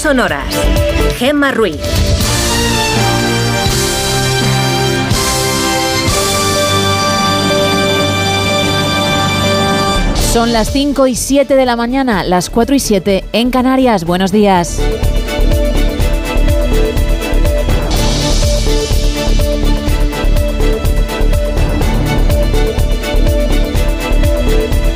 sonoras. 0.00 0.54
Gemma 1.18 1.52
Ruiz. 1.52 1.76
Son 10.32 10.52
las 10.54 10.72
5 10.72 11.06
y 11.06 11.14
7 11.14 11.54
de 11.54 11.66
la 11.66 11.76
mañana, 11.76 12.24
las 12.24 12.48
4 12.48 12.74
y 12.76 12.80
7 12.80 13.24
en 13.32 13.50
Canarias. 13.50 14.04
Buenos 14.04 14.32
días. 14.32 14.80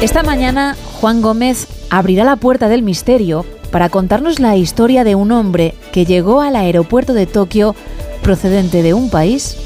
Esta 0.01 0.23
mañana 0.23 0.77
Juan 1.01 1.21
Gómez 1.21 1.67
abrirá 1.91 2.25
la 2.25 2.37
puerta 2.37 2.69
del 2.69 2.83
misterio 2.83 3.45
para 3.75 3.89
contarnos 3.89 4.39
la 4.39 4.55
historia 4.55 5.03
de 5.03 5.17
un 5.17 5.33
hombre 5.33 5.75
que 5.93 6.05
llegó 6.05 6.43
al 6.43 6.55
aeropuerto 6.55 7.13
de 7.13 7.27
Tokio 7.27 7.75
procedente 8.23 8.85
de 8.85 8.95
un 8.95 9.11
país 9.11 9.57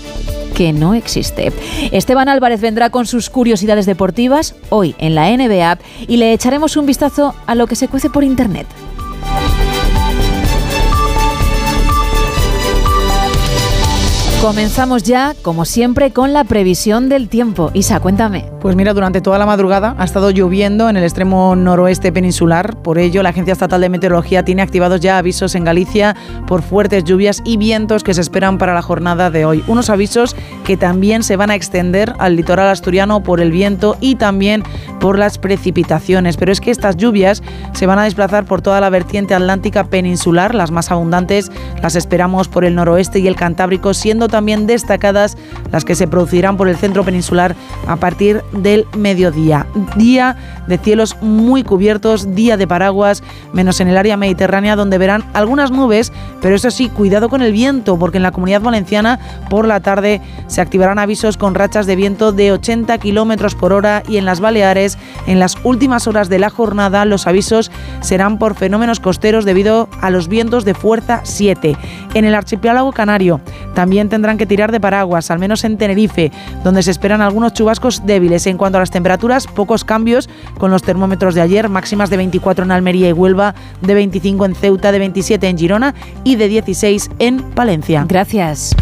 que 0.57 0.73
no 0.73 0.95
existe. 0.95 1.53
Esteban 1.93 2.31
Álvarez 2.31 2.62
vendrá 2.62 2.89
con 2.89 3.05
sus 3.05 3.29
curiosidades 3.29 3.84
deportivas 3.84 4.55
hoy 4.71 4.95
en 4.98 5.15
la 5.15 5.29
NBA 5.29 5.79
y 6.07 6.17
le 6.17 6.33
echaremos 6.33 6.79
un 6.79 6.87
vistazo 6.87 7.34
a 7.47 7.55
lo 7.55 7.67
que 7.67 7.77
se 7.77 7.89
cuece 7.89 8.09
por 8.09 8.25
Internet. 8.25 8.67
Comenzamos 14.41 15.02
ya, 15.02 15.34
como 15.42 15.65
siempre, 15.65 16.12
con 16.12 16.33
la 16.33 16.45
previsión 16.45 17.09
del 17.09 17.28
tiempo. 17.28 17.73
Isa, 17.74 17.98
cuéntame. 17.98 18.45
Pues 18.61 18.77
mira, 18.77 18.95
durante 18.95 19.20
toda 19.20 19.37
la 19.37 19.47
madrugada 19.47 19.97
ha 19.98 20.05
estado 20.05 20.30
lloviendo 20.30 20.88
en 20.88 20.97
el 20.97 21.02
extremo 21.02 21.56
noroeste 21.56 22.12
peninsular. 22.12 22.81
Por 22.81 22.98
ello, 22.98 23.25
la 23.25 23.31
Agencia 23.31 23.50
Estatal 23.53 23.81
de 23.81 23.89
Meteorología 23.89 24.44
tiene 24.44 24.62
activados 24.62 25.00
ya 25.00 25.19
avisos 25.19 25.56
en 25.56 25.64
Galicia 25.64 26.14
por 26.47 26.62
fuertes 26.62 27.03
lluvias 27.03 27.42
y 27.44 27.56
vientos 27.56 28.05
que 28.05 28.14
se 28.14 28.20
esperan 28.20 28.59
para 28.59 28.75
la 28.75 28.83
jornada 28.83 29.28
de 29.33 29.44
hoy. 29.44 29.64
Unos 29.66 29.91
avisos 29.91 30.36
que 30.64 30.77
también 30.77 31.25
se 31.25 31.34
van 31.34 31.50
a 31.50 31.56
extender 31.56 32.14
al 32.20 32.36
litoral 32.36 32.69
asturiano 32.69 33.25
por 33.25 33.41
el 33.41 33.50
viento 33.50 33.97
y 34.00 34.14
también 34.14 34.62
por 35.00 35.19
las 35.19 35.39
precipitaciones. 35.39 36.36
Pero 36.36 36.53
es 36.53 36.61
que 36.61 36.70
estas 36.70 36.97
lluvias 36.97 37.42
se 37.72 37.86
van 37.86 37.98
a 37.98 38.05
desplazar 38.05 38.44
por 38.44 38.62
toda 38.62 38.81
la 38.81 38.91
vertiente 38.91 39.34
atlántica 39.34 39.84
peninsular. 39.84 40.55
Las 40.55 40.70
más 40.70 40.92
abundantes 40.92 41.50
las 41.83 41.97
esperamos 41.97 42.47
por 42.47 42.64
el 42.64 42.77
noroeste 42.77 43.19
y 43.19 43.27
el 43.27 43.34
Cantábrico, 43.34 43.94
siendo 43.94 44.28
también 44.29 44.67
destacadas 44.67 45.37
las 45.73 45.84
que 45.84 45.95
se 45.95 46.09
producirán 46.09 46.57
por 46.57 46.69
el 46.69 46.77
centro 46.77 47.05
peninsular 47.05 47.55
a 47.87 47.97
partir 47.97 48.43
del 48.53 48.87
mediodía. 48.97 49.67
Día 49.97 50.37
de 50.67 50.79
cielos 50.79 51.17
muy 51.21 51.65
cubiertos, 51.65 52.34
día 52.34 52.56
de 52.56 52.67
paraguas, 52.67 53.23
menos 53.53 53.81
en 53.81 53.89
el 53.89 53.97
área 53.97 54.17
mediterránea 54.17 54.77
donde 54.77 54.99
verán 54.99 55.25
algunas 55.33 55.71
nubes, 55.71 56.12
pero 56.41 56.55
eso 56.55 56.71
sí, 56.71 56.89
cuidado 56.89 57.29
con 57.29 57.43
el 57.43 57.53
viento, 57.53 57.99
porque 57.99 58.19
en 58.19 58.23
la 58.23 58.33
comunidad 58.33 58.61
valenciana 58.61 59.19
por 59.51 59.67
la 59.67 59.81
tarde 59.81 60.21
se 60.47 60.61
activarán 60.61 60.99
avisos 60.99 61.37
con 61.37 61.55
rachas 61.55 61.87
de 61.87 61.97
viento 61.97 62.33
de 62.33 62.53
80 62.53 62.99
kilómetros 62.99 63.55
por 63.55 63.73
hora 63.73 64.03
y 64.09 64.17
en 64.19 64.25
las 64.25 64.41
Baleares, 64.41 64.99
en 65.27 65.39
las 65.39 65.56
últimas 65.65 66.06
horas 66.06 66.29
de 66.29 66.39
la 66.39 66.51
jornada, 66.51 67.05
los 67.05 67.27
avisos 67.27 67.71
serán 68.01 68.39
por 68.39 68.55
fenómenos 68.55 69.01
costeros 69.01 69.45
debido 69.45 69.89
a 70.01 70.11
los 70.11 70.29
vientos 70.29 70.65
de 70.65 70.75
fuerza 70.75 71.21
7. 71.25 71.77
En 72.15 72.25
el 72.25 72.34
archipiélago 72.34 72.93
canario 72.93 73.41
también 73.75 74.09
tendrán 74.19 74.36
que 74.36 74.47
tirar 74.47 74.72
de 74.72 74.80
paraguas, 74.80 75.30
al 75.30 75.38
menos 75.38 75.62
en 75.62 75.78
Tenerife, 75.78 76.33
donde 76.64 76.83
se 76.83 76.91
esperan 76.91 77.20
algunos 77.20 77.52
chubascos 77.52 78.05
débiles. 78.05 78.48
En 78.48 78.58
cuanto 78.58 78.78
a 78.78 78.80
las 78.80 78.91
temperaturas, 78.91 79.47
pocos 79.47 79.84
cambios 79.84 80.28
con 80.58 80.72
los 80.72 80.83
termómetros 80.83 81.36
de 81.36 81.41
ayer, 81.41 81.69
máximas 81.69 82.10
de 82.10 82.16
24 82.16 82.64
en 82.64 82.72
Almería 82.72 83.08
y 83.08 83.12
Huelva, 83.12 83.55
de 83.80 83.94
25 83.94 84.44
en 84.44 84.55
Ceuta, 84.56 84.91
de 84.91 84.98
27 84.98 85.48
en 85.48 85.56
Girona 85.56 85.94
y 86.25 86.34
de 86.34 86.48
16 86.48 87.10
en 87.20 87.43
Palencia. 87.43 88.04
Gracias. 88.09 88.75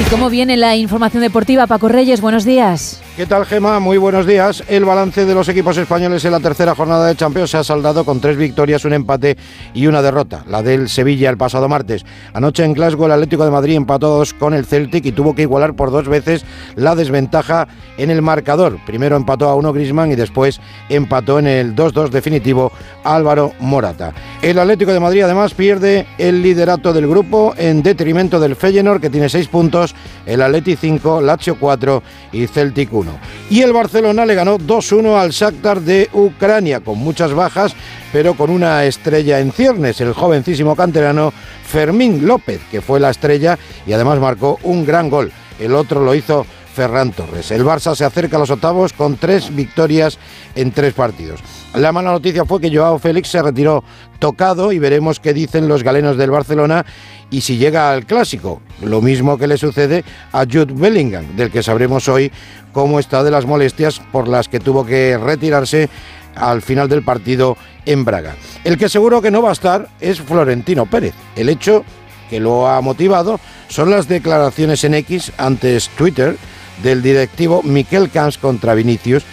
¿Y 0.00 0.10
cómo 0.10 0.28
viene 0.28 0.56
la 0.56 0.74
información 0.74 1.22
deportiva? 1.22 1.68
Paco 1.68 1.86
Reyes, 1.86 2.20
buenos 2.20 2.44
días. 2.44 3.00
¿Qué 3.14 3.26
tal, 3.26 3.44
Gema? 3.44 3.78
Muy 3.78 3.98
buenos 3.98 4.26
días. 4.26 4.64
El 4.68 4.86
balance 4.86 5.26
de 5.26 5.34
los 5.34 5.46
equipos 5.46 5.76
españoles 5.76 6.24
en 6.24 6.32
la 6.32 6.40
tercera 6.40 6.74
jornada 6.74 7.06
de 7.06 7.14
Champions 7.14 7.50
se 7.50 7.58
ha 7.58 7.64
saldado 7.64 8.06
con 8.06 8.22
tres 8.22 8.38
victorias, 8.38 8.86
un 8.86 8.94
empate 8.94 9.36
y 9.74 9.86
una 9.86 10.00
derrota. 10.00 10.44
La 10.48 10.62
del 10.62 10.88
Sevilla 10.88 11.28
el 11.28 11.36
pasado 11.36 11.68
martes. 11.68 12.06
Anoche 12.32 12.64
en 12.64 12.72
Glasgow 12.72 13.04
el 13.04 13.12
Atlético 13.12 13.44
de 13.44 13.50
Madrid 13.50 13.76
empató 13.76 14.16
dos 14.16 14.32
con 14.32 14.54
el 14.54 14.64
Celtic 14.64 15.04
y 15.04 15.12
tuvo 15.12 15.34
que 15.34 15.42
igualar 15.42 15.74
por 15.74 15.90
dos 15.90 16.08
veces 16.08 16.46
la 16.74 16.94
desventaja 16.94 17.68
en 17.98 18.10
el 18.10 18.22
marcador. 18.22 18.78
Primero 18.86 19.16
empató 19.16 19.50
a 19.50 19.56
uno 19.56 19.74
Grisman 19.74 20.10
y 20.10 20.16
después 20.16 20.58
empató 20.88 21.38
en 21.38 21.48
el 21.48 21.76
2-2 21.76 22.08
definitivo 22.08 22.72
Álvaro 23.04 23.52
Morata. 23.60 24.14
El 24.40 24.58
Atlético 24.58 24.94
de 24.94 25.00
Madrid 25.00 25.20
además 25.20 25.52
pierde 25.52 26.06
el 26.16 26.40
liderato 26.40 26.94
del 26.94 27.06
grupo 27.06 27.52
en 27.58 27.82
detrimento 27.82 28.40
del 28.40 28.56
Feyenoord 28.56 29.02
que 29.02 29.10
tiene 29.10 29.28
seis 29.28 29.48
puntos, 29.48 29.94
el 30.24 30.40
Atleti 30.40 30.76
5, 30.76 31.20
Lazio 31.20 31.58
4 31.60 32.02
y 32.32 32.46
Celtic 32.46 32.90
1. 32.90 33.01
Y 33.50 33.62
el 33.62 33.72
Barcelona 33.72 34.24
le 34.24 34.34
ganó 34.34 34.58
2-1 34.58 35.18
al 35.18 35.30
Shakhtar 35.30 35.80
de 35.80 36.08
Ucrania, 36.12 36.80
con 36.80 36.98
muchas 36.98 37.32
bajas, 37.34 37.74
pero 38.12 38.34
con 38.34 38.50
una 38.50 38.84
estrella 38.84 39.40
en 39.40 39.52
ciernes, 39.52 40.00
el 40.00 40.12
jovencísimo 40.12 40.76
canterano 40.76 41.32
Fermín 41.64 42.26
López, 42.26 42.60
que 42.70 42.80
fue 42.80 43.00
la 43.00 43.10
estrella 43.10 43.58
y 43.86 43.92
además 43.92 44.18
marcó 44.18 44.58
un 44.62 44.84
gran 44.84 45.10
gol. 45.10 45.32
El 45.58 45.74
otro 45.74 46.04
lo 46.04 46.14
hizo 46.14 46.46
Ferran 46.72 47.12
Torres. 47.12 47.50
El 47.50 47.64
Barça 47.64 47.94
se 47.94 48.04
acerca 48.04 48.36
a 48.36 48.40
los 48.40 48.50
octavos 48.50 48.92
con 48.92 49.16
tres 49.16 49.54
victorias 49.54 50.18
en 50.54 50.72
tres 50.72 50.94
partidos. 50.94 51.40
La 51.74 51.92
mala 51.92 52.12
noticia 52.12 52.44
fue 52.44 52.60
que 52.60 52.74
Joao 52.74 52.98
Félix 52.98 53.28
se 53.28 53.42
retiró 53.42 53.84
tocado 54.18 54.72
y 54.72 54.78
veremos 54.78 55.20
qué 55.20 55.32
dicen 55.32 55.68
los 55.68 55.82
galenos 55.82 56.16
del 56.16 56.30
Barcelona 56.30 56.84
y 57.30 57.42
si 57.42 57.56
llega 57.56 57.92
al 57.92 58.06
clásico. 58.06 58.60
Lo 58.82 59.00
mismo 59.00 59.38
que 59.38 59.46
le 59.46 59.58
sucede 59.58 60.04
a 60.32 60.44
Jude 60.44 60.74
Bellingham, 60.74 61.36
del 61.36 61.50
que 61.50 61.62
sabremos 61.62 62.08
hoy 62.08 62.32
cómo 62.72 62.98
está 62.98 63.22
de 63.22 63.30
las 63.30 63.46
molestias 63.46 64.00
por 64.12 64.28
las 64.28 64.48
que 64.48 64.60
tuvo 64.60 64.84
que 64.84 65.18
retirarse 65.18 65.88
al 66.34 66.62
final 66.62 66.88
del 66.88 67.02
partido 67.02 67.56
en 67.84 68.04
Braga. 68.04 68.34
El 68.64 68.78
que 68.78 68.88
seguro 68.88 69.20
que 69.20 69.30
no 69.30 69.42
va 69.42 69.50
a 69.50 69.54
estar 69.54 69.88
es 70.00 70.20
Florentino 70.20 70.86
Pérez. 70.86 71.14
El 71.36 71.48
hecho 71.48 71.84
que 72.30 72.40
lo 72.40 72.66
ha 72.66 72.80
motivado 72.80 73.38
son 73.68 73.90
las 73.90 74.08
declaraciones 74.08 74.84
en 74.84 74.94
X 74.94 75.32
antes 75.36 75.90
Twitter 75.90 76.36
del 76.82 77.02
directivo 77.02 77.62
Miquel 77.62 78.10
Camps 78.10 78.38
contra 78.38 78.74
Vinicius 78.74 79.24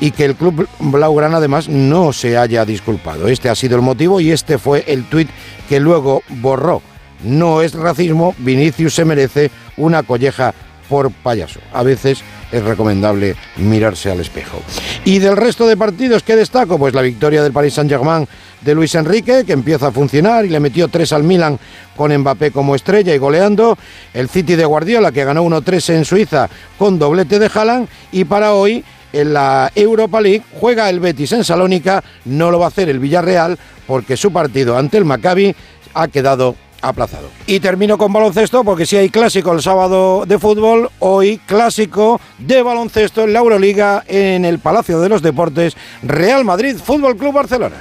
y 0.00 0.12
que 0.12 0.24
el 0.24 0.34
club 0.34 0.68
Blaugrana 0.78 1.36
además 1.36 1.68
no 1.68 2.12
se 2.12 2.36
haya 2.36 2.64
disculpado. 2.64 3.28
Este 3.28 3.48
ha 3.48 3.54
sido 3.54 3.76
el 3.76 3.82
motivo 3.82 4.20
y 4.20 4.30
este 4.30 4.58
fue 4.58 4.84
el 4.86 5.04
tuit 5.04 5.28
que 5.68 5.78
luego 5.78 6.22
borró. 6.28 6.82
No 7.22 7.60
es 7.60 7.74
racismo, 7.74 8.34
Vinicius 8.38 8.94
se 8.94 9.04
merece 9.04 9.50
una 9.76 10.02
colleja 10.02 10.54
por 10.88 11.10
payaso. 11.10 11.60
A 11.72 11.82
veces 11.82 12.22
es 12.52 12.62
recomendable 12.62 13.36
mirarse 13.56 14.10
al 14.10 14.20
espejo. 14.20 14.62
Y 15.04 15.18
del 15.18 15.36
resto 15.36 15.66
de 15.66 15.76
partidos, 15.76 16.22
¿qué 16.22 16.36
destaco? 16.36 16.78
Pues 16.78 16.94
la 16.94 17.02
victoria 17.02 17.42
del 17.42 17.52
Paris 17.52 17.74
Saint-Germain 17.74 18.26
de 18.60 18.74
Luis 18.74 18.94
Enrique, 18.94 19.44
que 19.46 19.52
empieza 19.52 19.88
a 19.88 19.92
funcionar 19.92 20.44
y 20.44 20.50
le 20.50 20.60
metió 20.60 20.88
tres 20.88 21.12
al 21.12 21.22
Milan 21.22 21.58
con 21.96 22.16
Mbappé 22.16 22.50
como 22.50 22.74
estrella 22.74 23.14
y 23.14 23.18
goleando. 23.18 23.78
El 24.12 24.28
City 24.28 24.56
de 24.56 24.64
Guardiola, 24.64 25.12
que 25.12 25.24
ganó 25.24 25.44
1-3 25.44 25.94
en 25.94 26.04
Suiza 26.04 26.48
con 26.78 26.98
doblete 26.98 27.38
de 27.38 27.50
Haaland. 27.52 27.88
Y 28.12 28.24
para 28.24 28.52
hoy, 28.52 28.84
en 29.12 29.32
la 29.32 29.70
Europa 29.74 30.20
League, 30.20 30.42
juega 30.60 30.90
el 30.90 31.00
Betis 31.00 31.32
en 31.32 31.44
Salónica. 31.44 32.02
No 32.24 32.50
lo 32.50 32.58
va 32.58 32.66
a 32.66 32.68
hacer 32.68 32.88
el 32.88 32.98
Villarreal 32.98 33.58
porque 33.86 34.16
su 34.16 34.32
partido 34.32 34.76
ante 34.76 34.98
el 34.98 35.04
Maccabi 35.04 35.54
ha 35.94 36.08
quedado 36.08 36.54
aplazado. 36.82 37.28
Y 37.46 37.60
termino 37.60 37.98
con 37.98 38.12
baloncesto 38.12 38.64
porque 38.64 38.86
si 38.86 38.96
hay 38.96 39.10
clásico 39.10 39.52
el 39.52 39.62
sábado 39.62 40.24
de 40.26 40.38
fútbol, 40.38 40.90
hoy 40.98 41.38
clásico 41.46 42.20
de 42.38 42.62
baloncesto 42.62 43.24
en 43.24 43.32
la 43.32 43.40
Euroliga 43.40 44.04
en 44.06 44.44
el 44.44 44.58
Palacio 44.58 45.00
de 45.00 45.08
los 45.08 45.22
Deportes 45.22 45.76
Real 46.02 46.44
Madrid 46.44 46.76
Fútbol 46.82 47.16
Club 47.16 47.34
Barcelona. 47.34 47.76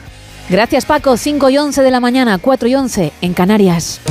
Gracias 0.49 0.85
Paco, 0.85 1.15
5 1.15 1.49
y 1.49 1.57
11 1.57 1.81
de 1.83 1.91
la 1.91 1.99
mañana, 1.99 2.39
4 2.39 2.67
y 2.67 2.75
11 2.75 3.11
en 3.21 3.33
Canarias. 3.33 4.01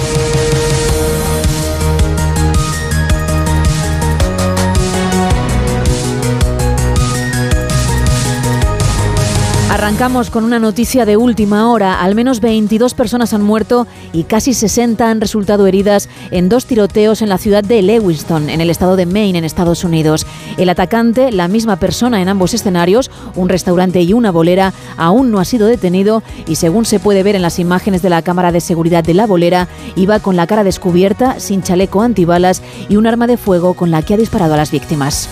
Arrancamos 9.79 10.31
con 10.31 10.43
una 10.43 10.59
noticia 10.59 11.05
de 11.05 11.17
última 11.17 11.71
hora. 11.71 12.03
Al 12.03 12.17
menos 12.17 12.41
22 12.41 12.95
personas 12.95 13.33
han 13.33 13.43
muerto 13.43 13.87
y 14.13 14.25
casi 14.25 14.53
60 14.53 15.09
han 15.09 15.21
resultado 15.21 15.69
heridas 15.69 16.09
en 16.33 16.49
dos 16.49 16.67
tiroteos 16.67 17.23
en 17.23 17.29
la 17.29 17.39
ciudad 17.39 17.63
de 17.63 17.81
Lewiston, 17.83 18.51
en 18.51 18.61
el 18.61 18.71
estado 18.71 18.97
de 18.97 19.07
Maine, 19.07 19.39
en 19.39 19.45
Estados 19.45 19.85
Unidos. 19.85 20.27
El 20.57 20.69
atacante, 20.69 21.31
la 21.31 21.47
misma 21.47 21.77
persona 21.77 22.21
en 22.21 22.29
ambos 22.29 22.55
escenarios, 22.55 23.09
un 23.37 23.49
restaurante 23.49 24.03
y 24.03 24.15
una 24.15 24.33
bolera, 24.33 24.75
aún 24.97 25.31
no 25.31 25.39
ha 25.39 25.45
sido 25.45 25.69
detenido 25.69 26.25
y 26.49 26.57
según 26.57 26.85
se 26.85 26.99
puede 26.99 27.23
ver 27.23 27.37
en 27.37 27.43
las 27.43 27.61
imágenes 27.61 28.03
de 28.03 28.11
la 28.11 28.23
cámara 28.23 28.51
de 28.51 28.61
seguridad 28.61 29.05
de 29.05 29.15
la 29.15 29.29
bolera, 29.29 29.69
iba 29.95 30.19
con 30.19 30.35
la 30.35 30.49
cara 30.49 30.65
descubierta, 30.65 31.39
sin 31.39 31.63
chaleco 31.63 32.03
antibalas 32.03 32.63
y 32.89 32.97
un 32.97 33.07
arma 33.07 33.29
de 33.29 33.37
fuego 33.37 33.75
con 33.75 33.93
la 33.93 34.03
que 34.03 34.15
ha 34.15 34.17
disparado 34.17 34.55
a 34.55 34.57
las 34.57 34.73
víctimas. 34.73 35.29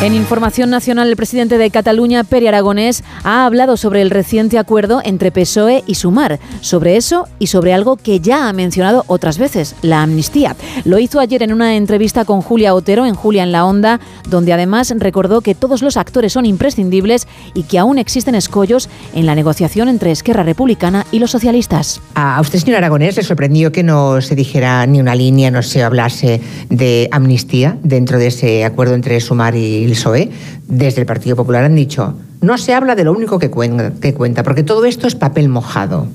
En 0.00 0.14
Información 0.14 0.70
Nacional, 0.70 1.08
el 1.08 1.16
presidente 1.16 1.58
de 1.58 1.72
Cataluña, 1.72 2.22
Peri 2.22 2.46
Aragonés, 2.46 3.02
ha 3.24 3.44
hablado 3.44 3.76
sobre 3.76 4.00
el 4.00 4.10
reciente 4.10 4.56
acuerdo 4.56 5.02
entre 5.04 5.32
PSOE 5.32 5.82
y 5.88 5.96
Sumar, 5.96 6.38
sobre 6.60 6.96
eso 6.96 7.26
y 7.40 7.48
sobre 7.48 7.74
algo 7.74 7.96
que 7.96 8.20
ya 8.20 8.48
ha 8.48 8.52
mencionado 8.52 9.02
otras 9.08 9.38
veces, 9.38 9.74
la 9.82 10.04
amnistía. 10.04 10.54
Lo 10.84 11.00
hizo 11.00 11.18
ayer 11.18 11.42
en 11.42 11.52
una 11.52 11.74
entrevista 11.74 12.24
con 12.24 12.42
Julia 12.42 12.74
Otero 12.74 13.06
en 13.06 13.16
Julia 13.16 13.42
en 13.42 13.50
la 13.50 13.64
Onda, 13.64 13.98
donde 14.28 14.52
además 14.52 14.94
recordó 14.98 15.40
que 15.40 15.56
todos 15.56 15.82
los 15.82 15.96
actores 15.96 16.32
son 16.32 16.46
imprescindibles 16.46 17.26
y 17.52 17.64
que 17.64 17.80
aún 17.80 17.98
existen 17.98 18.36
escollos 18.36 18.88
en 19.14 19.26
la 19.26 19.34
negociación 19.34 19.88
entre 19.88 20.12
Esquerra 20.12 20.44
Republicana 20.44 21.06
y 21.10 21.18
los 21.18 21.32
socialistas. 21.32 22.00
A 22.14 22.40
usted, 22.40 22.60
señor 22.60 22.76
Aragonés, 22.76 23.16
le 23.16 23.24
sorprendió 23.24 23.72
que 23.72 23.82
no 23.82 24.20
se 24.20 24.36
dijera 24.36 24.86
ni 24.86 25.00
una 25.00 25.16
línea, 25.16 25.50
no 25.50 25.64
se 25.64 25.82
hablase 25.82 26.40
de 26.68 27.08
amnistía 27.10 27.78
dentro 27.82 28.20
de 28.20 28.28
ese 28.28 28.64
acuerdo 28.64 28.94
entre 28.94 29.20
Sumar 29.20 29.56
y 29.56 29.87
el 29.88 29.94
PSOE, 29.94 30.30
desde 30.66 31.00
el 31.00 31.06
Partido 31.06 31.36
Popular 31.36 31.64
han 31.64 31.74
dicho, 31.74 32.14
no 32.40 32.58
se 32.58 32.74
habla 32.74 32.94
de 32.94 33.04
lo 33.04 33.12
único 33.12 33.38
que 33.38 33.50
cuenta, 33.50 34.42
porque 34.42 34.62
todo 34.62 34.84
esto 34.84 35.06
es 35.06 35.14
papel 35.14 35.48
mojado. 35.48 36.06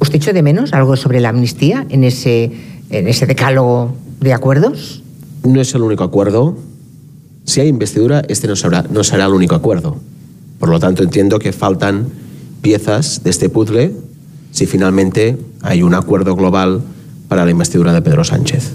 ¿Usted 0.00 0.16
echó 0.16 0.32
de 0.32 0.42
menos 0.42 0.72
algo 0.72 0.96
sobre 0.96 1.20
la 1.20 1.30
amnistía 1.30 1.86
en 1.88 2.04
ese, 2.04 2.52
en 2.90 3.08
ese 3.08 3.26
decálogo 3.26 3.96
de 4.20 4.32
acuerdos? 4.32 5.02
No 5.42 5.60
es 5.60 5.74
el 5.74 5.82
único 5.82 6.04
acuerdo. 6.04 6.56
Si 7.44 7.60
hay 7.60 7.68
investidura, 7.68 8.22
este 8.28 8.46
no 8.46 8.56
será, 8.56 8.84
no 8.90 9.04
será 9.04 9.26
el 9.26 9.32
único 9.32 9.54
acuerdo. 9.54 9.96
Por 10.58 10.68
lo 10.68 10.78
tanto, 10.78 11.02
entiendo 11.02 11.38
que 11.38 11.52
faltan 11.52 12.08
piezas 12.62 13.22
de 13.22 13.30
este 13.30 13.48
puzzle 13.48 13.92
si 14.50 14.66
finalmente 14.66 15.36
hay 15.62 15.82
un 15.82 15.94
acuerdo 15.94 16.34
global 16.34 16.82
para 17.28 17.44
la 17.44 17.50
investidura 17.50 17.92
de 17.92 18.02
Pedro 18.02 18.24
Sánchez. 18.24 18.72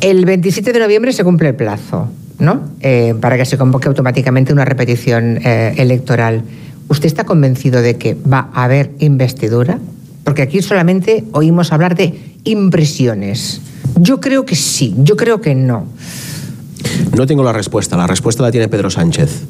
El 0.00 0.24
27 0.24 0.72
de 0.72 0.78
noviembre 0.78 1.12
se 1.12 1.24
cumple 1.24 1.48
el 1.48 1.54
plazo. 1.54 2.08
¿No? 2.38 2.60
Eh, 2.80 3.14
para 3.20 3.36
que 3.36 3.44
se 3.44 3.58
convoque 3.58 3.88
automáticamente 3.88 4.52
una 4.52 4.64
repetición 4.64 5.38
eh, 5.44 5.74
electoral. 5.76 6.42
¿Usted 6.88 7.06
está 7.06 7.24
convencido 7.24 7.82
de 7.82 7.96
que 7.96 8.14
va 8.14 8.50
a 8.52 8.64
haber 8.64 8.92
investidura? 8.98 9.78
Porque 10.24 10.42
aquí 10.42 10.62
solamente 10.62 11.24
oímos 11.32 11.72
hablar 11.72 11.96
de 11.96 12.34
impresiones. 12.44 13.60
Yo 13.98 14.20
creo 14.20 14.44
que 14.44 14.56
sí, 14.56 14.94
yo 14.98 15.16
creo 15.16 15.40
que 15.40 15.54
no. 15.54 15.86
No 17.16 17.26
tengo 17.26 17.42
la 17.42 17.52
respuesta, 17.52 17.96
la 17.96 18.06
respuesta 18.06 18.42
la 18.42 18.50
tiene 18.50 18.68
Pedro 18.68 18.90
Sánchez. 18.90 19.42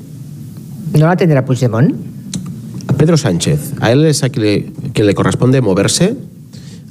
¿No 0.92 1.06
la 1.06 1.16
tendrá 1.16 1.44
Puigdemont? 1.44 1.94
Pedro 2.96 3.16
Sánchez, 3.16 3.72
a 3.80 3.92
él 3.92 4.04
es 4.06 4.22
a 4.22 4.30
quien 4.30 4.72
le, 4.94 5.14
corresponde 5.14 5.60
moverse. 5.60 6.16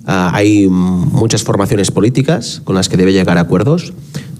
Ah, 0.05 0.31
hay 0.33 0.67
muchas 0.67 1.43
formaciones 1.43 1.89
políticas 1.89 2.61
con 2.63 2.75
las 2.75 2.89
que 2.89 2.97
debe 2.97 3.13
llegar 3.13 3.37
a 3.37 3.41
acuerdos. 3.41 3.93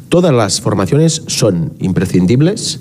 Todas 0.10 0.34
las 0.34 0.62
formaciones 0.62 1.24
son 1.28 1.74
imprescindibles 1.80 2.80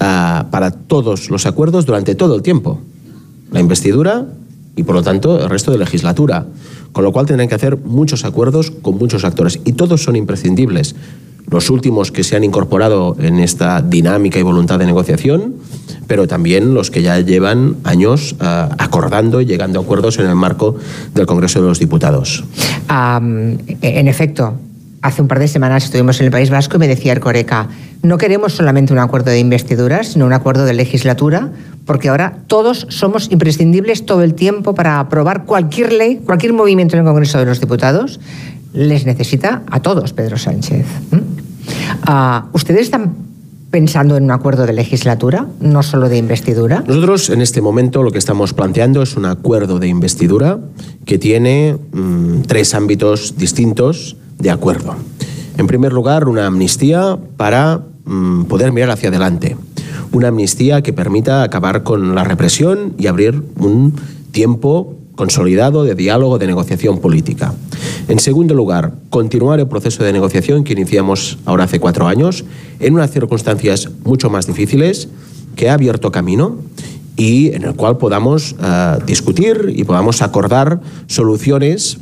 ah, 0.00 0.46
para 0.50 0.70
todos 0.70 1.30
los 1.30 1.46
acuerdos 1.46 1.86
durante 1.86 2.14
todo 2.14 2.34
el 2.34 2.42
tiempo. 2.42 2.80
La 3.52 3.60
investidura 3.60 4.26
y, 4.74 4.82
por 4.82 4.94
lo 4.94 5.02
tanto, 5.02 5.42
el 5.42 5.50
resto 5.50 5.70
de 5.70 5.78
legislatura. 5.78 6.46
Con 6.92 7.04
lo 7.04 7.12
cual 7.12 7.26
tendrán 7.26 7.48
que 7.48 7.54
hacer 7.54 7.76
muchos 7.76 8.24
acuerdos 8.24 8.70
con 8.70 8.96
muchos 8.98 9.24
actores. 9.24 9.60
Y 9.64 9.72
todos 9.72 10.02
son 10.02 10.16
imprescindibles. 10.16 10.94
Los 11.50 11.70
últimos 11.70 12.10
que 12.10 12.24
se 12.24 12.36
han 12.36 12.42
incorporado 12.42 13.16
en 13.20 13.38
esta 13.38 13.80
dinámica 13.80 14.38
y 14.38 14.42
voluntad 14.42 14.78
de 14.78 14.86
negociación, 14.86 15.54
pero 16.08 16.26
también 16.26 16.74
los 16.74 16.90
que 16.90 17.02
ya 17.02 17.20
llevan 17.20 17.76
años 17.84 18.34
ah, 18.40 18.70
acordando 18.78 19.40
y 19.40 19.46
llegando 19.46 19.78
a 19.78 19.82
acuerdos 19.82 20.18
en 20.18 20.26
el 20.26 20.34
marco 20.34 20.76
del 21.14 21.26
Congreso 21.26 21.60
de 21.60 21.68
los 21.68 21.78
Diputados. 21.78 22.44
en 22.88 24.08
efecto, 24.08 24.54
Hace 25.06 25.22
un 25.22 25.28
par 25.28 25.38
de 25.38 25.46
semanas 25.46 25.84
estuvimos 25.84 26.18
en 26.18 26.26
el 26.26 26.32
País 26.32 26.50
Vasco 26.50 26.78
y 26.78 26.80
me 26.80 26.88
decía 26.88 27.12
Ercoreca, 27.12 27.68
no 28.02 28.18
queremos 28.18 28.54
solamente 28.54 28.92
un 28.92 28.98
acuerdo 28.98 29.30
de 29.30 29.38
investidura, 29.38 30.02
sino 30.02 30.26
un 30.26 30.32
acuerdo 30.32 30.64
de 30.64 30.74
legislatura, 30.74 31.52
porque 31.84 32.08
ahora 32.08 32.38
todos 32.48 32.88
somos 32.90 33.30
imprescindibles 33.30 34.04
todo 34.04 34.24
el 34.24 34.34
tiempo 34.34 34.74
para 34.74 34.98
aprobar 34.98 35.44
cualquier 35.44 35.92
ley, 35.92 36.16
cualquier 36.26 36.54
movimiento 36.54 36.96
en 36.96 37.02
el 37.02 37.06
Congreso 37.06 37.38
de 37.38 37.44
los 37.44 37.60
Diputados. 37.60 38.18
Les 38.72 39.06
necesita 39.06 39.62
a 39.70 39.78
todos, 39.78 40.12
Pedro 40.12 40.38
Sánchez. 40.38 40.84
Ah, 42.02 42.46
¿Ustedes 42.52 42.80
están 42.80 43.14
pensando 43.70 44.16
en 44.16 44.24
un 44.24 44.32
acuerdo 44.32 44.66
de 44.66 44.72
legislatura, 44.72 45.46
no 45.60 45.84
solo 45.84 46.08
de 46.08 46.16
investidura? 46.16 46.82
Nosotros 46.84 47.30
en 47.30 47.42
este 47.42 47.60
momento 47.60 48.02
lo 48.02 48.10
que 48.10 48.18
estamos 48.18 48.54
planteando 48.54 49.02
es 49.02 49.16
un 49.16 49.26
acuerdo 49.26 49.78
de 49.78 49.86
investidura 49.86 50.58
que 51.04 51.16
tiene 51.16 51.78
mm, 51.92 52.40
tres 52.48 52.74
ámbitos 52.74 53.36
distintos 53.36 54.16
de 54.38 54.50
acuerdo. 54.50 54.94
En 55.58 55.66
primer 55.66 55.92
lugar, 55.92 56.28
una 56.28 56.46
amnistía 56.46 57.18
para 57.36 57.82
mm, 58.04 58.44
poder 58.44 58.72
mirar 58.72 58.90
hacia 58.90 59.08
adelante. 59.08 59.56
Una 60.12 60.28
amnistía 60.28 60.82
que 60.82 60.92
permita 60.92 61.42
acabar 61.42 61.82
con 61.82 62.14
la 62.14 62.24
represión 62.24 62.94
y 62.98 63.06
abrir 63.06 63.42
un 63.58 63.94
tiempo 64.32 64.94
consolidado 65.14 65.84
de 65.84 65.94
diálogo, 65.94 66.38
de 66.38 66.46
negociación 66.46 67.00
política. 67.00 67.54
En 68.08 68.18
segundo 68.18 68.54
lugar, 68.54 68.92
continuar 69.10 69.58
el 69.58 69.66
proceso 69.66 70.04
de 70.04 70.12
negociación 70.12 70.62
que 70.62 70.74
iniciamos 70.74 71.38
ahora 71.46 71.64
hace 71.64 71.80
cuatro 71.80 72.06
años, 72.06 72.44
en 72.78 72.94
unas 72.94 73.10
circunstancias 73.10 73.88
mucho 74.04 74.30
más 74.30 74.46
difíciles, 74.46 75.08
que 75.56 75.70
ha 75.70 75.74
abierto 75.74 76.12
camino 76.12 76.58
y 77.16 77.54
en 77.54 77.64
el 77.64 77.74
cual 77.74 77.96
podamos 77.96 78.54
eh, 78.62 78.98
discutir 79.06 79.72
y 79.74 79.84
podamos 79.84 80.20
acordar 80.20 80.80
soluciones 81.06 81.98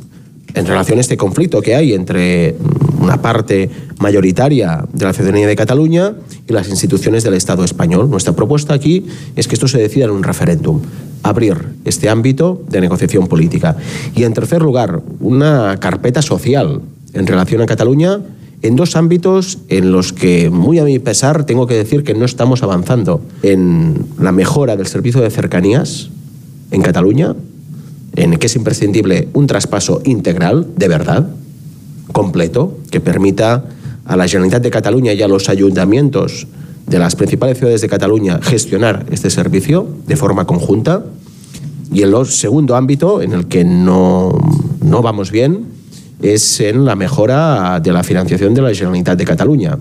en 0.55 0.65
relación 0.65 0.97
a 0.97 1.01
este 1.01 1.17
conflicto 1.17 1.61
que 1.61 1.75
hay 1.75 1.93
entre 1.93 2.55
una 2.99 3.21
parte 3.21 3.69
mayoritaria 3.99 4.85
de 4.91 5.05
la 5.05 5.13
ciudadanía 5.13 5.47
de 5.47 5.55
Cataluña 5.55 6.15
y 6.47 6.53
las 6.53 6.69
instituciones 6.69 7.23
del 7.23 7.33
Estado 7.33 7.63
español. 7.63 8.09
Nuestra 8.09 8.33
propuesta 8.33 8.73
aquí 8.73 9.05
es 9.35 9.47
que 9.47 9.55
esto 9.55 9.67
se 9.67 9.77
decida 9.77 10.05
en 10.05 10.11
un 10.11 10.23
referéndum, 10.23 10.81
abrir 11.23 11.57
este 11.83 12.09
ámbito 12.09 12.63
de 12.69 12.81
negociación 12.81 13.27
política. 13.27 13.75
Y 14.15 14.23
en 14.23 14.33
tercer 14.33 14.61
lugar, 14.61 15.01
una 15.19 15.77
carpeta 15.79 16.21
social 16.21 16.81
en 17.13 17.27
relación 17.27 17.61
a 17.61 17.65
Cataluña 17.65 18.21
en 18.61 18.75
dos 18.75 18.95
ámbitos 18.95 19.59
en 19.69 19.91
los 19.91 20.13
que, 20.13 20.49
muy 20.49 20.79
a 20.79 20.85
mi 20.85 20.97
pesar, 20.97 21.45
tengo 21.45 21.67
que 21.67 21.75
decir 21.75 22.03
que 22.03 22.15
no 22.15 22.25
estamos 22.25 22.63
avanzando 22.63 23.21
en 23.43 24.05
la 24.19 24.31
mejora 24.31 24.75
del 24.75 24.87
servicio 24.87 25.21
de 25.21 25.29
cercanías 25.29 26.09
en 26.71 26.81
Cataluña, 26.81 27.35
en 28.15 28.37
que 28.37 28.47
es 28.47 28.55
imprescindible 28.55 29.27
un 29.33 29.47
traspaso 29.47 30.01
integral, 30.05 30.67
de 30.75 30.87
verdad, 30.87 31.29
completo, 32.11 32.77
que 32.91 32.99
permita 32.99 33.65
a 34.05 34.15
la 34.15 34.27
Generalitat 34.27 34.63
de 34.63 34.71
Cataluña 34.71 35.13
y 35.13 35.21
a 35.21 35.27
los 35.27 35.49
ayuntamientos 35.49 36.47
de 36.87 36.99
las 36.99 37.15
principales 37.15 37.57
ciudades 37.57 37.81
de 37.81 37.89
Cataluña 37.89 38.39
gestionar 38.41 39.05
este 39.11 39.29
servicio 39.29 39.87
de 40.07 40.15
forma 40.15 40.45
conjunta. 40.45 41.03
Y 41.91 42.01
el 42.01 42.13
segundo 42.25 42.75
ámbito 42.75 43.21
en 43.21 43.33
el 43.33 43.47
que 43.47 43.63
no, 43.63 44.37
no 44.81 45.01
vamos 45.01 45.31
bien 45.31 45.65
es 46.21 46.59
en 46.59 46.85
la 46.85 46.95
mejora 46.95 47.79
de 47.79 47.91
la 47.91 48.03
financiación 48.03 48.53
de 48.53 48.61
la 48.61 48.73
Generalitat 48.73 49.17
de 49.17 49.25
Cataluña. 49.25 49.77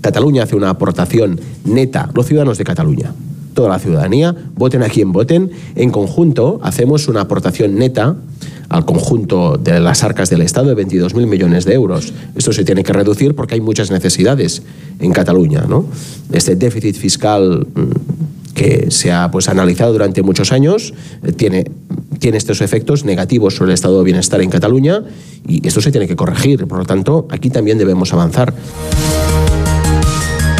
Cataluña 0.00 0.44
hace 0.44 0.56
una 0.56 0.70
aportación 0.70 1.40
neta, 1.64 2.10
los 2.14 2.26
ciudadanos 2.26 2.58
de 2.58 2.64
Cataluña, 2.64 3.12
toda 3.56 3.70
la 3.70 3.78
ciudadanía, 3.80 4.36
voten 4.54 4.82
a 4.82 4.88
quien 4.88 5.10
voten, 5.12 5.50
en 5.74 5.90
conjunto 5.90 6.60
hacemos 6.62 7.08
una 7.08 7.22
aportación 7.22 7.74
neta 7.74 8.14
al 8.68 8.84
conjunto 8.84 9.56
de 9.56 9.80
las 9.80 10.04
arcas 10.04 10.28
del 10.28 10.42
Estado 10.42 10.74
de 10.74 10.84
22.000 10.84 11.26
millones 11.26 11.64
de 11.64 11.72
euros. 11.72 12.12
Esto 12.36 12.52
se 12.52 12.64
tiene 12.64 12.84
que 12.84 12.92
reducir 12.92 13.34
porque 13.34 13.54
hay 13.54 13.62
muchas 13.62 13.90
necesidades 13.90 14.62
en 15.00 15.10
Cataluña. 15.12 15.64
¿no? 15.66 15.86
Este 16.32 16.54
déficit 16.54 16.96
fiscal 16.96 17.66
mm, 17.74 18.52
que 18.54 18.90
se 18.90 19.10
ha 19.10 19.30
pues, 19.30 19.48
analizado 19.48 19.92
durante 19.92 20.22
muchos 20.22 20.52
años 20.52 20.92
eh, 21.22 21.32
tiene, 21.32 21.64
tiene 22.18 22.36
estos 22.36 22.60
efectos 22.60 23.06
negativos 23.06 23.54
sobre 23.54 23.70
el 23.70 23.74
estado 23.74 23.98
de 23.98 24.04
bienestar 24.04 24.42
en 24.42 24.50
Cataluña 24.50 25.02
y 25.48 25.66
esto 25.66 25.80
se 25.80 25.90
tiene 25.90 26.06
que 26.06 26.16
corregir. 26.16 26.66
Por 26.66 26.78
lo 26.78 26.84
tanto, 26.84 27.26
aquí 27.30 27.48
también 27.48 27.78
debemos 27.78 28.12
avanzar. 28.12 28.52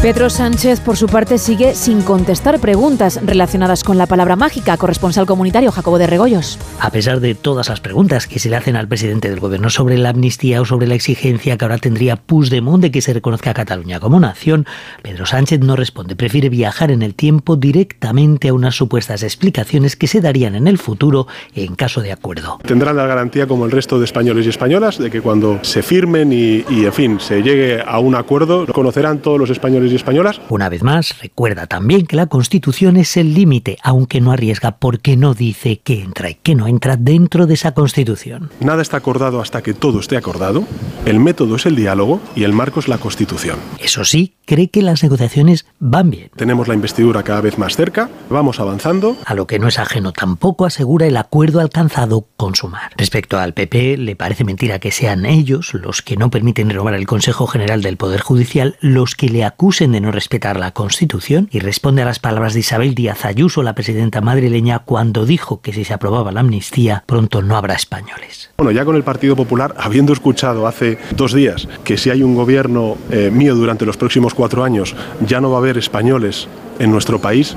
Pedro 0.02 0.30
Sánchez, 0.30 0.80
por 0.80 0.96
su 0.96 1.06
parte, 1.06 1.36
sigue 1.38 1.74
sin 1.74 2.02
contestar 2.02 2.60
preguntas 2.60 3.18
relacionadas 3.24 3.82
con 3.82 3.98
la 3.98 4.06
palabra 4.06 4.36
mágica. 4.36 4.76
Corresponsal 4.76 5.26
comunitario 5.26 5.72
Jacobo 5.72 5.98
de 5.98 6.06
Regoyos. 6.06 6.58
A 6.80 6.90
pesar 6.90 7.18
de 7.18 7.34
todas 7.34 7.68
las 7.70 7.80
preguntas 7.80 8.28
que 8.28 8.38
se 8.38 8.48
le 8.48 8.56
hacen 8.56 8.76
al 8.76 8.86
presidente 8.86 9.28
del 9.28 9.40
gobierno 9.40 9.68
sobre 9.68 9.98
la 9.98 10.10
amnistía 10.10 10.60
o 10.60 10.64
sobre 10.64 10.86
la 10.86 10.94
exigencia 10.94 11.56
que 11.56 11.64
ahora 11.64 11.78
tendría 11.78 12.16
Puigdemont 12.16 12.82
de 12.82 12.90
que 12.92 13.00
se 13.00 13.14
reconozca 13.14 13.50
a 13.50 13.54
Cataluña 13.54 13.98
como 13.98 14.20
nación, 14.20 14.66
Pedro 15.02 15.26
Sánchez 15.26 15.60
no 15.60 15.74
responde. 15.74 16.14
Prefiere 16.14 16.50
viajar 16.50 16.90
en 16.90 17.02
el 17.02 17.14
tiempo 17.14 17.56
directamente 17.56 18.48
a 18.48 18.54
unas 18.54 18.76
supuestas 18.76 19.22
explicaciones 19.24 19.96
que 19.96 20.06
se 20.06 20.20
darían 20.20 20.54
en 20.54 20.68
el 20.68 20.78
futuro 20.78 21.26
en 21.54 21.74
caso 21.74 22.00
de 22.00 22.12
acuerdo. 22.12 22.58
Tendrán 22.64 22.96
la 22.96 23.06
garantía, 23.06 23.46
como 23.46 23.64
el 23.64 23.72
resto 23.72 23.98
de 23.98 24.04
españoles 24.04 24.46
y 24.46 24.50
españolas, 24.50 24.98
de 24.98 25.10
que 25.10 25.20
cuando 25.20 25.58
se 25.62 25.82
firmen 25.82 26.32
y, 26.32 26.64
y 26.68 26.84
en 26.84 26.92
fin, 26.92 27.18
se 27.18 27.42
llegue 27.42 27.82
a 27.84 27.98
un 27.98 28.14
acuerdo, 28.14 28.66
conocerán 28.66 29.18
todos 29.18 29.40
los 29.40 29.50
españoles 29.50 29.85
españoles 29.86 29.92
y 29.92 29.96
españolas. 29.96 30.40
Una 30.48 30.68
vez 30.68 30.82
más, 30.82 31.20
recuerda 31.20 31.66
también 31.66 32.06
que 32.06 32.16
la 32.16 32.26
Constitución 32.26 32.96
es 32.96 33.16
el 33.16 33.34
límite, 33.34 33.78
aunque 33.82 34.20
no 34.20 34.32
arriesga 34.32 34.78
porque 34.78 35.16
no 35.16 35.34
dice 35.34 35.80
que 35.80 36.00
entra 36.00 36.30
y 36.30 36.34
que 36.34 36.54
no 36.54 36.66
entra 36.66 36.96
dentro 36.96 37.46
de 37.46 37.54
esa 37.54 37.72
Constitución. 37.72 38.50
Nada 38.60 38.82
está 38.82 38.96
acordado 38.96 39.40
hasta 39.40 39.62
que 39.62 39.74
todo 39.74 40.00
esté 40.00 40.16
acordado. 40.16 40.64
El 41.04 41.20
método 41.20 41.56
es 41.56 41.66
el 41.66 41.76
diálogo 41.76 42.20
y 42.34 42.44
el 42.44 42.52
marco 42.52 42.80
es 42.80 42.88
la 42.88 42.98
Constitución. 42.98 43.58
Eso 43.78 44.04
sí, 44.04 44.34
cree 44.44 44.68
que 44.68 44.82
las 44.82 45.02
negociaciones 45.02 45.66
van 45.78 46.10
bien. 46.10 46.30
Tenemos 46.36 46.68
la 46.68 46.74
investidura 46.74 47.22
cada 47.22 47.40
vez 47.40 47.58
más 47.58 47.76
cerca, 47.76 48.08
vamos 48.30 48.60
avanzando. 48.60 49.16
A 49.24 49.34
lo 49.34 49.46
que 49.46 49.58
no 49.58 49.68
es 49.68 49.78
ajeno 49.78 50.12
tampoco 50.12 50.64
asegura 50.64 51.06
el 51.06 51.16
acuerdo 51.16 51.60
alcanzado 51.60 52.26
con 52.36 52.54
Sumar. 52.54 52.92
Respecto 52.96 53.38
al 53.38 53.54
PP, 53.54 53.96
le 53.98 54.16
parece 54.16 54.44
mentira 54.44 54.78
que 54.78 54.90
sean 54.90 55.26
ellos 55.26 55.74
los 55.74 56.02
que 56.02 56.16
no 56.16 56.30
permiten 56.30 56.70
renovar 56.70 56.94
el 56.94 57.06
Consejo 57.06 57.46
General 57.46 57.82
del 57.82 57.96
Poder 57.96 58.20
Judicial 58.20 58.76
los 58.80 59.14
que 59.14 59.28
le 59.28 59.44
de 59.78 60.00
no 60.00 60.10
respetar 60.10 60.58
la 60.58 60.70
Constitución 60.70 61.50
y 61.52 61.58
responde 61.58 62.00
a 62.00 62.06
las 62.06 62.18
palabras 62.18 62.54
de 62.54 62.60
Isabel 62.60 62.94
Díaz 62.94 63.26
Ayuso, 63.26 63.62
la 63.62 63.74
presidenta 63.74 64.22
madrileña, 64.22 64.78
cuando 64.78 65.26
dijo 65.26 65.60
que 65.60 65.74
si 65.74 65.84
se 65.84 65.92
aprobaba 65.92 66.32
la 66.32 66.40
amnistía, 66.40 67.04
pronto 67.04 67.42
no 67.42 67.58
habrá 67.58 67.74
españoles. 67.74 68.50
Bueno, 68.56 68.70
ya 68.70 68.86
con 68.86 68.96
el 68.96 69.04
Partido 69.04 69.36
Popular, 69.36 69.74
habiendo 69.76 70.14
escuchado 70.14 70.66
hace 70.66 70.98
dos 71.14 71.34
días 71.34 71.68
que 71.84 71.98
si 71.98 72.08
hay 72.08 72.22
un 72.22 72.34
gobierno 72.34 72.96
eh, 73.10 73.30
mío 73.30 73.54
durante 73.54 73.84
los 73.84 73.98
próximos 73.98 74.32
cuatro 74.32 74.64
años, 74.64 74.96
ya 75.20 75.42
no 75.42 75.50
va 75.50 75.56
a 75.56 75.60
haber 75.60 75.76
españoles 75.76 76.48
en 76.78 76.90
nuestro 76.90 77.20
país, 77.20 77.54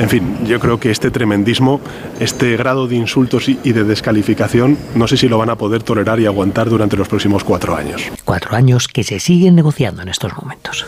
en 0.00 0.08
fin, 0.08 0.46
yo 0.46 0.58
creo 0.58 0.80
que 0.80 0.90
este 0.90 1.10
tremendismo, 1.10 1.78
este 2.20 2.56
grado 2.56 2.88
de 2.88 2.96
insultos 2.96 3.50
y 3.50 3.72
de 3.72 3.84
descalificación, 3.84 4.78
no 4.94 5.06
sé 5.06 5.18
si 5.18 5.28
lo 5.28 5.36
van 5.36 5.50
a 5.50 5.56
poder 5.56 5.82
tolerar 5.82 6.18
y 6.20 6.26
aguantar 6.26 6.70
durante 6.70 6.96
los 6.96 7.06
próximos 7.06 7.44
cuatro 7.44 7.76
años. 7.76 8.02
Cuatro 8.24 8.56
años 8.56 8.88
que 8.88 9.04
se 9.04 9.20
siguen 9.20 9.56
negociando 9.56 10.00
en 10.00 10.08
estos 10.08 10.32
momentos. 10.34 10.86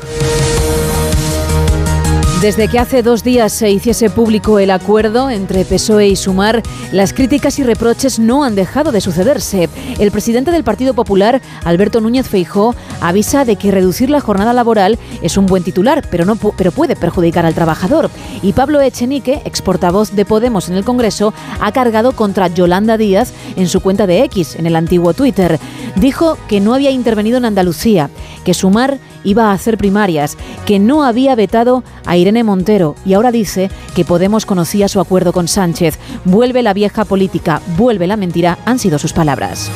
Desde 2.43 2.67
que 2.67 2.81
hace 2.81 3.05
dos 3.05 3.23
días 3.23 3.53
se 3.53 3.71
hiciese 3.71 4.11
público 4.11 4.59
el 4.59 4.73
acuerdo 4.73 5.31
entre 5.31 5.65
PSOE 5.65 6.09
y 6.09 6.17
Sumar, 6.17 6.61
las 6.91 7.13
críticas 7.13 7.61
y 7.61 7.63
reproches 7.63 8.19
no 8.19 8.43
han 8.43 8.57
dejado 8.57 8.91
de 8.91 9.01
sucederse. 9.01 9.69
El 10.01 10.11
presidente 10.11 10.51
del 10.51 10.65
Partido 10.65 10.93
Popular, 10.93 11.41
Alberto 11.63 12.01
Núñez 12.01 12.27
Feijó, 12.29 12.75
avisa 13.01 13.45
de 13.45 13.55
que 13.55 13.71
reducir 13.71 14.11
la 14.11 14.21
jornada 14.21 14.53
laboral 14.53 14.99
es 15.23 15.37
un 15.37 15.47
buen 15.47 15.63
titular, 15.63 16.05
pero, 16.11 16.25
no, 16.25 16.35
pero 16.35 16.73
puede 16.73 16.97
perjudicar 16.97 17.47
al 17.47 17.55
trabajador. 17.55 18.11
Y 18.43 18.55
Pablo 18.55 18.81
Echenique, 18.81 19.41
ex 19.45 19.63
portavoz 19.63 20.11
de 20.11 20.25
Podemos 20.25 20.69
en 20.69 20.75
el 20.75 20.85
Congreso, 20.85 21.33
ha 21.61 21.71
cargado 21.71 22.11
contra 22.11 22.49
Yolanda 22.49 22.97
Díaz 22.97 23.33
en 23.55 23.69
su 23.69 23.81
cuenta 23.81 24.09
de 24.09 24.25
X, 24.25 24.57
en 24.57 24.67
el 24.67 24.75
antiguo 24.75 25.15
Twitter. 25.15 25.61
Dijo 25.95 26.37
que 26.49 26.59
no 26.59 26.75
había 26.75 26.91
intervenido 26.91 27.39
en 27.39 27.45
Andalucía, 27.45 28.11
que 28.45 28.53
Sumar 28.53 28.99
iba 29.25 29.51
a 29.51 29.53
hacer 29.53 29.79
primarias, 29.79 30.37
que 30.67 30.79
no 30.79 31.05
había 31.05 31.35
vetado 31.35 31.83
a 32.07 32.17
Irene 32.17 32.45
Montero 32.45 32.95
y 33.05 33.15
ahora 33.15 33.33
dice 33.33 33.71
que 33.95 34.05
Podemos 34.05 34.45
conocía 34.45 34.89
su 34.89 35.01
acuerdo 35.01 35.33
con 35.33 35.49
Sánchez. 35.49 35.99
Vuelve 36.25 36.63
la 36.63 36.75
vieja 36.75 37.05
política, 37.05 37.63
vuelve 37.79 38.07
la 38.07 38.17
mentira, 38.17 38.59
han 38.67 38.79
sido 38.79 38.99
sus 38.99 39.13
palabras. 39.13 39.71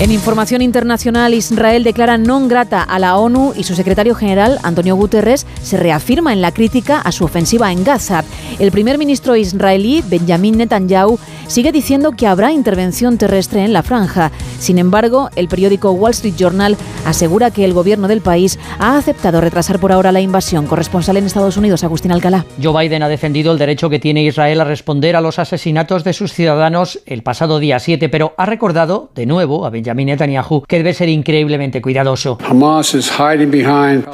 En 0.00 0.12
información 0.12 0.62
internacional, 0.62 1.34
Israel 1.34 1.82
declara 1.82 2.14
non 2.14 2.46
grata 2.46 2.86
a 2.86 3.02
la 3.02 3.18
ONU 3.18 3.50
y 3.58 3.66
su 3.66 3.74
secretario 3.74 4.14
general, 4.14 4.62
Antonio 4.62 4.94
Guterres, 4.94 5.42
se 5.60 5.74
reafirma 5.74 6.32
en 6.32 6.40
la 6.40 6.54
crítica 6.54 7.00
a 7.02 7.10
su 7.10 7.24
ofensiva 7.24 7.72
en 7.72 7.82
Gaza. 7.82 8.22
El 8.60 8.70
primer 8.70 8.96
ministro 8.96 9.34
israelí, 9.34 10.04
Benjamin 10.06 10.58
Netanyahu, 10.58 11.18
sigue 11.48 11.72
diciendo 11.72 12.12
que 12.12 12.28
habrá 12.28 12.52
intervención 12.52 13.18
terrestre 13.18 13.64
en 13.64 13.72
la 13.72 13.82
franja. 13.82 14.30
Sin 14.60 14.78
embargo, 14.78 15.30
el 15.34 15.48
periódico 15.48 15.90
Wall 15.90 16.12
Street 16.12 16.36
Journal 16.38 16.76
asegura 17.04 17.50
que 17.50 17.64
el 17.64 17.74
gobierno 17.74 18.06
del 18.06 18.20
país 18.20 18.56
ha 18.78 18.98
aceptado 18.98 19.40
retrasar 19.40 19.80
por 19.80 19.90
ahora 19.90 20.12
la 20.12 20.20
invasión. 20.20 20.68
Corresponsal 20.68 21.16
en 21.16 21.26
Estados 21.26 21.56
Unidos, 21.56 21.82
Agustín 21.82 22.12
Alcalá. 22.12 22.46
Joe 22.62 22.84
Biden 22.84 23.02
ha 23.02 23.08
defendido 23.08 23.50
el 23.50 23.58
derecho 23.58 23.90
que 23.90 23.98
tiene 23.98 24.22
Israel 24.22 24.60
a 24.60 24.64
responder 24.64 25.16
a 25.16 25.20
los 25.20 25.40
asesinatos 25.40 26.04
de 26.04 26.12
sus 26.12 26.32
ciudadanos 26.32 27.00
el 27.04 27.24
pasado 27.24 27.58
día 27.58 27.80
7, 27.80 28.08
pero 28.08 28.34
ha 28.36 28.46
recordado 28.46 29.10
de 29.16 29.26
nuevo 29.26 29.66
a 29.66 29.70
Benjamin 29.70 29.87
Netanyahu 29.94 30.62
que 30.66 30.76
debe 30.76 30.94
ser 30.94 31.08
increíblemente 31.08 31.80
cuidadoso. 31.80 32.38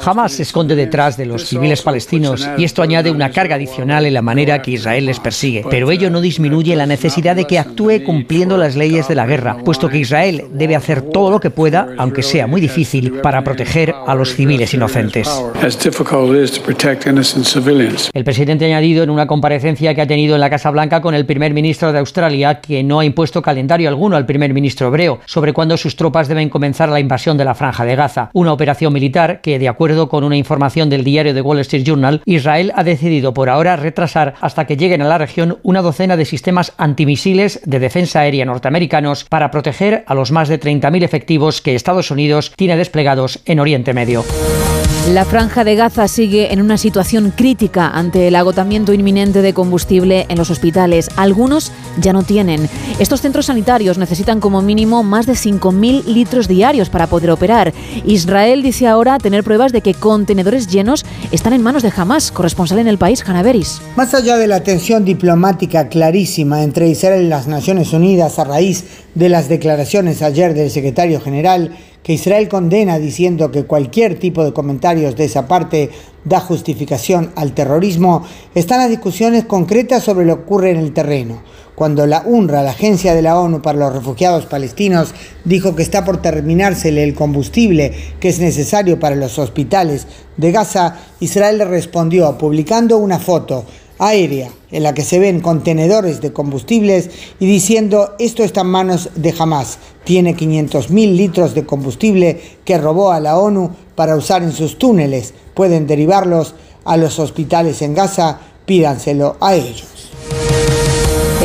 Hamas 0.03 0.31
se 0.31 0.43
esconde 0.43 0.75
detrás 0.75 1.17
de 1.17 1.25
los 1.25 1.45
civiles 1.45 1.81
palestinos 1.81 2.47
y 2.57 2.63
esto 2.63 2.81
añade 2.81 3.11
una 3.11 3.31
carga 3.31 3.55
adicional 3.55 4.05
en 4.05 4.13
la 4.13 4.21
manera 4.21 4.61
que 4.61 4.71
Israel 4.71 5.05
les 5.05 5.19
persigue. 5.19 5.65
Pero 5.69 5.91
ello 5.91 6.09
no 6.09 6.21
disminuye 6.21 6.75
la 6.75 6.85
necesidad 6.85 7.35
de 7.35 7.45
que 7.45 7.59
actúe 7.59 8.03
cumpliendo 8.05 8.57
las 8.57 8.75
leyes 8.75 9.07
de 9.07 9.15
la 9.15 9.25
guerra, 9.25 9.57
puesto 9.63 9.89
que 9.89 9.99
Israel 9.99 10.45
debe 10.51 10.75
hacer 10.75 11.01
todo 11.01 11.31
lo 11.31 11.39
que 11.39 11.49
pueda, 11.49 11.89
aunque 11.97 12.23
sea 12.23 12.47
muy 12.47 12.61
difícil, 12.61 13.19
para 13.21 13.43
proteger 13.43 13.93
a 14.05 14.15
los 14.15 14.35
civiles 14.35 14.73
inocentes. 14.73 15.29
El 18.13 18.23
presidente 18.23 18.65
ha 18.65 18.67
añadido 18.67 19.03
en 19.03 19.09
una 19.09 19.27
comparecencia 19.27 19.95
que 19.95 20.01
ha 20.01 20.07
tenido 20.07 20.35
en 20.35 20.41
la 20.41 20.49
Casa 20.49 20.69
Blanca 20.71 21.01
con 21.01 21.15
el 21.15 21.25
primer 21.25 21.53
ministro 21.53 21.91
de 21.91 21.99
Australia 21.99 22.59
que 22.61 22.83
no 22.83 22.99
ha 22.99 23.05
impuesto 23.05 23.41
calendario 23.41 23.89
alguno 23.89 24.15
al 24.15 24.25
primer 24.25 24.53
ministro 24.53 24.87
hebreo 24.87 25.19
sobre 25.25 25.53
cuándo 25.53 25.64
sus 25.77 25.95
tropas 25.95 26.27
deben 26.27 26.49
comenzar 26.49 26.89
la 26.89 26.99
invasión 26.99 27.37
de 27.37 27.45
la 27.45 27.55
franja 27.55 27.85
de 27.85 27.95
Gaza, 27.95 28.29
una 28.33 28.53
operación 28.53 28.93
militar 28.93 29.41
que, 29.41 29.59
de 29.59 29.67
acuerdo 29.67 30.07
con 30.07 30.23
una 30.23 30.37
información 30.37 30.89
del 30.89 31.03
diario 31.03 31.33
The 31.33 31.41
Wall 31.41 31.59
Street 31.59 31.83
Journal, 31.83 32.21
Israel 32.25 32.71
ha 32.75 32.83
decidido 32.83 33.33
por 33.33 33.49
ahora 33.49 33.75
retrasar 33.75 34.35
hasta 34.41 34.65
que 34.65 34.77
lleguen 34.77 35.01
a 35.01 35.07
la 35.07 35.17
región 35.17 35.57
una 35.63 35.81
docena 35.81 36.17
de 36.17 36.25
sistemas 36.25 36.73
antimisiles 36.77 37.59
de 37.65 37.79
defensa 37.79 38.21
aérea 38.21 38.45
norteamericanos 38.45 39.25
para 39.25 39.51
proteger 39.51 40.03
a 40.07 40.13
los 40.13 40.31
más 40.31 40.49
de 40.49 40.59
30.000 40.59 41.03
efectivos 41.03 41.61
que 41.61 41.75
Estados 41.75 42.11
Unidos 42.11 42.53
tiene 42.55 42.77
desplegados 42.77 43.41
en 43.45 43.59
Oriente 43.59 43.93
Medio. 43.93 44.23
La 45.13 45.23
franja 45.23 45.63
de 45.63 45.75
Gaza 45.75 46.07
sigue 46.07 46.51
en 46.51 46.63
una 46.63 46.79
situación 46.79 47.29
crítica 47.29 47.89
ante 47.89 48.27
el 48.27 48.35
agotamiento 48.35 48.91
inminente 48.91 49.43
de 49.43 49.53
combustible 49.53 50.25
en 50.29 50.37
los 50.39 50.49
hospitales. 50.49 51.09
Algunos 51.15 51.71
ya 52.01 52.11
no 52.11 52.23
tienen. 52.23 52.67
Estos 52.97 53.21
centros 53.21 53.45
sanitarios 53.45 53.99
necesitan 53.99 54.39
como 54.39 54.63
mínimo 54.63 55.03
más 55.03 55.27
de 55.27 55.33
5.000 55.33 56.05
litros 56.05 56.47
diarios 56.47 56.89
para 56.89 57.05
poder 57.05 57.29
operar. 57.29 57.71
Israel 58.03 58.63
dice 58.63 58.87
ahora 58.87 59.19
tener 59.19 59.43
pruebas 59.43 59.71
de 59.71 59.81
que 59.81 59.93
contenedores 59.93 60.67
llenos 60.69 61.05
están 61.31 61.53
en 61.53 61.61
manos 61.61 61.83
de 61.83 61.93
Hamas, 61.95 62.31
corresponsal 62.31 62.79
en 62.79 62.87
el 62.87 62.97
país, 62.97 63.23
Hanaveris. 63.27 63.81
Más 63.95 64.15
allá 64.15 64.37
de 64.37 64.47
la 64.47 64.63
tensión 64.63 65.05
diplomática 65.05 65.87
clarísima 65.87 66.63
entre 66.63 66.89
Israel 66.89 67.25
y 67.25 67.29
las 67.29 67.45
Naciones 67.45 67.93
Unidas 67.93 68.39
a 68.39 68.43
raíz 68.43 68.85
de 69.13 69.29
las 69.29 69.49
declaraciones 69.49 70.23
ayer 70.23 70.55
del 70.55 70.71
secretario 70.71 71.21
general, 71.21 71.77
que 72.05 72.13
Israel 72.13 72.47
condena 72.47 72.99
diciendo 72.99 73.49
que 73.49 73.63
cualquier 73.63 74.19
tipo 74.19 74.43
de 74.45 74.53
comentarios 74.53 75.15
de 75.15 75.25
esa 75.25 75.47
parte 75.47 75.89
da 76.23 76.39
justificación 76.39 77.31
al 77.35 77.53
terrorismo, 77.53 78.23
están 78.53 78.77
las 78.77 78.91
discusiones 78.91 79.45
concretas 79.45 80.03
sobre 80.03 80.23
lo 80.23 80.35
que 80.35 80.43
ocurre 80.43 80.69
en 80.69 80.77
el 80.77 80.93
terreno. 80.93 81.41
Cuando 81.73 82.05
la 82.05 82.21
UNRWA, 82.23 82.61
la 82.61 82.69
Agencia 82.69 83.15
de 83.15 83.23
la 83.23 83.39
ONU 83.39 83.63
para 83.63 83.79
los 83.79 83.91
Refugiados 83.91 84.45
Palestinos, 84.45 85.15
dijo 85.45 85.75
que 85.75 85.81
está 85.81 86.05
por 86.05 86.21
terminársele 86.21 87.03
el 87.03 87.15
combustible 87.15 87.91
que 88.19 88.29
es 88.29 88.37
necesario 88.37 88.99
para 88.99 89.15
los 89.15 89.39
hospitales 89.39 90.05
de 90.37 90.51
Gaza, 90.51 90.97
Israel 91.19 91.67
respondió 91.67 92.37
publicando 92.37 92.99
una 92.99 93.17
foto 93.17 93.65
aérea 93.99 94.49
en 94.71 94.83
la 94.83 94.93
que 94.93 95.03
se 95.03 95.19
ven 95.19 95.41
contenedores 95.41 96.21
de 96.21 96.33
combustibles 96.33 97.09
y 97.39 97.45
diciendo 97.45 98.15
esto 98.19 98.43
está 98.43 98.61
en 98.61 98.67
manos 98.67 99.09
de 99.15 99.33
Hamas. 99.37 99.77
Tiene 100.03 100.35
500.000 100.35 101.15
litros 101.15 101.53
de 101.53 101.65
combustible 101.65 102.41
que 102.63 102.77
robó 102.77 103.11
a 103.11 103.19
la 103.19 103.37
ONU 103.37 103.71
para 103.95 104.15
usar 104.15 104.43
en 104.43 104.51
sus 104.51 104.77
túneles. 104.77 105.33
Pueden 105.53 105.87
derivarlos 105.87 106.55
a 106.83 106.97
los 106.97 107.19
hospitales 107.19 107.81
en 107.81 107.95
Gaza, 107.95 108.39
pídanselo 108.65 109.37
a 109.39 109.55
ellos. 109.55 109.94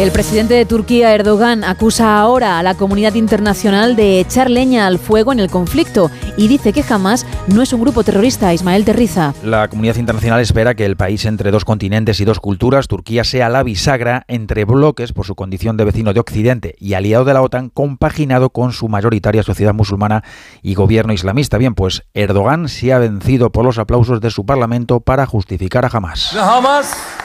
El 0.00 0.12
presidente 0.12 0.54
de 0.54 0.64
Turquía, 0.64 1.14
Erdogan, 1.14 1.62
acusa 1.62 2.18
ahora 2.18 2.58
a 2.58 2.62
la 2.62 2.74
comunidad 2.74 3.16
internacional 3.16 3.96
de 3.96 4.18
echar 4.18 4.48
leña 4.48 4.86
al 4.86 4.98
fuego 4.98 5.30
en 5.30 5.40
el 5.40 5.50
conflicto 5.50 6.10
y 6.38 6.48
dice 6.48 6.72
que 6.72 6.82
jamás 6.82 7.26
no 7.48 7.60
es 7.60 7.74
un 7.74 7.82
grupo 7.82 8.02
terrorista. 8.02 8.54
Ismael 8.54 8.86
Terriza. 8.86 9.34
La 9.44 9.68
comunidad 9.68 9.96
internacional 9.96 10.40
espera 10.40 10.74
que 10.74 10.86
el 10.86 10.96
país 10.96 11.26
entre 11.26 11.50
dos 11.50 11.66
continentes 11.66 12.18
y 12.18 12.24
dos 12.24 12.40
culturas, 12.40 12.88
Turquía, 12.88 13.24
sea 13.24 13.50
la 13.50 13.62
bisagra 13.62 14.24
entre 14.26 14.64
bloques 14.64 15.12
por 15.12 15.26
su 15.26 15.34
condición 15.34 15.76
de 15.76 15.84
vecino 15.84 16.14
de 16.14 16.20
Occidente 16.20 16.76
y 16.78 16.94
aliado 16.94 17.26
de 17.26 17.34
la 17.34 17.42
OTAN, 17.42 17.68
compaginado 17.68 18.48
con 18.48 18.72
su 18.72 18.88
mayoritaria 18.88 19.42
sociedad 19.42 19.74
musulmana 19.74 20.24
y 20.62 20.76
gobierno 20.76 21.12
islamista. 21.12 21.58
Bien, 21.58 21.74
pues 21.74 22.04
Erdogan 22.14 22.70
se 22.70 22.94
ha 22.94 22.98
vencido 22.98 23.52
por 23.52 23.66
los 23.66 23.76
aplausos 23.76 24.22
de 24.22 24.30
su 24.30 24.46
parlamento 24.46 25.00
para 25.00 25.26
justificar 25.26 25.84
a 25.84 25.90
Hamas. 25.92 26.30
Jamás 26.32 27.19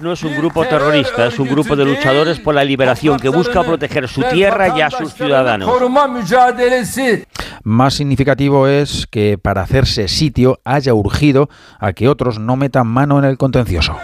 no 0.00 0.12
es 0.12 0.22
un 0.22 0.36
grupo 0.36 0.64
terrorista, 0.64 1.26
es 1.26 1.38
un 1.38 1.48
grupo 1.48 1.76
de 1.76 1.84
luchadores 1.84 2.40
por 2.40 2.54
la 2.54 2.64
liberación 2.64 3.18
que 3.18 3.28
busca 3.28 3.62
proteger 3.62 4.08
su 4.08 4.22
tierra 4.22 4.76
y 4.76 4.80
a 4.80 4.90
sus 4.90 5.12
ciudadanos. 5.12 5.70
Más 7.62 7.92
significativo 7.92 8.68
es 8.68 9.06
que 9.06 9.36
para 9.36 9.60
hacerse 9.60 10.08
sitio 10.08 10.60
haya 10.64 10.94
urgido 10.94 11.50
a 11.78 11.92
que 11.92 12.08
otros 12.08 12.38
no 12.38 12.56
metan 12.56 12.86
mano 12.86 13.18
en 13.18 13.26
el 13.26 13.36
contencioso. 13.36 13.96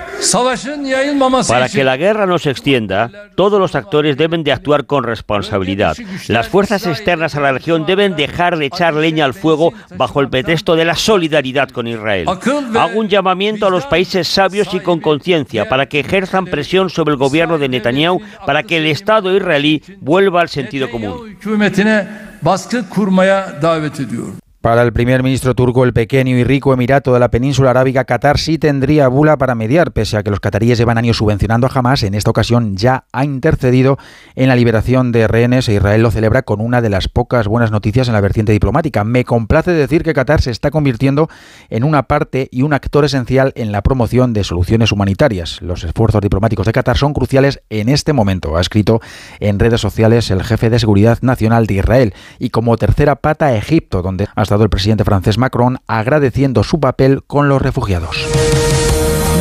Para 1.48 1.68
que 1.70 1.84
la 1.84 1.96
guerra 1.96 2.26
no 2.26 2.38
se 2.38 2.50
extienda, 2.50 3.10
todos 3.34 3.58
los 3.58 3.74
actores 3.74 4.18
deben 4.18 4.44
de 4.44 4.52
actuar 4.52 4.84
con 4.84 5.04
responsabilidad. 5.04 5.96
Las 6.28 6.48
fuerzas 6.48 6.86
externas 6.86 7.34
a 7.34 7.40
la 7.40 7.52
región 7.52 7.86
deben 7.86 8.14
dejar 8.14 8.58
de 8.58 8.66
echar 8.66 8.92
leña 8.92 9.24
al 9.24 9.32
fuego 9.32 9.72
bajo 9.96 10.20
el 10.20 10.28
pretexto 10.28 10.76
de 10.76 10.84
la 10.84 10.96
solidaridad 10.96 11.70
con 11.70 11.86
Israel. 11.86 12.28
Hago 12.28 12.98
un 12.98 13.08
llamamiento 13.08 13.66
a 13.66 13.70
los 13.70 13.86
países 13.86 14.28
sabios 14.28 14.68
y 14.74 14.80
con 14.80 15.00
conciencia 15.00 15.45
para 15.68 15.86
que 15.86 16.00
ejerzan 16.00 16.46
presión 16.46 16.90
sobre 16.90 17.12
el 17.12 17.18
gobierno 17.18 17.58
de 17.58 17.68
Netanyahu 17.68 18.20
para 18.44 18.62
que 18.62 18.78
el 18.78 18.86
Estado 18.86 19.36
israelí 19.36 19.82
vuelva 20.00 20.40
al 20.40 20.48
sentido 20.48 20.90
común. 20.90 21.36
Para 24.66 24.82
el 24.82 24.92
primer 24.92 25.22
ministro 25.22 25.54
turco, 25.54 25.84
el 25.84 25.92
pequeño 25.92 26.36
y 26.36 26.42
rico 26.42 26.72
Emirato 26.72 27.14
de 27.14 27.20
la 27.20 27.30
península 27.30 27.70
arábiga, 27.70 28.04
Qatar 28.04 28.36
sí 28.36 28.58
tendría 28.58 29.06
bula 29.06 29.38
para 29.38 29.54
mediar, 29.54 29.92
pese 29.92 30.16
a 30.16 30.24
que 30.24 30.30
los 30.30 30.40
cataríes 30.40 30.76
llevan 30.76 30.98
años 30.98 31.18
subvencionando 31.18 31.68
a 31.68 31.70
Hamas. 31.72 32.02
En 32.02 32.14
esta 32.14 32.30
ocasión 32.30 32.76
ya 32.76 33.04
ha 33.12 33.24
intercedido 33.24 33.96
en 34.34 34.48
la 34.48 34.56
liberación 34.56 35.12
de 35.12 35.28
rehenes 35.28 35.68
e 35.68 35.74
Israel 35.74 36.02
lo 36.02 36.10
celebra 36.10 36.42
con 36.42 36.60
una 36.60 36.82
de 36.82 36.90
las 36.90 37.06
pocas 37.06 37.46
buenas 37.46 37.70
noticias 37.70 38.08
en 38.08 38.14
la 38.14 38.20
vertiente 38.20 38.50
diplomática. 38.50 39.04
Me 39.04 39.24
complace 39.24 39.70
decir 39.70 40.02
que 40.02 40.14
Qatar 40.14 40.42
se 40.42 40.50
está 40.50 40.72
convirtiendo 40.72 41.28
en 41.70 41.84
una 41.84 42.08
parte 42.08 42.48
y 42.50 42.62
un 42.62 42.72
actor 42.72 43.04
esencial 43.04 43.52
en 43.54 43.70
la 43.70 43.82
promoción 43.82 44.32
de 44.32 44.42
soluciones 44.42 44.90
humanitarias. 44.90 45.62
Los 45.62 45.84
esfuerzos 45.84 46.22
diplomáticos 46.22 46.66
de 46.66 46.72
Qatar 46.72 46.96
son 46.96 47.12
cruciales 47.12 47.62
en 47.70 47.88
este 47.88 48.12
momento, 48.12 48.56
ha 48.56 48.62
escrito 48.62 49.00
en 49.38 49.60
redes 49.60 49.80
sociales 49.80 50.28
el 50.32 50.42
jefe 50.42 50.70
de 50.70 50.80
seguridad 50.80 51.18
nacional 51.22 51.66
de 51.66 51.74
Israel. 51.74 52.14
Y 52.40 52.50
como 52.50 52.76
tercera 52.76 53.14
pata, 53.14 53.54
Egipto, 53.54 54.02
donde 54.02 54.26
hasta 54.34 54.55
el 54.64 54.70
presidente 54.70 55.04
francés 55.04 55.38
Macron 55.38 55.78
agradeciendo 55.86 56.62
su 56.62 56.80
papel 56.80 57.22
con 57.26 57.48
los 57.48 57.62
refugiados. 57.62 58.16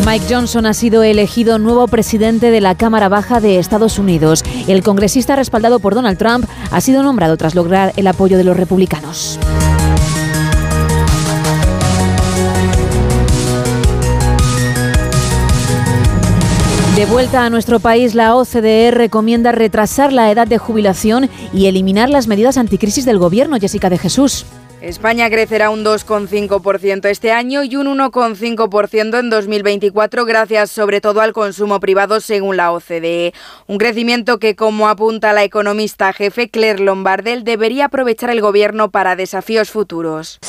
Mike 0.05 0.25
Johnson 0.29 0.67
ha 0.67 0.74
sido 0.74 1.01
elegido 1.01 1.57
nuevo 1.57 1.88
presidente 1.88 2.51
de 2.51 2.62
la 2.62 2.75
Cámara 2.75 3.10
Baja 3.10 3.39
de 3.39 3.57
Estados 3.57 3.98
Unidos. 3.98 4.43
El 4.67 4.84
congresista 4.84 5.36
respaldado 5.36 5.79
por 5.79 5.95
Donald 5.95 6.19
Trump 6.19 6.45
ha 6.72 6.81
sido 6.81 7.01
nombrado 7.01 7.38
tras 7.38 7.55
lograr 7.55 7.91
el 7.95 8.05
apoyo 8.05 8.38
de 8.38 8.43
los 8.43 8.55
republicanos. 8.55 9.39
De 16.95 17.05
vuelta 17.05 17.43
a 17.43 17.50
nuestro 17.50 17.81
país, 17.81 18.15
la 18.15 18.36
OCDE 18.36 18.91
recomienda 18.91 19.51
retrasar 19.51 20.13
la 20.13 20.31
edad 20.31 20.48
de 20.48 20.57
jubilación 20.57 21.29
y 21.51 21.65
eliminar 21.65 22.10
las 22.10 22.27
medidas 22.27 22.57
anticrisis 22.57 23.03
del 23.03 23.17
gobierno. 23.17 23.57
Jessica 23.60 23.89
de 23.89 23.98
Jesús. 23.98 24.45
España 24.82 25.29
crecerá 25.29 25.70
un 25.70 25.84
2,5% 25.84 27.05
este 27.08 27.32
año 27.32 27.63
y 27.63 27.75
un 27.75 27.88
1,5% 27.88 29.20
en 29.20 29.29
2024 29.29 30.25
gracias 30.25 30.70
sobre 30.70 31.01
todo 31.01 31.22
al 31.22 31.34
consumo 31.34 31.79
privado 31.79 32.20
según 32.20 32.58
la 32.58 32.72
OCDE. 32.72 33.34
Un 33.67 33.77
crecimiento 33.77 34.38
que, 34.38 34.55
como 34.55 34.88
apunta 34.88 35.34
la 35.34 35.44
economista 35.44 36.12
jefe 36.13 36.50
Claire 36.50 36.84
Lombardel, 36.84 37.44
debería 37.44 37.86
aprovechar 37.86 38.29
el 38.29 38.41
gobierno 38.41 38.91
para 38.91 39.15
desafíos 39.15 39.72
futuros. 39.72 40.39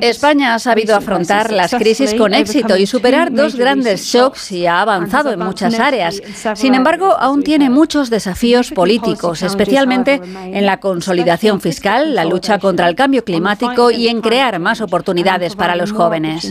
España 0.00 0.54
ha 0.54 0.58
sabido 0.58 0.94
afrontar 0.94 1.52
las 1.52 1.74
crisis 1.74 2.14
con 2.14 2.34
éxito 2.34 2.76
y 2.76 2.86
superar 2.86 3.32
dos 3.32 3.56
grandes 3.56 4.04
shocks 4.04 4.52
y 4.52 4.66
ha 4.66 4.82
avanzado 4.82 5.32
en 5.32 5.40
muchas 5.40 5.80
áreas. 5.80 6.20
Sin 6.54 6.74
embargo, 6.74 7.16
aún 7.18 7.42
tiene 7.42 7.70
muchos 7.70 8.10
desafíos 8.10 8.70
políticos, 8.70 9.42
especialmente 9.42 10.20
en 10.22 10.66
la 10.66 10.78
consolidación 10.78 11.60
fiscal, 11.60 12.14
la 12.14 12.24
lucha 12.24 12.58
contra 12.58 12.88
el 12.88 12.94
cambio 12.94 13.21
climático 13.24 13.42
climático 13.42 13.90
y 13.90 14.08
en 14.08 14.20
crear 14.20 14.58
más 14.58 14.80
oportunidades 14.80 15.56
para 15.56 15.76
los 15.76 15.92
jóvenes. 15.92 16.44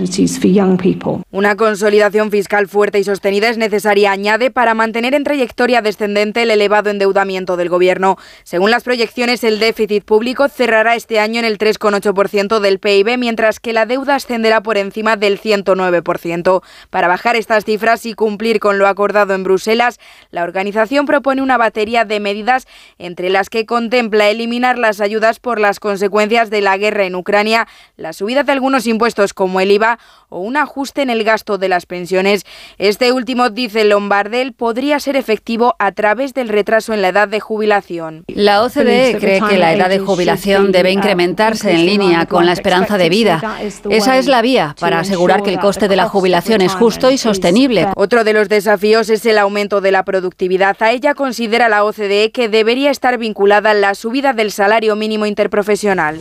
Una 1.32 1.56
consolidación 1.56 2.32
fiscal 2.32 2.68
fuerte 2.68 3.00
y 3.00 3.04
sostenida 3.04 3.50
es 3.50 3.58
necesaria, 3.58 4.12
añade, 4.12 4.52
para 4.52 4.74
mantener 4.74 5.14
en 5.14 5.24
trayectoria 5.24 5.82
descendente 5.82 6.44
el 6.44 6.52
elevado 6.52 6.90
endeudamiento 6.90 7.58
del 7.58 7.70
Gobierno. 7.70 8.18
Según 8.44 8.72
las 8.72 8.84
proyecciones, 8.84 9.44
el 9.44 9.60
déficit 9.60 10.04
público 10.04 10.48
cerrará 10.50 10.96
este 10.96 11.20
año 11.20 11.40
en 11.40 11.46
el 11.46 11.58
3,8% 11.58 12.60
del 12.60 12.80
PIB, 12.80 13.18
mientras 13.18 13.60
que 13.60 13.74
la 13.74 13.86
deuda 13.86 14.16
ascenderá 14.16 14.62
por 14.62 14.78
encima 14.78 15.16
del 15.16 15.40
109%. 15.40 16.62
Para 16.90 17.08
bajar 17.08 17.36
estas 17.36 17.66
cifras 17.66 18.06
y 18.06 18.14
cumplir 18.14 18.60
con 18.60 18.78
lo 18.78 18.88
acordado 18.88 19.34
en 19.34 19.44
Bruselas, 19.44 20.00
la 20.32 20.44
organización 20.44 21.06
propone 21.06 21.42
una 21.42 21.58
batería 21.58 22.06
de 22.06 22.20
medidas 22.20 22.68
entre 22.98 23.30
las 23.30 23.50
que 23.50 23.66
contempla 23.66 24.30
eliminar 24.30 24.78
las 24.78 25.02
ayudas 25.02 25.40
por 25.40 25.60
las 25.60 25.80
consecuencias 25.80 26.50
de 26.50 26.61
la 26.62 26.78
guerra 26.78 27.06
en 27.06 27.16
Ucrania, 27.16 27.68
la 27.98 28.14
subida 28.14 28.44
de 28.44 28.52
algunos 28.52 28.88
impuestos 28.88 29.34
como 29.34 29.60
el 29.60 29.72
IVA 29.72 30.00
o 30.30 30.40
un 30.40 30.58
ajuste 30.58 31.02
en 31.02 31.10
el 31.10 31.24
gasto 31.24 31.58
de 31.58 31.70
las 31.70 31.86
pensiones. 31.86 32.46
Este 32.78 33.12
último, 33.12 33.50
dice 33.50 33.84
Lombardel, 33.84 34.54
podría 34.54 35.00
ser 35.00 35.16
efectivo 35.16 35.76
a 35.80 35.92
través 35.92 36.34
del 36.34 36.50
retraso 36.50 36.94
en 36.94 37.02
la 37.02 37.10
edad 37.10 37.28
de 37.28 37.40
jubilación. 37.40 38.24
La 38.28 38.62
OCDE 38.64 39.18
cree 39.20 39.42
que 39.42 39.58
la 39.58 39.74
edad 39.74 39.90
de 39.90 40.00
jubilación 40.00 40.72
debe 40.72 40.92
incrementarse 40.92 41.72
en 41.72 41.86
línea 41.86 42.26
con 42.26 42.46
la 42.46 42.54
esperanza 42.54 42.98
de 42.98 43.10
vida. 43.10 43.42
Esa 43.90 44.18
es 44.18 44.28
la 44.28 44.42
vía 44.42 44.76
para 44.80 45.00
asegurar 45.00 45.44
que 45.44 45.52
el 45.52 45.60
coste 45.60 45.88
de 45.88 45.96
la 45.96 46.08
jubilación 46.08 46.62
es 46.62 46.74
justo 46.74 47.12
y 47.12 47.18
sostenible. 47.18 47.88
Otro 47.96 48.24
de 48.24 48.34
los 48.34 48.50
desafíos 48.50 49.10
es 49.10 49.26
el 49.26 49.38
aumento 49.38 49.82
de 49.82 49.92
la 49.92 50.04
productividad. 50.04 50.78
A 50.82 50.92
ella 50.92 51.14
considera 51.14 51.70
la 51.70 51.84
OCDE 51.84 52.32
que 52.32 52.50
debería 52.50 52.92
estar 52.92 53.18
vinculada 53.18 53.74
la 53.74 53.96
subida 53.96 54.34
del 54.34 54.52
salario 54.52 54.96
mínimo 54.96 55.26
interprofesional. 55.26 56.20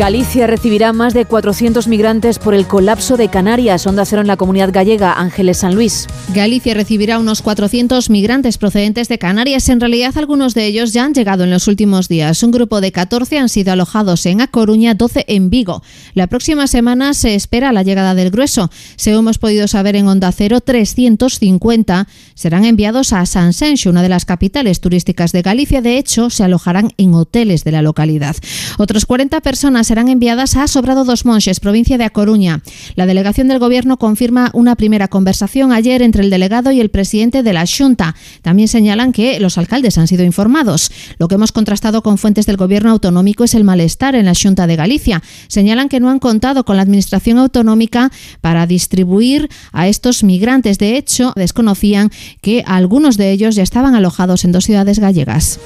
Galicia 0.00 0.46
recibirá 0.46 0.94
más 0.94 1.12
de 1.12 1.26
400 1.26 1.86
migrantes 1.86 2.38
por 2.38 2.54
el 2.54 2.66
colapso 2.66 3.18
de 3.18 3.28
Canarias. 3.28 3.86
Onda 3.86 4.06
Cero 4.06 4.22
en 4.22 4.28
la 4.28 4.38
comunidad 4.38 4.72
gallega, 4.72 5.12
Ángeles 5.12 5.58
San 5.58 5.74
Luis. 5.74 6.06
Galicia 6.34 6.72
recibirá 6.72 7.18
unos 7.18 7.42
400 7.42 8.08
migrantes 8.08 8.56
procedentes 8.56 9.08
de 9.08 9.18
Canarias. 9.18 9.68
En 9.68 9.78
realidad, 9.78 10.16
algunos 10.16 10.54
de 10.54 10.64
ellos 10.64 10.94
ya 10.94 11.04
han 11.04 11.12
llegado 11.12 11.44
en 11.44 11.50
los 11.50 11.68
últimos 11.68 12.08
días. 12.08 12.42
Un 12.42 12.50
grupo 12.50 12.80
de 12.80 12.92
14 12.92 13.40
han 13.40 13.50
sido 13.50 13.74
alojados 13.74 14.24
en 14.24 14.40
A 14.40 14.46
Coruña, 14.46 14.94
12 14.94 15.26
en 15.28 15.50
Vigo. 15.50 15.82
La 16.14 16.28
próxima 16.28 16.66
semana 16.66 17.12
se 17.12 17.34
espera 17.34 17.70
la 17.70 17.82
llegada 17.82 18.14
del 18.14 18.30
grueso. 18.30 18.70
Según 18.96 19.24
hemos 19.24 19.36
podido 19.36 19.68
saber 19.68 19.96
en 19.96 20.08
Onda 20.08 20.32
Cero, 20.32 20.62
350 20.62 22.08
serán 22.32 22.64
enviados 22.64 23.12
a 23.12 23.26
Sanxenxo, 23.26 23.90
una 23.90 24.00
de 24.00 24.08
las 24.08 24.24
capitales 24.24 24.80
turísticas 24.80 25.32
de 25.32 25.42
Galicia. 25.42 25.82
De 25.82 25.98
hecho, 25.98 26.30
se 26.30 26.42
alojarán 26.42 26.94
en 26.96 27.12
hoteles 27.12 27.64
de 27.64 27.72
la 27.72 27.82
localidad. 27.82 28.34
Otros 28.78 29.04
40 29.04 29.42
personas 29.42 29.89
serán 29.90 30.06
enviadas 30.06 30.54
a 30.54 30.68
Sobrado 30.68 31.04
dos 31.04 31.24
Monches, 31.24 31.58
provincia 31.58 31.98
de 31.98 32.04
A 32.04 32.10
Coruña. 32.10 32.62
La 32.94 33.06
delegación 33.06 33.48
del 33.48 33.58
Gobierno 33.58 33.96
confirma 33.96 34.52
una 34.54 34.76
primera 34.76 35.08
conversación 35.08 35.72
ayer 35.72 36.00
entre 36.00 36.22
el 36.22 36.30
delegado 36.30 36.70
y 36.70 36.80
el 36.80 36.90
presidente 36.90 37.42
de 37.42 37.52
la 37.52 37.64
Junta. 37.66 38.14
También 38.40 38.68
señalan 38.68 39.10
que 39.10 39.40
los 39.40 39.58
alcaldes 39.58 39.98
han 39.98 40.06
sido 40.06 40.22
informados. 40.22 40.92
Lo 41.18 41.26
que 41.26 41.34
hemos 41.34 41.50
contrastado 41.50 42.04
con 42.04 42.18
fuentes 42.18 42.46
del 42.46 42.56
Gobierno 42.56 42.92
autonómico 42.92 43.42
es 43.42 43.54
el 43.54 43.64
malestar 43.64 44.14
en 44.14 44.26
la 44.26 44.34
Junta 44.40 44.68
de 44.68 44.76
Galicia. 44.76 45.24
Señalan 45.48 45.88
que 45.88 45.98
no 45.98 46.08
han 46.08 46.20
contado 46.20 46.64
con 46.64 46.76
la 46.76 46.82
Administración 46.82 47.38
autonómica 47.38 48.12
para 48.40 48.68
distribuir 48.68 49.48
a 49.72 49.88
estos 49.88 50.22
migrantes. 50.22 50.78
De 50.78 50.98
hecho, 50.98 51.32
desconocían 51.34 52.12
que 52.42 52.62
algunos 52.64 53.16
de 53.16 53.32
ellos 53.32 53.56
ya 53.56 53.64
estaban 53.64 53.96
alojados 53.96 54.44
en 54.44 54.52
dos 54.52 54.66
ciudades 54.66 55.00
gallegas. 55.00 55.58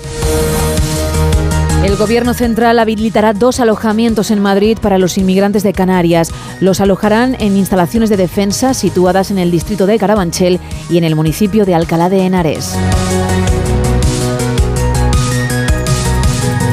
El 1.85 1.97
Gobierno 1.97 2.33
central 2.33 2.79
habilitará 2.79 3.35
dos 3.35 3.61
alojamientos 3.61 4.31
en 4.31 4.41
Madrid 4.41 4.79
para 4.81 4.97
los 4.97 5.19
inmigrantes 5.19 5.63
de 5.63 5.75
Canarias. 5.75 6.33
Los 6.61 6.81
alojarán 6.81 7.37
en 7.39 7.59
instalaciones 7.59 8.09
de 8.09 8.17
defensa 8.17 8.73
situadas 8.73 9.31
en 9.31 9.39
el 9.39 9.51
distrito 9.51 9.85
de 9.85 9.99
Carabanchel 9.99 10.61
y 10.89 10.97
en 10.97 11.05
el 11.05 11.15
municipio 11.15 11.67
de 11.67 11.75
Alcalá 11.75 12.09
de 12.09 12.25
Henares. 12.25 12.75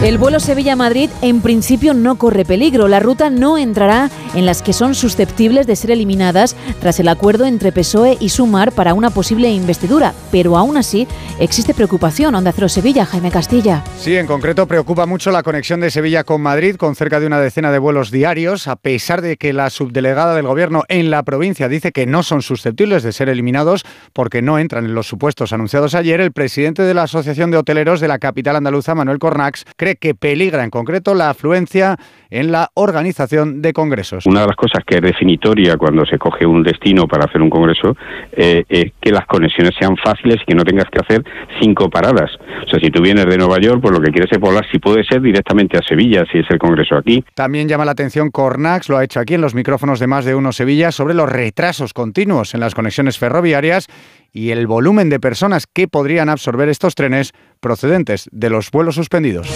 El 0.04 0.18
vuelo 0.18 0.40
Sevilla-Madrid 0.40 1.12
en 1.22 1.42
principio 1.42 1.94
no 1.94 2.16
corre 2.16 2.44
peligro. 2.44 2.88
La 2.88 3.00
ruta 3.00 3.30
no 3.30 3.60
entrará 3.60 4.10
en 4.34 4.48
las 4.48 4.64
que 4.64 4.74
son 4.74 4.96
susceptibles 4.96 5.68
de 5.68 5.76
ser 5.76 5.92
eliminadas 5.92 6.56
tras 6.80 7.00
el 7.00 7.08
acuerdo 7.08 7.46
entre 7.46 7.72
PSOE 7.72 8.18
y 8.20 8.30
Sumar 8.30 8.72
para 8.72 8.96
una 8.96 9.12
posible 9.12 9.52
investidura. 9.52 10.16
Pero 10.32 10.58
aún 10.58 10.76
así 10.76 11.08
existe 11.40 11.76
preocupación. 11.76 12.34
Onda 12.34 12.52
Cero 12.52 12.68
Sevilla, 12.68 13.06
Jaime 13.06 13.30
Castilla. 13.30 13.84
Sí, 14.00 14.18
en 14.18 14.26
concreto 14.26 14.68
preocupa 14.68 15.06
mucho 15.06 15.30
la 15.30 15.44
conexión 15.44 15.82
de 15.82 15.92
Sevilla 15.92 16.24
con 16.24 16.42
Madrid, 16.42 16.78
con 16.78 16.96
cerca 16.96 17.20
de 17.20 17.28
una 17.28 17.40
decena 17.40 17.72
de 17.72 17.78
vuelos 17.78 18.10
diarios, 18.10 18.68
a 18.68 18.78
pesar 18.78 19.22
de 19.22 19.38
que 19.38 19.54
la 19.54 19.70
subdelegada 19.70 20.34
del 20.34 20.48
Gobierno 20.48 20.82
en 20.88 21.12
la 21.12 21.22
provincia 21.22 21.70
dice 21.70 21.92
que 21.92 22.08
no 22.08 22.24
son 22.24 22.42
susceptibles 22.42 23.04
de 23.04 23.12
ser 23.12 23.30
eliminados 23.30 23.86
porque 24.14 24.42
no 24.42 24.58
entran 24.58 24.86
en 24.86 24.96
los 24.96 25.06
supuestos 25.06 25.54
anunciados 25.54 25.94
ayer. 25.94 26.22
El 26.22 26.32
presidente 26.32 26.82
de 26.82 26.96
la 26.96 27.04
Asociación 27.04 27.52
de 27.52 27.58
Hoteleros 27.58 28.00
de 28.00 28.08
la 28.08 28.18
capital 28.18 28.56
andaluza, 28.56 28.96
Manuel 28.96 29.20
Cornax, 29.20 29.64
cree 29.78 29.90
cree 29.91 29.95
que 29.95 30.15
peligra 30.15 30.63
en 30.63 30.69
concreto 30.69 31.13
la 31.13 31.30
afluencia 31.30 31.97
en 32.30 32.51
la 32.51 32.69
organización 32.75 33.62
de 33.62 33.73
congresos. 33.73 34.25
Una 34.25 34.41
de 34.41 34.47
las 34.47 34.56
cosas 34.56 34.84
que 34.86 34.95
es 34.95 35.01
definitoria 35.01 35.77
cuando 35.77 36.06
se 36.06 36.17
coge 36.17 36.45
un 36.45 36.63
destino 36.63 37.08
para 37.08 37.25
hacer 37.25 37.41
un 37.41 37.49
congreso 37.49 37.95
eh, 38.32 38.63
es 38.69 38.93
que 39.01 39.12
las 39.12 39.25
conexiones 39.25 39.73
sean 39.77 39.97
fáciles 39.97 40.38
y 40.41 40.45
que 40.45 40.56
no 40.56 40.63
tengas 40.63 40.86
que 40.89 40.99
hacer 40.99 41.23
cinco 41.62 41.89
paradas. 41.89 42.32
O 42.65 42.69
sea, 42.69 42.80
si 42.80 42.89
tú 42.89 43.01
vienes 43.01 43.25
de 43.25 43.38
Nueva 43.38 43.60
York, 43.60 43.82
pues 43.82 43.93
lo 43.93 44.01
que 44.01 44.12
quieres 44.12 44.32
es 44.32 44.39
volar, 44.39 44.65
si 44.71 44.80
puede 44.80 45.04
ser, 45.04 45.21
directamente 45.21 45.77
a 45.77 45.82
Sevilla, 45.82 46.23
si 46.32 46.39
es 46.39 46.49
el 46.49 46.58
congreso 46.58 46.95
aquí. 46.95 47.23
También 47.36 47.67
llama 47.67 47.86
la 47.86 47.91
atención 47.91 48.32
Cornax, 48.32 48.88
lo 48.88 48.97
ha 48.97 49.04
hecho 49.04 49.19
aquí 49.19 49.34
en 49.34 49.41
los 49.41 49.54
micrófonos 49.54 49.99
de 49.99 50.08
más 50.08 50.23
de 50.23 50.36
uno 50.36 50.54
Sevilla, 50.54 50.91
sobre 50.91 51.13
los 51.13 51.30
retrasos 51.30 51.93
continuos 51.93 52.54
en 52.54 52.62
las 52.62 52.75
conexiones 52.75 53.17
ferroviarias 53.17 53.88
y 54.32 54.51
el 54.51 54.67
volumen 54.67 55.10
de 55.10 55.19
personas 55.19 55.67
que 55.67 55.89
podrían 55.89 56.30
absorber 56.30 56.69
estos 56.69 56.95
trenes 56.95 57.34
procedentes 57.62 58.28
de 58.34 58.50
los 58.50 58.69
vuelos 58.71 58.95
suspendidos. 58.95 59.47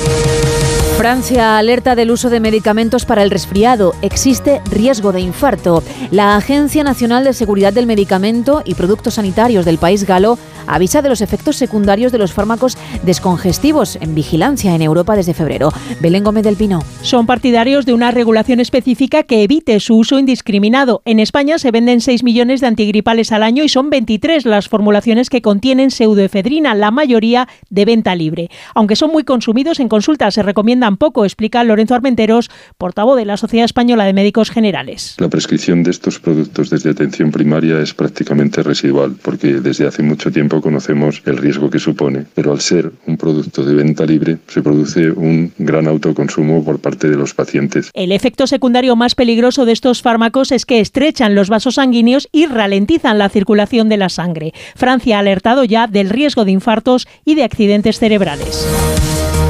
Francia 0.97 1.57
alerta 1.57 1.93
del 1.93 2.09
uso 2.09 2.29
de 2.29 2.39
medicamentos 2.39 3.03
para 3.03 3.21
el 3.21 3.29
resfriado. 3.29 3.93
Existe 4.01 4.61
riesgo 4.71 5.11
de 5.11 5.19
infarto. 5.19 5.83
La 6.09 6.37
Agencia 6.37 6.85
Nacional 6.85 7.25
de 7.25 7.33
Seguridad 7.33 7.73
del 7.73 7.85
Medicamento 7.85 8.61
y 8.63 8.75
Productos 8.75 9.15
Sanitarios 9.15 9.65
del 9.65 9.77
país 9.77 10.05
galo 10.05 10.37
avisa 10.67 11.01
de 11.01 11.09
los 11.09 11.21
efectos 11.21 11.57
secundarios 11.57 12.11
de 12.11 12.17
los 12.17 12.33
fármacos 12.33 12.77
descongestivos 13.03 13.97
en 14.01 14.15
vigilancia 14.15 14.73
en 14.73 14.81
Europa 14.81 15.15
desde 15.15 15.33
febrero. 15.33 15.71
Belén 15.99 16.23
Gómez 16.23 16.43
del 16.43 16.55
Pino. 16.55 16.81
Son 17.01 17.25
partidarios 17.25 17.85
de 17.85 17.93
una 17.93 18.11
regulación 18.11 18.59
específica 18.59 19.23
que 19.23 19.43
evite 19.43 19.79
su 19.79 19.97
uso 19.97 20.17
indiscriminado. 20.17 21.01
En 21.05 21.19
España 21.19 21.59
se 21.59 21.71
venden 21.71 22.01
6 22.01 22.23
millones 22.23 22.61
de 22.61 22.67
antigripales 22.67 23.31
al 23.31 23.43
año 23.43 23.63
y 23.63 23.69
son 23.69 23.89
23 23.89 24.45
las 24.45 24.69
formulaciones 24.69 25.29
que 25.29 25.41
contienen 25.41 25.91
pseudoefedrina, 25.91 26.73
la 26.73 26.91
mayoría 26.91 27.47
de 27.69 27.85
venta 27.85 28.15
libre. 28.15 28.49
Aunque 28.73 28.95
son 28.95 29.11
muy 29.11 29.23
consumidos 29.23 29.79
en 29.79 29.89
consulta, 29.89 30.31
se 30.31 30.41
recomienda 30.41 30.85
tampoco, 30.85 31.25
explica 31.25 31.63
Lorenzo 31.63 31.95
Armenteros, 31.95 32.49
portavoz 32.77 33.17
de 33.17 33.25
la 33.25 33.37
Sociedad 33.37 33.65
Española 33.65 34.05
de 34.05 34.13
Médicos 34.13 34.49
Generales. 34.49 35.15
La 35.19 35.29
prescripción 35.29 35.83
de 35.83 35.91
estos 35.91 36.19
productos 36.19 36.69
desde 36.69 36.91
atención 36.91 37.31
primaria 37.31 37.79
es 37.81 37.93
prácticamente 37.93 38.63
residual, 38.63 39.15
porque 39.21 39.59
desde 39.59 39.87
hace 39.87 40.03
mucho 40.03 40.31
tiempo 40.31 40.54
conocemos 40.61 41.21
el 41.25 41.37
riesgo 41.37 41.69
que 41.69 41.79
supone, 41.79 42.25
pero 42.33 42.51
al 42.51 42.61
ser 42.61 42.91
un 43.07 43.17
producto 43.17 43.63
de 43.63 43.75
venta 43.75 44.05
libre 44.05 44.37
se 44.47 44.61
produce 44.61 45.11
un 45.11 45.51
gran 45.57 45.87
autoconsumo 45.87 46.63
por 46.63 46.79
parte 46.79 47.09
de 47.09 47.17
los 47.17 47.33
pacientes. 47.33 47.91
El 47.93 48.11
efecto 48.11 48.47
secundario 48.47 48.95
más 48.95 49.15
peligroso 49.15 49.65
de 49.65 49.71
estos 49.71 50.01
fármacos 50.01 50.51
es 50.51 50.65
que 50.65 50.79
estrechan 50.79 51.35
los 51.35 51.49
vasos 51.49 51.75
sanguíneos 51.75 52.27
y 52.31 52.45
ralentizan 52.45 53.17
la 53.17 53.29
circulación 53.29 53.89
de 53.89 53.97
la 53.97 54.09
sangre. 54.09 54.53
Francia 54.75 55.17
ha 55.17 55.19
alertado 55.19 55.63
ya 55.63 55.87
del 55.87 56.09
riesgo 56.09 56.45
de 56.45 56.51
infartos 56.51 57.07
y 57.25 57.35
de 57.35 57.43
accidentes 57.43 57.99
cerebrales. 57.99 58.65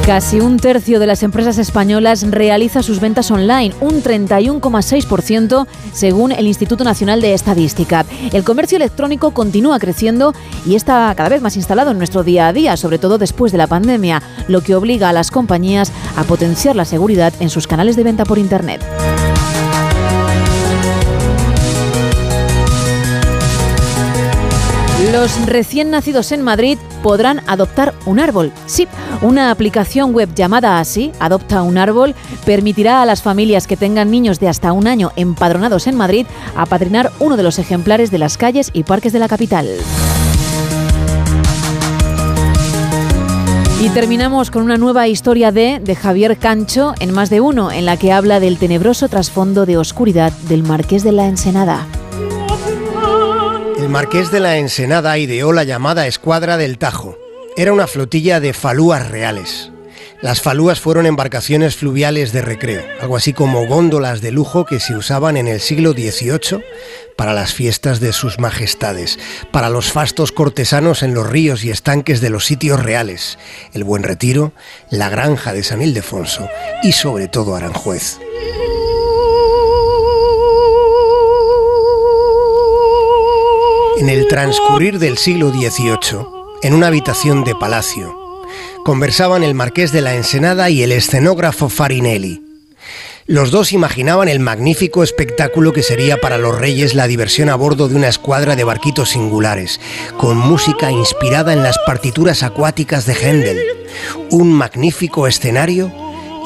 Casi 0.06 0.38
un 0.38 0.56
tercio 0.56 1.00
de 1.00 1.08
las 1.08 1.24
empresas 1.24 1.58
españolas 1.58 2.22
realiza 2.30 2.84
sus 2.84 3.00
ventas 3.00 3.32
online, 3.32 3.74
un 3.80 4.04
31,6% 4.04 5.66
según 5.92 6.30
el 6.30 6.46
Instituto 6.46 6.84
Nacional 6.84 7.20
de 7.20 7.34
Estadística. 7.34 8.06
El 8.32 8.44
comercio 8.44 8.76
electrónico 8.76 9.32
continúa 9.32 9.80
creciendo 9.80 10.32
y 10.64 10.76
está 10.76 11.12
cada 11.16 11.30
vez 11.30 11.42
más 11.42 11.56
instalado 11.56 11.90
en 11.90 11.98
nuestro 11.98 12.22
día 12.22 12.46
a 12.46 12.52
día, 12.52 12.76
sobre 12.76 13.00
todo 13.00 13.18
después 13.18 13.50
de 13.50 13.58
la 13.58 13.66
pandemia, 13.66 14.22
lo 14.46 14.60
que 14.60 14.76
obliga 14.76 15.08
a 15.08 15.12
las 15.12 15.32
compañías 15.32 15.90
a 16.16 16.22
potenciar 16.22 16.76
la 16.76 16.84
seguridad 16.84 17.34
en 17.40 17.50
sus 17.50 17.66
canales 17.66 17.96
de 17.96 18.04
venta 18.04 18.24
por 18.24 18.38
Internet. 18.38 18.84
Los 25.12 25.44
recién 25.44 25.90
nacidos 25.90 26.32
en 26.32 26.40
Madrid 26.40 26.78
podrán 27.02 27.42
adoptar 27.46 27.92
un 28.06 28.18
árbol. 28.18 28.50
Sí, 28.64 28.88
una 29.20 29.50
aplicación 29.50 30.14
web 30.14 30.34
llamada 30.34 30.80
así, 30.80 31.12
Adopta 31.20 31.60
un 31.60 31.76
árbol, 31.76 32.14
permitirá 32.46 33.02
a 33.02 33.06
las 33.06 33.20
familias 33.20 33.66
que 33.66 33.76
tengan 33.76 34.10
niños 34.10 34.40
de 34.40 34.48
hasta 34.48 34.72
un 34.72 34.86
año 34.86 35.12
empadronados 35.16 35.86
en 35.86 35.96
Madrid 35.96 36.26
apadrinar 36.56 37.12
uno 37.20 37.36
de 37.36 37.42
los 37.42 37.58
ejemplares 37.58 38.10
de 38.10 38.16
las 38.16 38.38
calles 38.38 38.70
y 38.72 38.84
parques 38.84 39.12
de 39.12 39.18
la 39.18 39.28
capital. 39.28 39.68
Y 43.82 43.90
terminamos 43.90 44.50
con 44.50 44.62
una 44.62 44.78
nueva 44.78 45.08
historia 45.08 45.52
de, 45.52 45.78
de 45.78 45.94
Javier 45.94 46.38
Cancho 46.38 46.94
en 47.00 47.12
más 47.12 47.28
de 47.28 47.42
uno, 47.42 47.70
en 47.70 47.84
la 47.84 47.98
que 47.98 48.12
habla 48.12 48.40
del 48.40 48.56
tenebroso 48.56 49.08
trasfondo 49.10 49.66
de 49.66 49.76
oscuridad 49.76 50.32
del 50.48 50.62
Marqués 50.62 51.04
de 51.04 51.12
la 51.12 51.26
Ensenada. 51.26 51.86
Marqués 53.96 54.30
de 54.30 54.40
la 54.40 54.58
Ensenada 54.58 55.16
ideó 55.16 55.54
la 55.54 55.64
llamada 55.64 56.06
Escuadra 56.06 56.58
del 56.58 56.76
Tajo. 56.76 57.16
Era 57.56 57.72
una 57.72 57.86
flotilla 57.86 58.40
de 58.40 58.52
falúas 58.52 59.08
reales. 59.08 59.72
Las 60.20 60.42
falúas 60.42 60.80
fueron 60.80 61.06
embarcaciones 61.06 61.76
fluviales 61.76 62.30
de 62.30 62.42
recreo, 62.42 62.84
algo 63.00 63.16
así 63.16 63.32
como 63.32 63.66
góndolas 63.66 64.20
de 64.20 64.32
lujo 64.32 64.66
que 64.66 64.80
se 64.80 64.94
usaban 64.94 65.38
en 65.38 65.48
el 65.48 65.60
siglo 65.60 65.92
XVIII 65.92 66.62
para 67.16 67.32
las 67.32 67.54
fiestas 67.54 67.98
de 67.98 68.12
sus 68.12 68.38
majestades, 68.38 69.18
para 69.50 69.70
los 69.70 69.90
fastos 69.90 70.30
cortesanos 70.30 71.02
en 71.02 71.14
los 71.14 71.26
ríos 71.26 71.64
y 71.64 71.70
estanques 71.70 72.20
de 72.20 72.28
los 72.28 72.44
sitios 72.44 72.82
reales, 72.82 73.38
el 73.72 73.82
Buen 73.82 74.02
Retiro, 74.02 74.52
la 74.90 75.08
Granja 75.08 75.54
de 75.54 75.62
San 75.62 75.80
Ildefonso 75.80 76.50
y 76.82 76.92
sobre 76.92 77.28
todo 77.28 77.56
Aranjuez. 77.56 78.18
En 83.98 84.10
el 84.10 84.28
transcurrir 84.28 84.98
del 84.98 85.16
siglo 85.16 85.50
XVIII, 85.50 86.26
en 86.62 86.74
una 86.74 86.88
habitación 86.88 87.44
de 87.44 87.54
palacio, 87.54 88.14
conversaban 88.84 89.42
el 89.42 89.54
marqués 89.54 89.90
de 89.90 90.02
la 90.02 90.14
Ensenada 90.14 90.68
y 90.68 90.82
el 90.82 90.92
escenógrafo 90.92 91.70
Farinelli. 91.70 92.42
Los 93.24 93.50
dos 93.50 93.72
imaginaban 93.72 94.28
el 94.28 94.38
magnífico 94.38 95.02
espectáculo 95.02 95.72
que 95.72 95.82
sería 95.82 96.18
para 96.18 96.36
los 96.36 96.58
reyes 96.58 96.94
la 96.94 97.06
diversión 97.06 97.48
a 97.48 97.54
bordo 97.54 97.88
de 97.88 97.96
una 97.96 98.08
escuadra 98.08 98.54
de 98.54 98.64
barquitos 98.64 99.08
singulares, 99.08 99.80
con 100.18 100.36
música 100.36 100.90
inspirada 100.92 101.54
en 101.54 101.62
las 101.62 101.78
partituras 101.86 102.42
acuáticas 102.42 103.06
de 103.06 103.14
Händel, 103.14 103.60
un 104.30 104.52
magnífico 104.52 105.26
escenario 105.26 105.90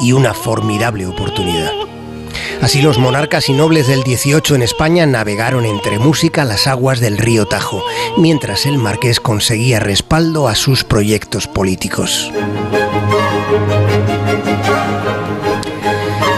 y 0.00 0.12
una 0.12 0.34
formidable 0.34 1.04
oportunidad. 1.04 1.72
Así 2.60 2.82
los 2.82 2.98
monarcas 2.98 3.48
y 3.48 3.52
nobles 3.52 3.86
del 3.86 4.02
18 4.02 4.54
en 4.54 4.62
España 4.62 5.06
navegaron 5.06 5.64
entre 5.64 5.98
música 5.98 6.44
las 6.44 6.66
aguas 6.66 7.00
del 7.00 7.18
río 7.18 7.46
Tajo, 7.46 7.82
mientras 8.16 8.66
el 8.66 8.78
marqués 8.78 9.20
conseguía 9.20 9.80
respaldo 9.80 10.48
a 10.48 10.54
sus 10.54 10.84
proyectos 10.84 11.46
políticos. 11.46 12.30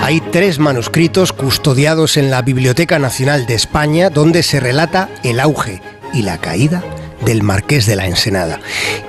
Hay 0.02 0.20
tres 0.20 0.58
manuscritos 0.58 1.32
custodiados 1.32 2.16
en 2.16 2.30
la 2.30 2.42
Biblioteca 2.42 2.98
Nacional 2.98 3.46
de 3.46 3.54
España 3.54 4.10
donde 4.10 4.42
se 4.42 4.60
relata 4.60 5.08
el 5.22 5.40
auge 5.40 5.80
y 6.12 6.22
la 6.22 6.38
caída 6.38 6.84
del 7.24 7.42
Marqués 7.42 7.86
de 7.86 7.96
la 7.96 8.06
Ensenada 8.06 8.60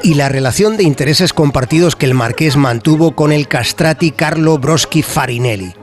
y 0.02 0.14
la 0.14 0.30
relación 0.30 0.78
de 0.78 0.84
intereses 0.84 1.34
compartidos 1.34 1.96
que 1.96 2.06
el 2.06 2.14
Marqués 2.14 2.58
mantuvo 2.58 3.16
con 3.16 3.32
el 3.32 3.48
castrati 3.48 4.12
Carlo 4.12 4.58
Broschi 4.60 5.02
Farinelli. 5.02 5.74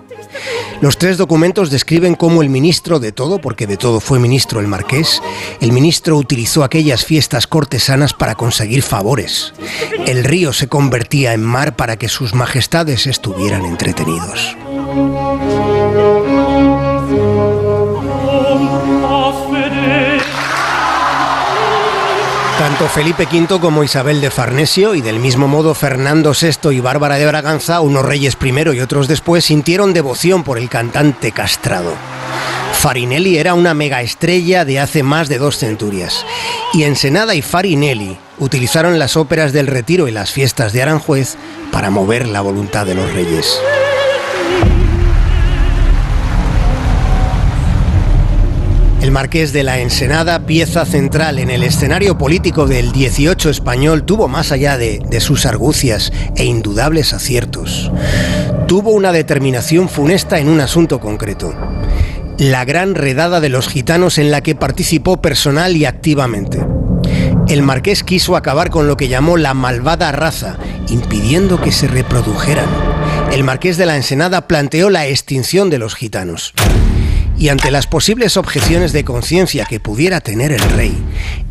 Los 0.81 0.99
tres 0.99 1.19
documentos 1.19 1.71
describen 1.71 2.15
cómo 2.15 2.43
el 2.43 2.49
ministro 2.49 3.01
de 3.01 3.13
todo, 3.13 3.41
porque 3.41 3.67
de 3.67 3.77
todo 3.77 4.01
fue 4.01 4.19
ministro 4.19 4.61
el 4.61 4.67
marqués, 4.67 5.23
el 5.61 5.73
ministro 5.73 6.17
utilizó 6.17 6.65
aquellas 6.65 7.05
fiestas 7.05 7.47
cortesanas 7.47 8.15
para 8.15 8.35
conseguir 8.35 8.83
favores. 8.83 9.53
El 10.07 10.25
río 10.25 10.53
se 10.53 10.69
convertía 10.69 11.35
en 11.35 11.43
mar 11.43 11.77
para 11.77 11.97
que 11.97 12.09
sus 12.09 12.35
majestades 12.35 13.07
estuvieran 13.07 13.65
entretenidos. 13.65 14.57
Tanto 22.61 22.91
Felipe 22.91 23.27
V 23.27 23.59
como 23.59 23.85
Isabel 23.85 24.21
de 24.21 24.31
Farnesio 24.31 24.95
y 24.95 25.01
del 25.01 25.19
mismo 25.19 25.49
modo 25.49 25.73
Fernando 25.73 26.35
VI 26.39 26.73
y 26.77 26.81
Bárbara 26.81 27.15
de 27.15 27.27
Braganza, 27.27 27.81
unos 27.81 28.05
reyes 28.05 28.37
primero 28.37 28.75
y 28.75 28.81
otros 28.81 29.09
después, 29.09 29.47
sintieron 29.47 29.95
devoción 29.95 30.45
por 30.45 30.59
el 30.59 30.69
cantante 30.69 31.33
castrado. 31.33 31.95
Farinelli 32.75 33.39
era 33.39 33.55
una 33.55 33.73
megaestrella 33.73 34.67
de 34.67 34.79
hace 34.79 35.03
más 35.03 35.31
de 35.31 35.39
dos 35.39 35.57
centurias. 35.57 36.27
Y 36.75 36.83
Ensenada 36.83 37.35
y 37.35 37.41
Farinelli 37.41 38.19
utilizaron 38.39 38.99
las 38.99 39.17
óperas 39.17 39.55
del 39.55 39.67
Retiro 39.67 40.07
y 40.07 40.11
las 40.11 40.31
fiestas 40.31 40.75
de 40.75 40.83
Aranjuez 40.83 41.37
para 41.73 41.89
mover 41.89 42.29
la 42.29 42.43
voluntad 42.43 42.85
de 42.85 42.95
los 42.95 43.11
reyes. 43.15 43.59
El 49.11 49.15
marqués 49.15 49.53
de 49.53 49.65
la 49.65 49.81
Ensenada, 49.81 50.47
pieza 50.47 50.87
central 50.87 51.41
en 51.41 51.51
el 51.51 51.65
escenario 51.65 52.17
político 52.17 52.69
del 52.69 52.93
18 52.93 53.51
español, 53.51 54.05
tuvo 54.05 54.29
más 54.29 54.53
allá 54.53 54.79
de, 54.79 55.21
sus 55.21 55.47
argucias 55.47 56.13
e 56.37 56.45
indudables 56.45 57.13
aciertos. 57.13 57.91
Tuvo 58.69 58.91
una 58.93 59.11
determinación 59.11 59.89
funesta 59.89 60.39
en 60.39 60.49
un 60.49 60.61
asunto 60.61 61.01
concreto. 61.01 61.53
La 62.39 62.65
gran 62.65 62.95
redada 62.95 63.41
de 63.41 63.49
los 63.49 63.67
gitanos 63.67 64.17
en 64.17 64.31
la 64.31 64.43
que 64.43 64.55
participó 64.55 65.21
personal 65.21 65.77
y 65.77 65.87
activamente. 65.87 66.65
El 67.49 67.63
marqués 67.63 68.05
quiso 68.05 68.37
acabar 68.37 68.71
con 68.71 68.87
lo 68.87 68.97
que 68.97 69.09
llamó 69.09 69.37
la 69.37 69.55
malvada 69.55 70.13
raza, 70.13 70.57
impidiendo 70.89 71.61
que 71.61 71.73
se 71.73 71.89
reprodujeran 71.89 72.69
el 73.33 73.45
marqués 73.45 73.77
de 73.77 73.87
la 73.87 73.95
Ensenada 73.95 74.49
planteó 74.49 74.91
la 74.91 75.07
extinción 75.07 75.71
de 75.71 75.79
los 75.79 75.95
gitanos. 75.95 76.53
Y 77.41 77.49
ante 77.49 77.71
las 77.71 77.87
posibles 77.87 78.37
objeciones 78.37 78.93
de 78.93 79.03
conciencia 79.03 79.65
que 79.65 79.81
pudiera 79.81 80.21
tener 80.21 80.53
el 80.53 80.61
rey, 80.61 80.95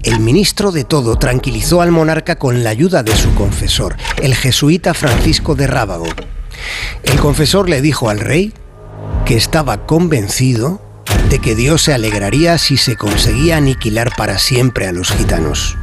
el 0.03 0.19
ministro 0.19 0.71
de 0.71 0.83
todo 0.83 1.17
tranquilizó 1.17 1.81
al 1.81 1.89
monarca 1.91 2.37
con 2.37 2.63
la 2.63 2.69
ayuda 2.69 3.01
de 3.01 3.15
su 3.15 3.33
confesor, 3.33 3.97
el 4.21 4.35
jesuita 4.35 4.93
Francisco 4.93 5.55
de 5.55 5.65
Rábago. 5.65 6.05
El 7.01 7.19
confesor 7.19 7.69
le 7.69 7.81
dijo 7.81 8.11
al 8.11 8.19
rey 8.19 8.53
que 9.25 9.35
estaba 9.35 9.87
convencido 9.87 10.79
de 11.31 11.39
que 11.39 11.55
Dios 11.55 11.81
se 11.81 11.93
alegraría 11.95 12.59
si 12.59 12.77
se 12.77 12.95
conseguía 12.95 13.57
aniquilar 13.57 14.11
para 14.15 14.37
siempre 14.37 14.85
a 14.85 14.91
los 14.91 15.09
gitanos. 15.09 15.75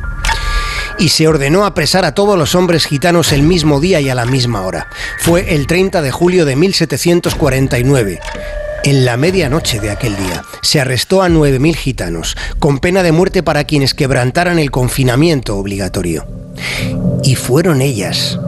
Y 1.01 1.09
se 1.09 1.27
ordenó 1.27 1.65
apresar 1.65 2.05
a 2.05 2.15
todos 2.15 2.39
los 2.39 2.55
hombres 2.55 2.87
gitanos 2.87 3.33
el 3.33 3.43
mismo 3.43 3.81
día 3.81 4.01
y 4.01 4.09
a 4.09 4.15
la 4.15 4.25
misma 4.25 4.63
hora. 4.63 4.87
Fue 5.19 5.57
el 5.57 5.67
30 5.67 6.01
de 6.01 6.13
julio 6.13 6.45
de 6.45 6.55
1749. 6.55 8.21
En 8.87 9.05
la 9.05 9.17
medianoche 9.17 9.81
de 9.81 9.91
aquel 9.91 10.17
día 10.17 10.45
se 10.63 10.81
arrestó 10.81 11.21
a 11.21 11.29
9.000 11.29 11.75
gitanos, 11.75 12.37
con 12.61 12.79
pena 12.79 13.03
de 13.03 13.11
muerte 13.11 13.43
para 13.43 13.65
quienes 13.65 13.95
quebrantaran 13.95 14.61
el 14.61 14.71
confinamiento 14.71 15.57
obligatorio. 15.57 16.25
Y 17.25 17.35
fueron 17.35 17.83
ellas, 17.83 18.39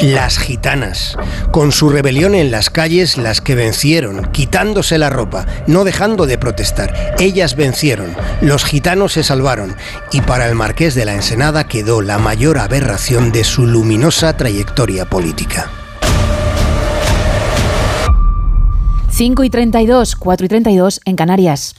las 0.00 0.38
gitanas, 0.38 1.18
con 1.50 1.72
su 1.72 1.90
rebelión 1.90 2.34
en 2.34 2.50
las 2.50 2.70
calles, 2.70 3.18
las 3.18 3.42
que 3.42 3.54
vencieron, 3.54 4.32
quitándose 4.32 4.96
la 4.96 5.10
ropa, 5.10 5.44
no 5.66 5.84
dejando 5.84 6.24
de 6.24 6.38
protestar. 6.38 7.14
Ellas 7.18 7.54
vencieron, 7.54 8.16
los 8.40 8.64
gitanos 8.64 9.12
se 9.12 9.24
salvaron 9.24 9.76
y 10.10 10.22
para 10.22 10.48
el 10.48 10.54
marqués 10.54 10.94
de 10.94 11.04
la 11.04 11.12
Ensenada 11.12 11.68
quedó 11.68 12.00
la 12.00 12.16
mayor 12.16 12.56
aberración 12.56 13.30
de 13.30 13.44
su 13.44 13.66
luminosa 13.66 14.38
trayectoria 14.38 15.04
política. 15.04 15.70
5 19.16 19.44
y 19.44 19.48
32, 19.48 20.14
4 20.14 20.44
y 20.44 20.48
32 20.50 21.00
en 21.06 21.16
Canarias. 21.16 21.74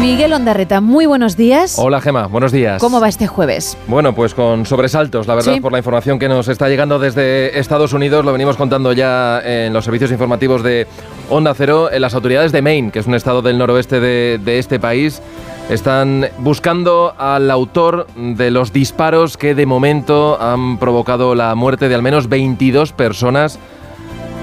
Miguel 0.00 0.32
Ondarreta, 0.32 0.80
muy 0.80 1.04
buenos 1.04 1.36
días. 1.36 1.78
Hola 1.78 2.00
Gema, 2.00 2.26
buenos 2.26 2.50
días. 2.50 2.80
¿Cómo 2.80 3.02
va 3.02 3.10
este 3.10 3.26
jueves? 3.26 3.76
Bueno, 3.86 4.14
pues 4.14 4.32
con 4.32 4.64
sobresaltos, 4.64 5.26
la 5.26 5.34
verdad, 5.34 5.60
por 5.60 5.72
la 5.72 5.78
información 5.78 6.18
que 6.18 6.26
nos 6.26 6.48
está 6.48 6.70
llegando 6.70 6.98
desde 6.98 7.58
Estados 7.58 7.92
Unidos. 7.92 8.24
Lo 8.24 8.32
venimos 8.32 8.56
contando 8.56 8.94
ya 8.94 9.42
en 9.44 9.74
los 9.74 9.84
servicios 9.84 10.10
informativos 10.10 10.62
de 10.62 10.86
Onda 11.28 11.52
Cero. 11.52 11.92
En 11.92 12.00
las 12.00 12.14
autoridades 12.14 12.50
de 12.50 12.62
Maine, 12.62 12.92
que 12.92 13.00
es 13.00 13.06
un 13.06 13.16
estado 13.16 13.42
del 13.42 13.58
noroeste 13.58 14.00
de, 14.00 14.40
de 14.42 14.58
este 14.58 14.80
país, 14.80 15.20
están 15.68 16.28
buscando 16.38 17.12
al 17.18 17.50
autor 17.50 18.06
de 18.16 18.50
los 18.50 18.72
disparos 18.72 19.36
que 19.36 19.54
de 19.54 19.66
momento 19.66 20.40
han 20.40 20.78
provocado 20.78 21.34
la 21.34 21.54
muerte 21.54 21.90
de 21.90 21.94
al 21.94 22.02
menos 22.02 22.30
22 22.30 22.94
personas 22.94 23.58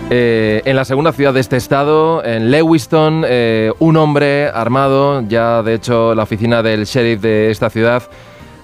eh, 0.09 0.61
en 0.63 0.77
la 0.77 0.85
segunda 0.85 1.11
ciudad 1.11 1.33
de 1.33 1.41
este 1.41 1.57
estado, 1.57 2.23
en 2.23 2.49
Lewiston, 2.49 3.25
eh, 3.27 3.73
un 3.79 3.97
hombre 3.97 4.47
armado, 4.47 5.21
ya 5.27 5.61
de 5.63 5.73
hecho 5.73 6.15
la 6.15 6.23
oficina 6.23 6.63
del 6.63 6.85
sheriff 6.85 7.19
de 7.19 7.51
esta 7.51 7.69
ciudad 7.69 8.03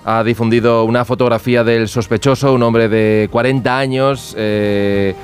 ha 0.05 0.23
difundido 0.23 0.85
una 0.85 1.03
fotografía 1.03 1.65
del 1.65 1.89
sospechoso, 1.89 2.53
un 2.53 2.63
hombre 2.63 2.87
de 2.87 3.27
40 3.29 3.77
años, 3.77 4.33
eh, 4.37 5.15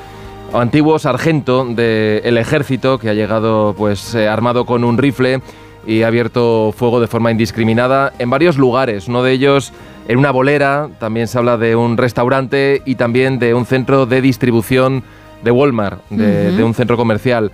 antiguo 0.54 1.00
sargento 1.00 1.64
del 1.64 2.38
ejército 2.38 3.00
que 3.00 3.10
ha 3.10 3.14
llegado 3.14 3.74
pues 3.78 4.14
armado 4.16 4.66
con 4.66 4.84
un 4.84 4.98
rifle 4.98 5.42
y 5.88 6.02
ha 6.02 6.08
abierto 6.08 6.74
fuego 6.76 7.00
de 7.00 7.08
forma 7.08 7.32
indiscriminada 7.32 8.12
en 8.20 8.30
varios 8.30 8.58
lugares, 8.58 9.08
uno 9.08 9.24
de 9.24 9.32
ellos 9.32 9.72
en 10.10 10.18
una 10.18 10.32
bolera, 10.32 10.90
también 11.00 11.28
se 11.30 11.38
habla 11.38 11.58
de 11.58 11.78
un 11.78 11.96
restaurante 11.96 12.82
y 12.84 12.96
también 12.96 13.40
de 13.40 13.54
un 13.54 13.66
centro 13.66 14.06
de 14.06 14.22
distribución 14.22 15.04
de 15.44 15.52
Walmart, 15.52 16.02
de, 16.10 16.64
un 16.64 16.74
centro 16.74 16.98
comercial. 16.98 17.52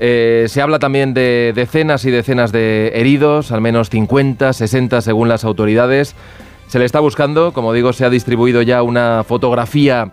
Eh, 0.00 0.46
se 0.48 0.62
habla 0.62 0.78
también 0.78 1.12
de 1.12 1.52
decenas 1.54 2.04
y 2.04 2.10
decenas 2.10 2.52
de 2.52 2.92
heridos, 2.94 3.50
al 3.50 3.60
menos 3.60 3.90
50, 3.90 4.52
60 4.52 5.00
según 5.00 5.28
las 5.28 5.44
autoridades. 5.44 6.14
Se 6.68 6.78
le 6.78 6.84
está 6.84 7.00
buscando, 7.00 7.52
como 7.52 7.72
digo, 7.72 7.92
se 7.92 8.04
ha 8.04 8.10
distribuido 8.10 8.62
ya 8.62 8.82
una 8.82 9.24
fotografía 9.24 10.12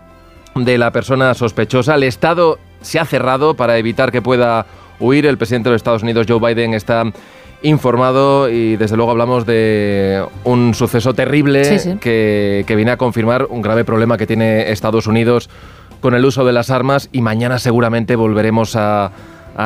de 0.56 0.78
la 0.78 0.92
persona 0.92 1.34
sospechosa. 1.34 1.96
El 1.96 2.04
Estado 2.04 2.58
se 2.82 3.00
ha 3.00 3.06
cerrado 3.06 3.56
para 3.56 3.78
evitar 3.78 4.12
que 4.12 4.22
pueda 4.22 4.66
huir. 5.00 5.26
El 5.26 5.38
presidente 5.38 5.70
de 5.70 5.74
los 5.74 5.80
Estados 5.80 6.04
Unidos, 6.04 6.26
Joe 6.28 6.40
Biden, 6.40 6.74
está 6.74 7.04
informado 7.62 8.50
y 8.50 8.76
desde 8.78 8.96
luego 8.96 9.12
hablamos 9.12 9.46
de 9.46 10.24
un 10.44 10.74
suceso 10.74 11.14
terrible 11.14 11.98
Que, 12.00 12.64
que 12.68 12.76
viene 12.76 12.92
a 12.92 12.98
confirmar 12.98 13.48
un 13.50 13.62
grave 13.62 13.84
problema 13.84 14.18
que 14.18 14.28
tiene 14.28 14.72
Estados 14.72 15.08
Unidos 15.08 15.50
con 16.06 16.14
el 16.14 16.24
uso 16.24 16.46
de 16.46 16.54
las 16.54 16.70
armas 16.70 17.10
y 17.14 17.22
mañana 17.22 17.58
seguramente 17.58 18.16
volveremos 18.16 18.76
a, 18.76 19.10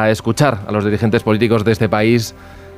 escuchar 0.09 0.59
a 0.65 0.71
los 0.71 0.85
dirigentes 0.85 1.21
políticos 1.21 1.65
de 1.65 1.73
este 1.73 1.89
país 1.89 2.33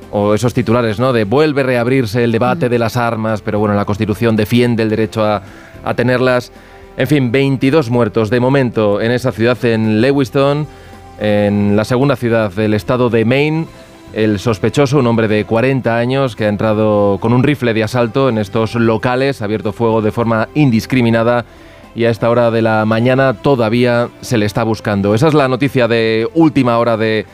o 0.10 0.34
esos 0.34 0.56
titulares, 0.56 1.00
¿no? 1.00 1.14
De 1.14 1.26
vuelve 1.26 1.62
a 1.62 1.66
reabrirse 1.66 2.24
el 2.24 2.32
debate 2.32 2.70
de 2.70 2.80
las 2.80 2.98
armas, 2.98 3.44
pero 3.44 3.60
bueno, 3.60 3.76
la 3.76 3.86
Constitución 3.86 4.36
defiende 4.36 4.82
el 4.82 4.90
derecho 4.90 5.24
a, 5.24 5.44
a, 5.86 5.94
tenerlas. 5.94 6.52
En 6.98 7.06
fin, 7.06 7.32
22 7.32 7.92
muertos 7.92 8.32
de 8.32 8.40
momento 8.40 9.00
en 9.00 9.12
esa 9.12 9.32
ciudad, 9.32 9.64
en 9.64 10.02
Lewiston, 10.02 10.66
en 11.20 11.76
la 11.76 11.86
segunda 11.86 12.16
ciudad 12.16 12.52
del 12.52 12.74
estado 12.74 13.12
de 13.12 13.26
Maine. 13.26 13.68
El 14.12 14.40
sospechoso, 14.40 14.98
un 14.98 15.06
hombre 15.06 15.28
de 15.28 15.46
40 15.46 15.96
años 15.96 16.36
que 16.36 16.46
ha 16.46 16.50
entrado 16.50 17.20
con 17.22 17.32
un 17.32 17.44
rifle 17.44 17.76
de 17.76 17.84
asalto 17.84 18.28
en 18.28 18.40
estos 18.40 18.74
locales, 18.74 19.44
ha 19.44 19.46
abierto 19.46 19.72
fuego 19.72 20.02
de 20.02 20.12
forma 20.12 20.50
indiscriminada 20.56 21.46
y 21.96 22.06
a 22.06 22.10
esta 22.10 22.30
hora 22.30 22.52
de 22.52 22.62
la 22.62 22.86
mañana 22.86 23.34
todavía 23.34 24.10
se 24.22 24.38
le 24.38 24.46
está 24.46 24.64
buscando. 24.64 25.14
Esa 25.14 25.28
es 25.28 25.34
la 25.34 25.48
noticia 25.48 25.88
de 25.88 26.28
última 26.34 26.78
hora 26.78 26.98
de, 26.98 27.26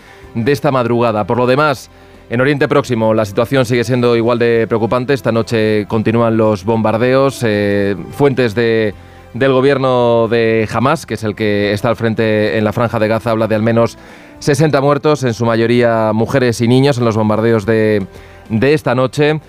esta 0.45 0.71
madrugada. 0.71 1.25
Por 1.25 1.37
lo 1.37 1.45
demás, 1.45 1.89
en 2.29 2.41
Oriente 2.41 2.67
Próximo 2.67 3.13
la 3.13 3.25
situación 3.25 3.65
sigue 3.65 3.83
siendo 3.83 4.15
igual 4.15 4.39
de 4.39 4.65
preocupante. 4.67 5.13
Esta 5.13 5.31
noche 5.31 5.85
continúan 5.87 6.37
los 6.37 6.63
bombardeos. 6.63 7.41
Eh, 7.43 7.95
fuentes 8.11 8.55
de, 8.55 8.93
del 9.33 9.51
gobierno 9.51 10.27
de 10.27 10.67
Hamas, 10.71 11.05
que 11.05 11.13
es 11.13 11.23
el 11.23 11.35
que 11.35 11.71
está 11.73 11.89
al 11.89 11.95
frente 11.95 12.57
en 12.57 12.63
la 12.63 12.73
franja 12.73 12.99
de 12.99 13.07
Gaza, 13.07 13.31
habla 13.31 13.47
de 13.47 13.55
al 13.55 13.63
menos 13.63 13.97
60 14.39 14.81
muertos, 14.81 15.23
en 15.23 15.33
su 15.33 15.45
mayoría 15.45 16.11
mujeres 16.13 16.61
y 16.61 16.67
niños, 16.67 16.97
en 16.97 17.05
los 17.05 17.15
bombardeos 17.15 17.65
de, 17.65 18.05
de 18.49 18.73
esta 18.73 18.95
noche. 18.95 19.39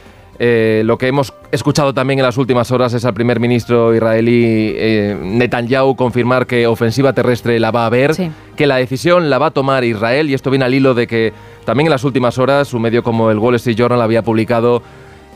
Eh, 0.41 0.83
lo 0.85 0.99
que 0.99 1.09
hemos 1.09 1.35
escuchado 1.51 1.93
también 1.93 2.21
en 2.21 2.25
las 2.25 2.37
últimas 2.37 2.71
horas 2.71 2.95
es 2.95 3.05
al 3.05 3.13
primer 3.13 3.41
ministro 3.41 3.93
israelí 3.93 4.73
eh, 4.77 5.17
Netanyahu 5.21 5.97
confirmar 5.97 6.47
que 6.47 6.69
ofensiva 6.69 7.13
terrestre 7.13 7.59
la 7.59 7.73
va 7.73 7.83
a 7.83 7.87
haber, 7.87 8.13
que 8.55 8.67
la 8.69 8.77
decisión 8.77 9.31
la 9.31 9.39
va 9.39 9.47
a 9.47 9.51
tomar 9.51 9.83
Israel 9.83 10.31
y 10.31 10.35
esto 10.35 10.51
viene 10.51 10.65
al 10.65 10.75
hilo 10.75 10.95
de 10.95 11.09
que 11.09 11.33
también 11.65 11.89
en 11.89 11.91
las 11.91 12.05
últimas 12.05 12.39
horas 12.39 12.73
un 12.73 12.83
medio 12.83 13.03
como 13.03 13.33
el 13.33 13.39
Wall 13.39 13.57
Street 13.57 13.77
Journal 13.77 14.01
había 14.01 14.23
publicado 14.23 14.81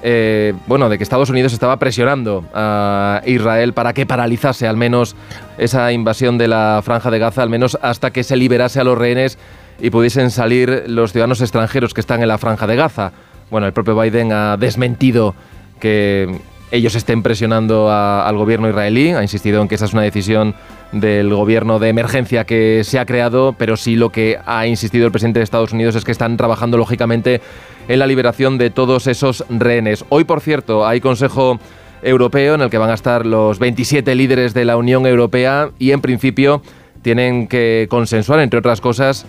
eh, 0.05 0.55
bueno, 0.67 0.89
de 0.89 0.99
que 0.99 1.05
Estados 1.05 1.31
Unidos 1.31 1.53
estaba 1.53 1.79
presionando 1.79 2.45
a 2.55 3.23
Israel 3.25 3.73
para 3.73 3.93
que 3.93 4.07
paralizase 4.07 4.69
al 4.69 4.77
menos 4.77 5.17
esa 5.59 5.93
invasión 5.93 6.39
de 6.39 6.49
la 6.49 6.81
franja 6.85 7.11
de 7.11 7.19
Gaza, 7.19 7.43
al 7.43 7.51
menos 7.51 7.77
hasta 7.83 8.13
que 8.13 8.23
se 8.23 8.37
liberase 8.37 8.81
a 8.81 8.85
los 8.85 8.99
rehenes 8.99 9.39
y 9.81 9.91
pudiesen 9.91 10.31
salir 10.31 10.85
los 10.87 11.13
ciudadanos 11.13 11.41
extranjeros 11.41 11.95
que 11.95 12.01
están 12.01 12.23
en 12.23 12.29
la 12.29 12.39
franja 12.39 12.67
de 12.67 12.77
Gaza. 12.77 13.13
Bueno, 13.53 13.67
el 13.67 13.75
propio 13.75 14.01
Biden 14.01 14.33
ha 14.33 14.57
desmentido 14.57 15.35
que 15.79 16.41
ellos 16.71 16.95
estén 16.95 17.23
presionando 17.23 17.93
al 17.93 18.35
gobierno 18.39 18.67
israelí, 18.67 19.11
ha 19.11 19.21
insistido 19.21 19.61
en 19.61 19.69
que 19.69 19.75
esa 19.75 19.85
es 19.85 19.93
una 19.93 20.01
decisión 20.01 20.55
del 20.91 21.35
gobierno 21.35 21.79
de 21.79 21.91
emergencia 21.91 22.47
que 22.47 22.81
se 22.83 22.99
ha 22.99 23.05
creado, 23.05 23.55
pero 23.59 23.77
sí 23.77 23.95
lo 23.95 24.09
que 24.09 24.39
ha 24.47 24.67
insistido 24.67 25.05
el 25.05 25.13
presidente 25.13 25.41
de 25.41 25.45
Estados 25.45 25.75
Unidos 25.75 25.97
es 25.97 26.05
que 26.07 26.13
están 26.13 26.39
trabajando 26.39 26.79
lógicamente 26.79 27.43
en 27.89 27.99
la 27.99 28.07
liberación 28.07 28.57
de 28.57 28.71
todos 28.71 29.07
esos 29.07 29.45
rehenes. 29.51 30.07
Hoy, 30.09 30.25
por 30.25 30.41
cierto, 30.41 30.87
hay 30.87 31.03
Consejo 31.03 31.61
Europeo 32.03 32.55
en 32.55 32.63
el 32.63 32.71
que 32.71 32.79
van 32.79 32.89
a 32.89 32.95
estar 32.95 33.27
los 33.27 33.59
27 33.59 34.15
líderes 34.15 34.55
de 34.55 34.65
la 34.65 34.79
Unión 34.79 35.05
Europea 35.05 35.69
y 35.79 35.91
en 35.91 36.01
principio 36.01 36.63
tienen 37.03 37.49
que 37.49 37.87
consensuar, 37.91 38.41
entre 38.41 38.61
otras 38.61 38.81
cosas, 38.81 39.27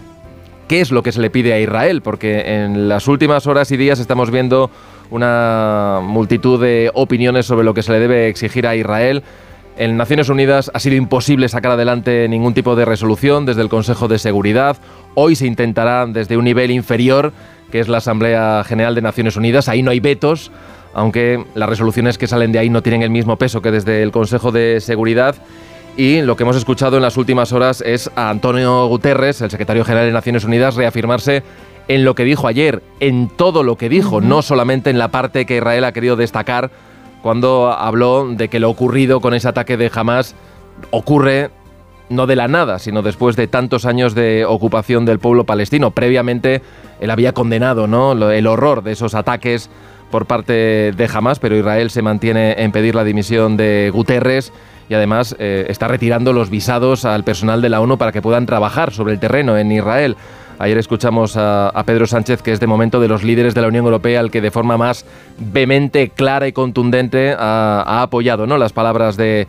qué 0.68 0.82
es 0.82 0.92
lo 0.92 1.04
que 1.04 1.12
se 1.12 1.22
le 1.22 1.30
pide 1.30 1.54
a 1.54 1.60
Israel, 1.60 2.02
porque 2.02 2.64
en 2.64 2.88
las 2.90 3.08
últimas 3.08 3.48
horas 3.48 3.72
y 3.72 3.78
días 3.78 4.00
estamos 4.00 4.32
viendo 4.32 4.70
una 5.12 6.00
multitud 6.02 6.62
de 6.62 6.90
opiniones 6.94 7.46
sobre 7.46 7.64
lo 7.64 7.74
que 7.74 7.84
se 7.84 7.92
le 7.92 8.00
debe 8.00 8.28
exigir 8.28 8.66
a 8.68 8.76
Israel. 8.76 9.24
En 9.76 9.98
Naciones 9.98 10.30
Unidas 10.30 10.70
ha 10.74 10.80
sido 10.80 10.96
imposible 10.96 11.50
sacar 11.50 11.72
adelante 11.72 12.28
ningún 12.30 12.54
tipo 12.54 12.76
de 12.76 12.86
resolución 12.86 13.46
desde 13.46 13.62
el 13.62 13.70
Consejo 13.70 14.08
de 14.08 14.20
Seguridad. 14.20 14.78
Hoy 15.16 15.36
se 15.36 15.48
intentará 15.48 16.06
desde 16.06 16.38
un 16.38 16.46
nivel 16.46 16.70
inferior, 16.72 17.34
que 17.72 17.80
es 17.80 17.88
la 17.88 17.98
Asamblea 17.98 18.64
General 18.66 18.94
de 18.94 19.02
Naciones 19.02 19.36
Unidas. 19.36 19.68
Ahí 19.70 19.82
no 19.82 19.90
hay 19.90 20.00
vetos, 20.00 20.52
aunque 20.94 21.44
las 21.56 21.70
resoluciones 21.70 22.20
que 22.20 22.28
salen 22.28 22.52
de 22.52 22.60
ahí 22.60 22.70
no 22.70 22.84
tienen 22.84 23.02
el 23.02 23.10
mismo 23.10 23.38
peso 23.38 23.64
que 23.64 23.72
desde 23.72 24.04
el 24.04 24.12
Consejo 24.12 24.52
de 24.52 24.80
Seguridad. 24.80 25.36
Y 25.96 26.22
lo 26.22 26.36
que 26.36 26.44
hemos 26.44 26.56
escuchado 26.56 26.98
en 26.98 27.04
las 27.04 27.18
últimas 27.18 27.54
horas 27.54 27.82
es 27.86 28.10
a 28.16 28.32
Antonio 28.32 28.88
Guterres, 28.88 29.42
el 29.42 29.52
secretario 29.52 29.86
general 29.86 30.08
de 30.08 30.12
Naciones 30.12 30.44
Unidas, 30.44 30.76
reafirmarse 30.76 31.44
en 31.88 32.04
lo 32.04 32.16
que 32.16 32.24
dijo 32.24 32.48
ayer, 32.48 32.82
en 33.00 33.30
todo 33.30 33.62
lo 33.62 33.78
que 33.78 33.90
dijo, 33.90 34.20
no 34.20 34.42
solamente 34.42 34.90
en 34.90 34.98
la 34.98 35.10
parte 35.10 35.46
que 35.46 35.58
Israel 35.58 35.84
ha 35.84 35.92
querido 35.92 36.16
destacar 36.16 36.72
cuando 37.22 37.72
habló 37.72 38.28
de 38.28 38.50
que 38.50 38.60
lo 38.60 38.70
ocurrido 38.70 39.22
con 39.22 39.36
ese 39.36 39.48
ataque 39.48 39.78
de 39.78 39.92
Hamas 39.94 40.36
ocurre 40.90 41.52
no 42.10 42.26
de 42.26 42.36
la 42.36 42.48
nada, 42.48 42.80
sino 42.80 43.02
después 43.02 43.36
de 43.36 43.48
tantos 43.48 43.86
años 43.86 44.16
de 44.16 44.46
ocupación 44.46 45.06
del 45.06 45.20
pueblo 45.20 45.46
palestino. 45.46 45.92
Previamente 45.92 46.62
él 47.00 47.12
había 47.12 47.34
condenado 47.34 47.88
¿no? 47.88 48.14
el 48.32 48.48
horror 48.48 48.84
de 48.84 48.94
esos 48.94 49.14
ataques 49.14 49.70
por 50.12 50.26
parte 50.26 50.92
de 50.92 51.10
Hamas, 51.14 51.40
pero 51.40 51.56
Israel 51.56 51.90
se 51.92 52.02
mantiene 52.02 52.56
en 52.58 52.72
pedir 52.72 52.96
la 52.96 53.04
dimisión 53.04 53.58
de 53.58 53.90
Guterres 53.94 54.52
y 54.94 54.96
además 54.96 55.36
eh, 55.40 55.66
está 55.70 55.88
retirando 55.88 56.34
los 56.34 56.52
visados 56.52 57.04
al 57.04 57.24
personal 57.24 57.64
de 57.64 57.70
la 57.70 57.82
ONU 57.82 57.98
para 57.98 58.12
que 58.12 58.22
puedan 58.22 58.46
trabajar 58.46 58.94
sobre 58.94 59.14
el 59.14 59.20
terreno 59.20 59.58
en 59.58 59.72
Israel. 59.72 60.16
Ayer 60.60 60.78
escuchamos 60.78 61.36
a, 61.36 61.82
Pedro 61.88 62.06
Sánchez, 62.06 62.44
que 62.44 62.52
es 62.52 62.60
de 62.60 62.68
momento 62.68 63.00
de 63.00 63.08
los 63.08 63.24
líderes 63.24 63.56
de 63.56 63.62
la 63.62 63.70
Unión 63.70 63.86
Europea 63.86 64.20
el 64.20 64.30
que 64.30 64.40
de 64.40 64.52
forma 64.52 64.78
más 64.78 65.04
vehemente, 65.40 66.10
clara 66.10 66.48
y 66.48 66.52
contundente 66.52 67.36
ha, 67.36 68.04
apoyado 68.04 68.46
¿no? 68.46 68.60
las 68.60 68.72
palabras 68.72 69.18
de, 69.18 69.48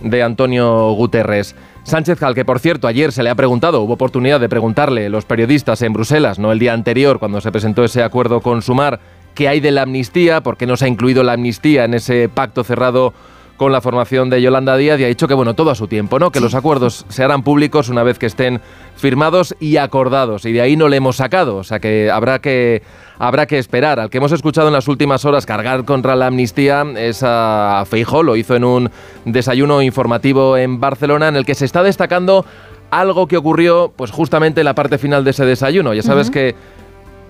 de 0.00 0.22
Antonio 0.22 0.92
Guterres. 0.92 1.54
Sánchez, 1.82 2.22
al 2.22 2.34
que 2.34 2.46
por 2.46 2.58
cierto 2.58 2.88
ayer 2.88 3.12
se 3.12 3.22
le 3.22 3.28
ha 3.28 3.34
preguntado, 3.34 3.82
hubo 3.82 3.92
oportunidad 3.92 4.40
de 4.40 4.48
preguntarle 4.48 5.10
los 5.10 5.26
periodistas 5.26 5.82
en 5.82 5.92
Bruselas, 5.92 6.38
no 6.38 6.50
el 6.50 6.58
día 6.58 6.72
anterior, 6.72 7.18
cuando 7.18 7.42
se 7.42 7.52
presentó 7.52 7.84
ese 7.84 8.02
acuerdo 8.02 8.40
con 8.40 8.62
Sumar, 8.62 9.00
qué 9.34 9.48
hay 9.48 9.60
de 9.60 9.70
la 9.70 9.82
amnistía, 9.82 10.42
por 10.42 10.56
qué 10.56 10.66
no 10.66 10.78
se 10.78 10.86
ha 10.86 10.88
incluido 10.88 11.22
la 11.22 11.34
amnistía 11.34 11.84
en 11.84 11.92
ese 11.92 12.30
pacto 12.30 12.64
cerrado 12.64 13.12
con 13.58 13.72
la 13.72 13.82
formación 13.82 14.30
de 14.30 14.40
Yolanda 14.40 14.76
Díaz 14.76 14.98
y 15.00 15.04
ha 15.04 15.08
dicho 15.08 15.28
que 15.28 15.34
bueno, 15.34 15.54
todo 15.54 15.70
a 15.70 15.74
su 15.74 15.88
tiempo, 15.88 16.18
¿no? 16.18 16.30
Que 16.30 16.40
los 16.40 16.54
acuerdos 16.54 17.04
se 17.08 17.24
harán 17.24 17.42
públicos 17.42 17.90
una 17.90 18.04
vez 18.04 18.18
que 18.18 18.26
estén 18.26 18.60
firmados 18.96 19.54
y 19.60 19.76
acordados 19.76 20.46
y 20.46 20.52
de 20.52 20.62
ahí 20.62 20.76
no 20.76 20.88
le 20.88 20.96
hemos 20.96 21.16
sacado, 21.16 21.56
o 21.56 21.64
sea 21.64 21.80
que 21.80 22.10
habrá 22.10 22.38
que 22.38 22.82
habrá 23.18 23.46
que 23.46 23.58
esperar. 23.58 23.98
Al 23.98 24.10
que 24.10 24.18
hemos 24.18 24.32
escuchado 24.32 24.68
en 24.68 24.74
las 24.74 24.86
últimas 24.86 25.24
horas 25.24 25.44
cargar 25.44 25.84
contra 25.84 26.14
la 26.14 26.28
amnistía 26.28 26.86
es 26.96 27.22
a 27.24 27.84
Feijó, 27.86 28.22
lo 28.22 28.36
hizo 28.36 28.54
en 28.54 28.64
un 28.64 28.90
desayuno 29.24 29.82
informativo 29.82 30.56
en 30.56 30.78
Barcelona 30.78 31.28
en 31.28 31.36
el 31.36 31.44
que 31.44 31.56
se 31.56 31.64
está 31.64 31.82
destacando 31.82 32.46
algo 32.90 33.26
que 33.26 33.36
ocurrió 33.36 33.92
pues 33.94 34.12
justamente 34.12 34.60
en 34.60 34.66
la 34.66 34.74
parte 34.74 34.98
final 34.98 35.24
de 35.24 35.32
ese 35.32 35.44
desayuno. 35.44 35.94
Ya 35.94 36.02
sabes 36.02 36.30
que 36.30 36.54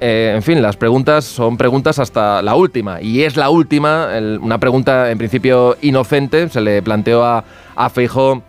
eh, 0.00 0.32
en 0.34 0.42
fin, 0.42 0.62
las 0.62 0.76
preguntas 0.76 1.24
son 1.24 1.56
preguntas 1.56 1.98
hasta 1.98 2.42
la 2.42 2.54
última. 2.54 3.00
Y 3.00 3.22
es 3.22 3.36
la 3.36 3.50
última, 3.50 4.08
una 4.40 4.58
pregunta 4.58 5.10
en 5.10 5.18
principio 5.18 5.76
inocente. 5.82 6.48
Se 6.48 6.60
le 6.60 6.82
planteó 6.82 7.24
a, 7.24 7.44
a 7.76 7.90
Feijó 7.90 8.42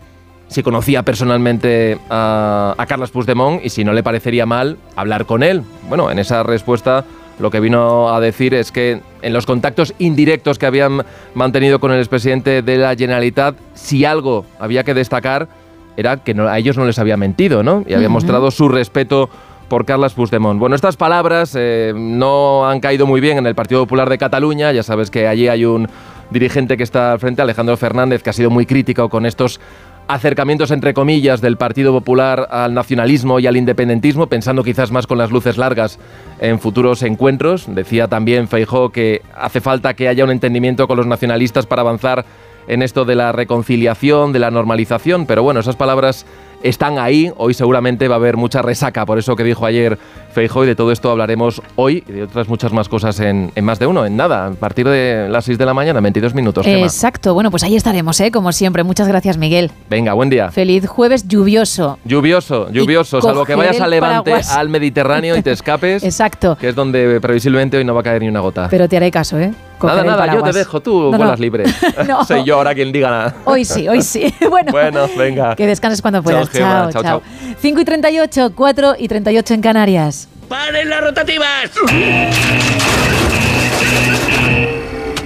si 0.48 0.62
conocía 0.62 1.02
personalmente 1.04 1.98
a, 2.10 2.74
a 2.76 2.86
Carlos 2.86 3.10
Puigdemont 3.10 3.64
y 3.64 3.70
si 3.70 3.84
no 3.84 3.92
le 3.92 4.02
parecería 4.02 4.46
mal 4.46 4.78
hablar 4.96 5.26
con 5.26 5.42
él. 5.42 5.62
Bueno, 5.88 6.10
en 6.10 6.18
esa 6.18 6.42
respuesta 6.42 7.04
lo 7.38 7.50
que 7.50 7.60
vino 7.60 8.12
a 8.12 8.20
decir 8.20 8.52
es 8.54 8.70
que 8.70 9.00
en 9.22 9.32
los 9.32 9.46
contactos 9.46 9.94
indirectos 9.98 10.58
que 10.58 10.66
habían 10.66 11.04
mantenido 11.34 11.80
con 11.80 11.90
el 11.92 11.98
expresidente 11.98 12.62
de 12.62 12.76
la 12.76 12.94
Generalitat, 12.94 13.56
si 13.74 14.04
algo 14.04 14.44
había 14.58 14.84
que 14.84 14.92
destacar 14.92 15.48
era 15.96 16.18
que 16.18 16.32
a 16.32 16.58
ellos 16.58 16.76
no 16.76 16.84
les 16.84 16.98
había 16.98 17.16
mentido, 17.16 17.62
¿no? 17.62 17.84
Y 17.86 17.94
había 17.94 18.08
mostrado 18.08 18.50
su 18.50 18.68
respeto 18.68 19.30
por 19.70 19.86
Carles 19.86 20.12
Puigdemont. 20.12 20.60
Bueno, 20.60 20.76
estas 20.76 20.98
palabras 20.98 21.54
eh, 21.56 21.94
no 21.96 22.68
han 22.68 22.80
caído 22.80 23.06
muy 23.06 23.22
bien 23.22 23.38
en 23.38 23.46
el 23.46 23.54
Partido 23.54 23.80
Popular 23.82 24.10
de 24.10 24.18
Cataluña. 24.18 24.72
Ya 24.72 24.82
sabes 24.82 25.10
que 25.10 25.26
allí 25.26 25.48
hay 25.48 25.64
un 25.64 25.88
dirigente 26.30 26.76
que 26.76 26.82
está 26.82 27.12
al 27.12 27.20
frente, 27.20 27.40
Alejandro 27.40 27.76
Fernández, 27.78 28.22
que 28.22 28.28
ha 28.28 28.34
sido 28.34 28.50
muy 28.50 28.66
crítico 28.66 29.08
con 29.08 29.24
estos 29.24 29.60
acercamientos 30.08 30.72
entre 30.72 30.92
comillas 30.92 31.40
del 31.40 31.56
Partido 31.56 31.92
Popular 31.92 32.48
al 32.50 32.74
nacionalismo 32.74 33.38
y 33.38 33.46
al 33.46 33.56
independentismo, 33.56 34.26
pensando 34.26 34.64
quizás 34.64 34.90
más 34.90 35.06
con 35.06 35.18
las 35.18 35.30
luces 35.30 35.56
largas 35.56 36.00
en 36.40 36.58
futuros 36.58 37.02
encuentros. 37.04 37.72
Decía 37.72 38.08
también 38.08 38.48
Feijó 38.48 38.90
que 38.90 39.22
hace 39.34 39.60
falta 39.60 39.94
que 39.94 40.08
haya 40.08 40.24
un 40.24 40.30
entendimiento 40.30 40.88
con 40.88 40.96
los 40.96 41.06
nacionalistas 41.06 41.66
para 41.66 41.82
avanzar 41.82 42.24
en 42.66 42.82
esto 42.82 43.04
de 43.04 43.14
la 43.14 43.32
reconciliación, 43.32 44.32
de 44.32 44.40
la 44.40 44.50
normalización, 44.50 45.26
pero 45.26 45.42
bueno, 45.42 45.60
esas 45.60 45.76
palabras 45.76 46.26
están 46.62 46.98
ahí. 46.98 47.32
Hoy 47.36 47.54
seguramente 47.54 48.08
va 48.08 48.16
a 48.16 48.18
haber 48.18 48.36
mucha 48.36 48.62
resaca, 48.62 49.06
por 49.06 49.18
eso 49.18 49.36
que 49.36 49.44
dijo 49.44 49.66
ayer 49.66 49.98
Feijóo 50.32 50.64
y 50.64 50.68
de 50.68 50.76
todo 50.76 50.92
esto 50.92 51.10
hablaremos 51.10 51.60
hoy 51.76 52.04
y 52.06 52.12
de 52.12 52.22
otras 52.24 52.48
muchas 52.48 52.72
más 52.72 52.88
cosas 52.88 53.18
en, 53.20 53.52
más 53.62 53.78
de 53.78 53.86
uno, 53.86 54.06
en 54.06 54.16
nada, 54.16 54.46
a 54.46 54.50
partir 54.52 54.88
de 54.88 55.28
las 55.28 55.44
6 55.44 55.58
de 55.58 55.66
la 55.66 55.74
mañana, 55.74 56.00
22 56.00 56.34
minutos. 56.34 56.66
Exacto, 56.66 57.34
bueno, 57.34 57.50
pues 57.50 57.62
ahí 57.62 57.76
estaremos, 57.76 58.20
¿eh? 58.20 58.30
como 58.30 58.52
siempre. 58.52 58.84
Muchas 58.84 59.08
gracias, 59.08 59.38
Miguel. 59.38 59.70
Venga, 59.88 60.12
buen 60.12 60.30
día. 60.30 60.50
Feliz 60.50 60.86
jueves 60.86 61.26
lluvioso. 61.26 61.98
Lluvioso, 62.04 62.70
lluvioso, 62.70 63.20
salvo 63.20 63.44
que 63.44 63.54
vayas 63.54 63.80
al 63.80 63.90
Levante, 63.90 64.34
al 64.34 64.68
Mediterráneo 64.68 65.36
y 65.36 65.42
te 65.42 65.50
escapes. 65.60 66.02
Exacto. 66.04 66.56
Que 66.60 66.68
es 66.68 66.74
donde 66.74 67.20
previsiblemente 67.20 67.76
hoy 67.76 67.84
no 67.84 67.94
va 67.94 68.00
a 68.00 68.04
caer 68.04 68.22
ni 68.22 68.28
una 68.28 68.40
gota. 68.40 68.68
Pero 68.70 68.88
te 68.88 68.96
haré 68.96 69.10
caso, 69.10 69.38
¿eh? 69.38 69.52
Nada, 69.82 70.04
nada, 70.04 70.34
yo 70.34 70.42
te 70.42 70.52
dejo, 70.52 70.80
tú 70.80 71.10
no, 71.10 71.36
libres. 71.36 71.74
no. 72.08 72.24
Soy 72.24 72.44
yo 72.44 72.56
ahora 72.56 72.74
quien 72.74 72.92
diga 72.92 73.10
nada. 73.10 73.36
Hoy 73.44 73.64
sí, 73.64 73.88
hoy 73.88 74.02
sí. 74.02 74.32
bueno, 74.50 74.72
bueno 74.72 75.08
venga. 75.16 75.56
Que 75.56 75.66
descanses 75.66 76.02
cuando 76.02 76.22
puedas. 76.22 76.50
Chao, 76.52 76.90
chao, 76.90 77.02
chao, 77.02 77.22
5 77.58 77.80
y 77.80 77.84
38, 77.84 78.52
4 78.54 78.94
y 78.98 79.08
38 79.08 79.54
en 79.54 79.60
Canarias. 79.60 80.28
¡Paren 80.48 80.88
las 80.88 81.00
rotativas! 81.00 81.70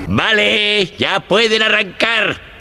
Vale, 0.06 0.86
ya 0.98 1.20
pueden 1.20 1.62
arrancar. 1.62 2.53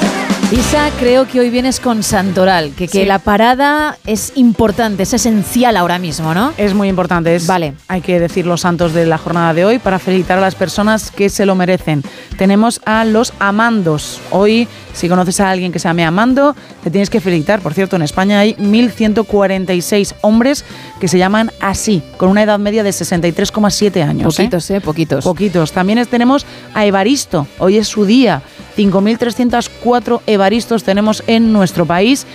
Isa, 0.54 0.92
creo 1.00 1.28
que 1.28 1.40
hoy 1.40 1.50
vienes 1.50 1.80
con 1.80 2.04
Santoral, 2.04 2.76
que, 2.76 2.88
que 2.88 3.08
la 3.08 3.18
parada 3.18 3.98
es 4.06 4.34
importante, 4.36 5.02
es 5.02 5.12
esencial 5.12 5.76
ahora 5.76 5.98
mismo, 5.98 6.36
¿no? 6.36 6.54
Es 6.58 6.76
muy 6.76 6.90
importante, 6.90 7.34
es, 7.34 7.48
vale. 7.48 7.74
hay 7.88 8.02
que 8.02 8.20
decir 8.20 8.46
los 8.46 8.62
santos 8.62 8.94
de 8.94 9.08
la 9.08 9.18
jornada 9.18 9.56
de 9.56 9.66
hoy 9.66 9.80
para 9.80 9.98
felicitar 9.98 10.38
a 10.38 10.42
las 10.42 10.54
personas 10.54 11.10
que 11.10 11.30
se 11.30 11.48
lo 11.48 11.56
merecen. 11.56 12.04
Tenemos 12.38 12.82
a 12.86 13.04
los 13.04 13.34
amandos. 13.40 14.22
Hoy, 14.30 14.68
si 14.94 15.10
conoces 15.10 15.40
a 15.40 15.50
alguien 15.50 15.72
que 15.72 15.80
se 15.80 15.88
llame 15.88 16.06
Amando, 16.06 16.56
te 16.84 16.92
tienes 16.92 17.10
que 17.10 17.20
felicitar. 17.20 17.60
Por 17.60 17.74
cierto, 17.74 17.96
en 17.96 18.04
España 18.04 18.38
hay 18.38 18.54
1.146 18.54 20.14
hombres 20.22 20.66
que 21.00 21.08
se 21.08 21.18
llaman 21.18 21.50
así, 21.62 22.04
con 22.18 22.30
una 22.30 22.44
edad 22.44 22.60
media 22.60 22.84
de 22.84 22.92
63,7 22.92 24.08
años. 24.08 24.38
¿eh? 24.38 24.44
Poquitos, 24.44 24.70
¿eh? 24.70 24.82
Poquitos. 24.82 25.24
Poquitos. 25.24 25.72
También 25.72 26.06
tenemos 26.06 26.46
a 26.76 26.86
Evaristo, 26.86 27.48
hoy 27.58 27.78
es 27.78 27.88
su 27.88 28.06
día. 28.06 28.44
5.304 28.76 30.22
evaristos 30.44 30.84
tenemos 30.84 31.24
en 31.28 31.54
nuestro 31.54 31.86
país. 31.86 32.28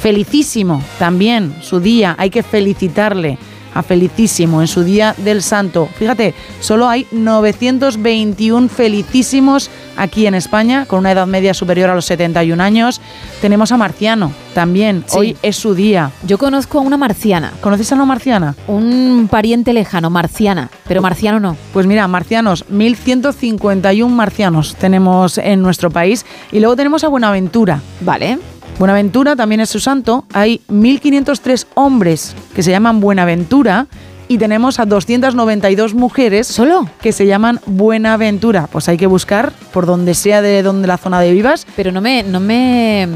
Felicísimo 0.00 0.82
también 0.98 1.54
su 1.60 1.78
día, 1.78 2.14
hay 2.18 2.30
que 2.30 2.42
felicitarle 2.42 3.36
a 3.74 3.82
Felicísimo 3.82 4.60
en 4.60 4.68
su 4.68 4.82
Día 4.82 5.14
del 5.18 5.42
Santo. 5.42 5.88
Fíjate, 5.98 6.34
solo 6.60 6.88
hay 6.88 7.06
921 7.10 8.68
felicísimos 8.68 9.70
aquí 9.96 10.26
en 10.26 10.34
España, 10.34 10.86
con 10.86 11.00
una 11.00 11.12
edad 11.12 11.26
media 11.26 11.54
superior 11.54 11.90
a 11.90 11.94
los 11.94 12.06
71 12.06 12.62
años. 12.62 13.00
Tenemos 13.40 13.72
a 13.72 13.76
Marciano, 13.76 14.32
también, 14.54 15.04
hoy 15.12 15.36
es 15.42 15.56
su 15.56 15.74
día. 15.74 16.10
Yo 16.24 16.38
conozco 16.38 16.78
a 16.78 16.82
una 16.82 16.96
marciana. 16.96 17.52
¿Conoces 17.60 17.92
a 17.92 17.94
una 17.94 18.04
marciana? 18.04 18.54
Un 18.66 19.28
pariente 19.30 19.72
lejano, 19.72 20.10
marciana, 20.10 20.70
pero 20.86 21.02
marciano 21.02 21.40
no. 21.40 21.56
Pues 21.72 21.86
mira, 21.86 22.06
marcianos, 22.08 22.64
1151 22.68 24.14
marcianos 24.14 24.76
tenemos 24.76 25.38
en 25.38 25.62
nuestro 25.62 25.90
país. 25.90 26.26
Y 26.52 26.60
luego 26.60 26.76
tenemos 26.76 27.04
a 27.04 27.08
Buenaventura. 27.08 27.80
Vale. 28.00 28.38
Buenaventura 28.80 29.36
también 29.36 29.60
es 29.60 29.68
su 29.68 29.78
santo. 29.78 30.24
Hay 30.32 30.62
1503 30.68 31.66
hombres 31.74 32.34
que 32.54 32.62
se 32.62 32.70
llaman 32.70 32.98
Buenaventura 33.00 33.88
y 34.26 34.38
tenemos 34.38 34.80
a 34.80 34.86
292 34.86 35.92
mujeres 35.92 36.46
solo 36.46 36.88
que 37.02 37.12
se 37.12 37.26
llaman 37.26 37.60
Buenaventura. 37.66 38.68
Pues 38.72 38.88
hay 38.88 38.96
que 38.96 39.06
buscar 39.06 39.52
por 39.74 39.84
donde 39.84 40.14
sea 40.14 40.40
de 40.40 40.62
donde 40.62 40.88
la 40.88 40.96
zona 40.96 41.20
de 41.20 41.30
vivas. 41.30 41.66
Pero 41.76 41.92
no 41.92 42.00
me, 42.00 42.22
no 42.22 42.40
me, 42.40 43.06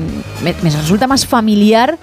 me, 0.43 0.53
resulta 0.53 1.07
más 1.07 1.27
familiar 1.27 1.97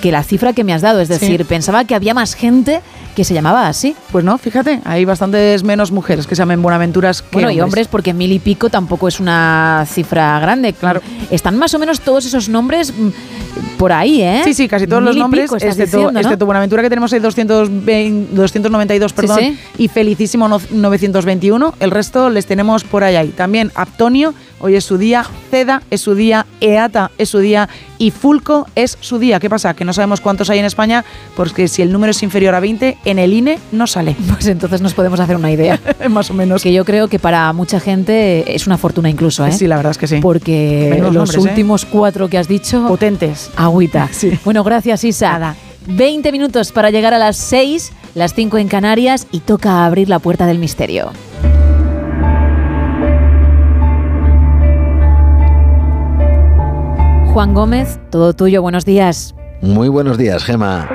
que 0.00 0.12
la 0.12 0.22
cifra 0.22 0.52
que 0.52 0.64
me 0.64 0.72
has 0.72 0.82
dado. 0.82 1.00
Es 1.00 1.08
decir, 1.08 1.44
pensaba 1.46 1.84
que 1.84 1.94
había 1.94 2.14
más 2.14 2.34
gente 2.34 2.80
que 3.14 3.24
se 3.24 3.34
llamaba 3.34 3.68
así. 3.68 3.94
Pues 4.10 4.24
no, 4.24 4.38
fíjate, 4.38 4.80
hay 4.84 5.04
bastantes 5.04 5.62
menos 5.64 5.92
mujeres 5.92 6.26
que 6.26 6.34
se 6.34 6.40
llamen 6.40 6.62
Buenaventuras 6.62 7.22
que 7.22 7.28
Bueno, 7.32 7.50
y 7.50 7.60
hombres, 7.60 7.88
porque 7.88 8.12
mil 8.14 8.32
y 8.32 8.38
pico 8.38 8.70
tampoco 8.70 9.08
es 9.08 9.20
una 9.20 9.84
cifra 9.88 10.38
grande. 10.40 10.72
Claro. 10.72 11.00
Están 11.30 11.56
más 11.58 11.74
o 11.74 11.78
menos 11.78 12.00
todos 12.00 12.24
esos 12.24 12.48
nombres 12.48 12.92
mm, 12.92 13.76
por 13.76 13.92
ahí, 13.92 14.22
¿eh? 14.22 14.42
Sí, 14.44 14.54
sí, 14.54 14.68
casi 14.68 14.86
todos 14.86 15.02
los 15.02 15.16
nombres, 15.16 15.50
excepto, 15.52 16.46
Buenaventura 16.46 16.82
que 16.82 16.88
tenemos 16.88 17.12
ahí 17.12 17.20
220, 17.20 18.34
292, 18.34 19.12
perdón, 19.12 19.58
y 19.78 19.88
Felicísimo 19.88 20.48
921. 20.48 21.74
El 21.80 21.90
resto 21.90 22.30
les 22.30 22.46
tenemos 22.46 22.84
por 22.84 23.04
ahí. 23.04 23.28
También 23.28 23.70
Aptonio, 23.74 24.34
hoy 24.62 24.76
es 24.76 24.84
su 24.84 24.96
día, 24.96 25.26
Ceda 25.50 25.82
es 25.90 26.00
su 26.00 26.14
día, 26.14 26.46
Eata 26.60 27.10
es 27.18 27.28
su 27.28 27.38
día 27.38 27.68
y 27.98 28.10
Fulco 28.10 28.66
es 28.74 28.96
su 29.00 29.18
día. 29.18 29.38
¿Qué 29.38 29.50
pasa? 29.50 29.74
Que 29.74 29.84
no 29.84 29.92
sabemos 29.92 30.20
cuántos 30.20 30.48
hay 30.48 30.58
en 30.58 30.64
España, 30.64 31.04
porque 31.36 31.68
si 31.68 31.82
el 31.82 31.92
número 31.92 32.12
es 32.12 32.22
inferior 32.22 32.54
a 32.54 32.60
20, 32.60 32.98
en 33.04 33.18
el 33.18 33.32
INE 33.34 33.58
no 33.70 33.86
sale. 33.86 34.16
Pues 34.32 34.46
entonces 34.46 34.80
nos 34.80 34.94
podemos 34.94 35.20
hacer 35.20 35.36
una 35.36 35.52
idea. 35.52 35.78
Más 36.08 36.30
o 36.30 36.34
menos. 36.34 36.62
Que 36.62 36.72
yo 36.72 36.84
creo 36.84 37.06
que 37.08 37.18
para 37.18 37.52
mucha 37.52 37.78
gente 37.78 38.54
es 38.54 38.66
una 38.66 38.78
fortuna 38.78 39.10
incluso, 39.10 39.46
¿eh? 39.46 39.52
Sí, 39.52 39.66
la 39.66 39.76
verdad 39.76 39.90
es 39.90 39.98
que 39.98 40.06
sí. 40.06 40.18
Porque 40.20 41.04
los 41.12 41.34
¿eh? 41.34 41.38
últimos 41.38 41.84
cuatro 41.84 42.28
que 42.28 42.38
has 42.38 42.48
dicho... 42.48 42.86
Potentes. 42.88 43.50
Agüita. 43.56 44.08
Sí. 44.22 44.38
Bueno, 44.44 44.62
gracias 44.62 45.04
Isa. 45.04 45.32
Nada. 45.32 45.56
20 45.86 46.30
minutos 46.32 46.70
para 46.70 46.90
llegar 46.90 47.14
a 47.14 47.18
las 47.18 47.36
6, 47.36 47.92
las 48.14 48.34
5 48.34 48.58
en 48.58 48.68
Canarias 48.68 49.26
y 49.32 49.40
toca 49.40 49.84
abrir 49.84 50.08
la 50.08 50.18
puerta 50.18 50.46
del 50.46 50.58
misterio. 50.58 51.12
Juan 57.32 57.54
Gómez, 57.54 57.98
todo 58.10 58.34
tuyo, 58.34 58.60
buenos 58.60 58.84
días. 58.84 59.34
Muy 59.62 59.88
buenos 59.88 60.18
días, 60.18 60.44
Gema. 60.44 60.86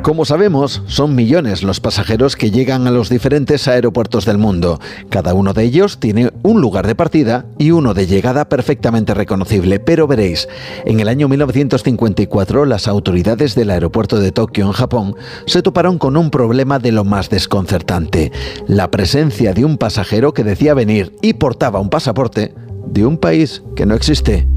Como 0.00 0.24
sabemos, 0.24 0.82
son 0.86 1.14
millones 1.14 1.62
los 1.62 1.80
pasajeros 1.80 2.34
que 2.34 2.50
llegan 2.50 2.86
a 2.86 2.90
los 2.90 3.10
diferentes 3.10 3.68
aeropuertos 3.68 4.24
del 4.24 4.38
mundo. 4.38 4.80
Cada 5.10 5.34
uno 5.34 5.52
de 5.52 5.64
ellos 5.64 6.00
tiene 6.00 6.30
un 6.42 6.62
lugar 6.62 6.86
de 6.86 6.94
partida 6.94 7.44
y 7.58 7.72
uno 7.72 7.92
de 7.92 8.06
llegada 8.06 8.48
perfectamente 8.48 9.12
reconocible. 9.12 9.80
Pero 9.80 10.06
veréis, 10.06 10.48
en 10.86 10.98
el 10.98 11.08
año 11.08 11.28
1954 11.28 12.64
las 12.64 12.88
autoridades 12.88 13.54
del 13.54 13.68
aeropuerto 13.68 14.18
de 14.18 14.32
Tokio 14.32 14.64
en 14.64 14.72
Japón 14.72 15.14
se 15.44 15.60
toparon 15.60 15.98
con 15.98 16.16
un 16.16 16.30
problema 16.30 16.78
de 16.78 16.90
lo 16.90 17.04
más 17.04 17.28
desconcertante. 17.28 18.32
La 18.66 18.90
presencia 18.90 19.52
de 19.52 19.66
un 19.66 19.76
pasajero 19.76 20.32
que 20.32 20.42
decía 20.42 20.72
venir 20.72 21.14
y 21.20 21.34
portaba 21.34 21.80
un 21.80 21.90
pasaporte 21.90 22.54
de 22.86 23.04
un 23.04 23.18
país 23.18 23.62
que 23.76 23.84
no 23.84 23.94
existe. 23.94 24.48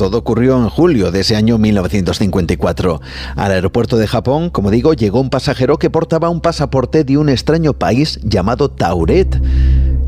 Todo 0.00 0.16
ocurrió 0.16 0.56
en 0.56 0.70
julio 0.70 1.10
de 1.10 1.20
ese 1.20 1.36
año 1.36 1.58
1954. 1.58 3.02
Al 3.36 3.52
aeropuerto 3.52 3.98
de 3.98 4.06
Japón, 4.06 4.48
como 4.48 4.70
digo, 4.70 4.94
llegó 4.94 5.20
un 5.20 5.28
pasajero 5.28 5.78
que 5.78 5.90
portaba 5.90 6.30
un 6.30 6.40
pasaporte 6.40 7.04
de 7.04 7.18
un 7.18 7.28
extraño 7.28 7.74
país 7.74 8.18
llamado 8.22 8.70
Tauret. 8.70 9.38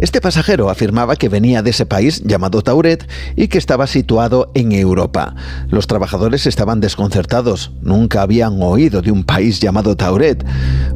Este 0.02 0.20
pasajero 0.20 0.68
afirmaba 0.68 1.14
que 1.14 1.28
venía 1.28 1.62
de 1.62 1.70
ese 1.70 1.86
país 1.86 2.24
llamado 2.24 2.60
Tauret 2.60 3.08
y 3.36 3.46
que 3.46 3.56
estaba 3.56 3.86
situado 3.86 4.50
en 4.52 4.72
Europa. 4.72 5.36
Los 5.68 5.86
trabajadores 5.86 6.48
estaban 6.48 6.80
desconcertados, 6.80 7.70
nunca 7.82 8.22
habían 8.22 8.60
oído 8.60 9.00
de 9.00 9.12
un 9.12 9.22
país 9.22 9.60
llamado 9.60 9.96
Tauret. 9.96 10.44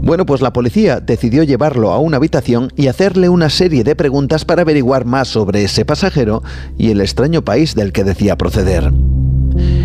Bueno, 0.03 0.27
pues 0.27 0.41
la 0.41 0.53
policía 0.53 0.99
decidió 0.99 1.45
llevarlo 1.45 1.93
a 1.93 2.01
una 2.01 2.17
habitación 2.17 2.73
y 2.75 2.89
hacerle 2.89 3.29
una 3.29 3.49
serie 3.49 3.85
de 3.85 3.95
preguntas 3.95 4.45
para 4.45 4.63
averiguar 4.63 5.05
más 5.05 5.29
sobre 5.29 5.63
ese 5.63 5.85
pasajero 5.85 6.43
y 6.77 6.91
el 6.91 7.01
extraño 7.01 7.45
país 7.45 7.77
del 7.77 7.93
que 7.93 8.03
decía 8.03 8.37
proceder. 8.37 8.93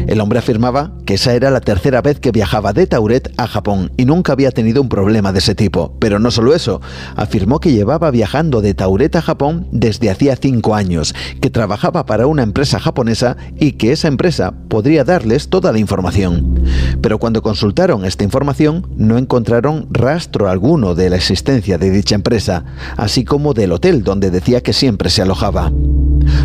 El 0.08 0.20
hombre 0.20 0.40
afirmaba 0.40 0.92
que 1.06 1.14
esa 1.14 1.34
era 1.34 1.52
la 1.52 1.62
tercera 1.62 2.02
vez 2.02 2.20
que 2.20 2.32
viajaba 2.32 2.74
de 2.74 2.88
Tauret 2.88 3.32
a 3.38 3.48
Japón 3.48 3.92
y 3.98 4.06
nunca 4.06 4.34
había 4.34 4.52
tenido 4.52 4.82
un 4.82 4.90
problema 4.90 5.32
de 5.32 5.40
ese 5.40 5.56
tipo. 5.56 5.96
Pero 6.00 6.20
no 6.20 6.32
solo 6.32 6.54
eso, 6.54 6.82
afirmó 7.16 7.60
que 7.60 7.72
llevaba 7.72 8.12
viajando 8.12 8.62
de 8.62 8.74
Tauret 8.74 9.16
a 9.16 9.22
Japón 9.22 9.68
desde 9.72 10.10
hacía 10.10 10.36
cinco 10.36 10.76
años, 10.76 11.14
que 11.40 11.50
trabajaba 11.50 12.06
para 12.06 12.28
una 12.28 12.44
empresa 12.44 12.80
japonesa 12.80 13.38
y 13.60 13.74
que 13.74 13.92
esa 13.92 14.08
empresa 14.08 14.54
podría 14.68 15.04
darles 15.04 15.50
toda 15.50 15.72
la 15.72 15.80
información. 15.80 16.64
Pero 17.02 17.20
cuando 17.20 17.42
consultaron 17.42 18.06
esta 18.06 18.24
información 18.24 18.88
no 18.96 19.18
encontraron 19.18 19.88
rastro 19.92 20.50
alguno 20.50 20.96
de 20.96 21.10
la 21.10 21.16
existencia 21.16 21.78
de 21.78 21.92
dicha 21.92 22.16
empresa, 22.16 22.66
así 22.98 23.24
como 23.24 23.54
del 23.54 23.72
hotel 23.72 24.04
donde 24.04 24.32
decía 24.32 24.62
que 24.62 24.74
siempre 24.74 25.10
se 25.10 25.22
alojaba. 25.22 25.72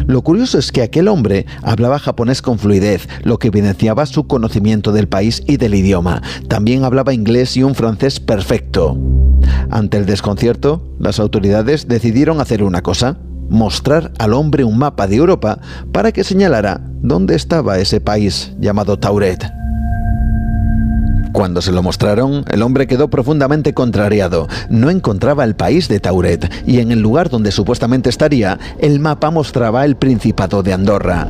Lo 0.07 0.22
curioso 0.22 0.59
es 0.59 0.72
que 0.72 0.83
aquel 0.83 1.09
hombre 1.09 1.47
hablaba 1.62 1.99
japonés 1.99 2.43
con 2.43 2.59
fluidez, 2.59 3.09
lo 3.22 3.39
que 3.39 3.49
evidenciaba 3.49 4.07
su 4.07 4.27
conocimiento 4.27 4.93
del 4.93 5.09
país 5.09 5.43
y 5.47 5.57
del 5.57 5.74
idioma. 5.74 6.22
También 6.49 6.85
hablaba 6.85 7.14
inglés 7.14 7.57
y 7.57 7.62
un 7.62 7.74
francés 7.74 8.20
perfecto. 8.20 8.97
Ante 9.70 9.97
el 9.97 10.07
desconcierto, 10.07 10.83
las 10.99 11.18
autoridades 11.18 11.89
decidieron 11.89 12.41
hacer 12.41 12.62
una 12.62 12.83
cosa, 12.83 13.18
mostrar 13.49 14.12
al 14.18 14.33
hombre 14.33 14.64
un 14.64 14.79
mapa 14.79 15.07
de 15.07 15.16
Europa 15.16 15.61
para 15.93 16.12
que 16.12 16.24
señalara 16.24 16.81
dónde 17.03 17.35
estaba 17.35 17.79
ese 17.79 18.01
país 18.01 18.53
llamado 18.59 18.99
Tauret. 18.99 19.56
Cuando 21.33 21.61
se 21.62 21.72
lo 21.72 21.83
mostraron, 21.83 22.45
el 22.51 22.62
hombre 22.62 22.87
quedó 22.87 23.09
profundamente 23.09 23.74
contrariado. 23.74 24.49
No 24.68 24.91
encontraba 24.91 25.45
el 25.45 25.55
país 25.55 25.89
de 25.89 26.01
Tauret 26.01 26.51
y 26.66 26.79
en 26.79 26.93
el 26.93 27.01
lugar 27.01 27.29
donde 27.29 27.53
supuestamente 27.53 28.09
estaría, 28.11 28.59
el 28.79 29.01
mapa 29.01 29.31
mostraba 29.31 29.85
el 29.85 29.97
Principado 29.97 30.62
de 30.62 30.72
Andorra. 30.72 31.29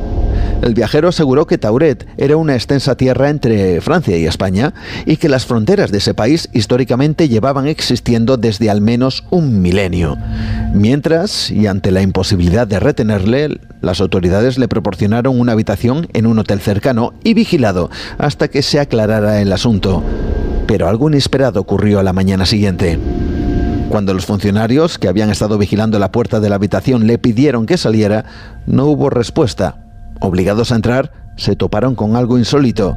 El 0.61 0.73
viajero 0.73 1.09
aseguró 1.09 1.45
que 1.45 1.57
Tauret 1.57 2.07
era 2.17 2.35
una 2.35 2.55
extensa 2.55 2.95
tierra 2.95 3.29
entre 3.29 3.79
Francia 3.79 4.17
y 4.17 4.25
España 4.25 4.73
y 5.05 5.17
que 5.17 5.29
las 5.29 5.45
fronteras 5.45 5.91
de 5.91 5.99
ese 5.99 6.13
país 6.13 6.49
históricamente 6.51 7.29
llevaban 7.29 7.67
existiendo 7.67 8.37
desde 8.37 8.69
al 8.69 8.81
menos 8.81 9.23
un 9.29 9.61
milenio. 9.61 10.17
Mientras, 10.73 11.51
y 11.51 11.67
ante 11.67 11.91
la 11.91 12.01
imposibilidad 12.01 12.67
de 12.67 12.79
retenerle, 12.79 13.59
las 13.81 14.01
autoridades 14.01 14.57
le 14.57 14.67
proporcionaron 14.67 15.39
una 15.39 15.53
habitación 15.53 16.07
en 16.13 16.25
un 16.25 16.39
hotel 16.39 16.59
cercano 16.59 17.13
y 17.23 17.33
vigilado 17.33 17.89
hasta 18.17 18.47
que 18.47 18.61
se 18.61 18.79
aclarara 18.79 19.41
el 19.41 19.53
asunto. 19.53 20.03
Pero 20.65 20.89
algo 20.89 21.07
inesperado 21.07 21.61
ocurrió 21.61 21.99
a 21.99 22.03
la 22.03 22.13
mañana 22.13 22.45
siguiente. 22.45 22.99
Cuando 23.89 24.13
los 24.13 24.25
funcionarios 24.25 24.97
que 24.97 25.07
habían 25.07 25.29
estado 25.29 25.57
vigilando 25.57 25.97
la 25.97 26.11
puerta 26.11 26.41
de 26.41 26.49
la 26.49 26.55
habitación 26.55 27.07
le 27.07 27.17
pidieron 27.17 27.65
que 27.65 27.77
saliera, 27.77 28.25
no 28.65 28.85
hubo 28.87 29.09
respuesta. 29.09 29.86
Obligados 30.19 30.71
a 30.71 30.75
entrar, 30.75 31.11
se 31.35 31.55
toparon 31.55 31.95
con 31.95 32.15
algo 32.15 32.37
insólito. 32.37 32.95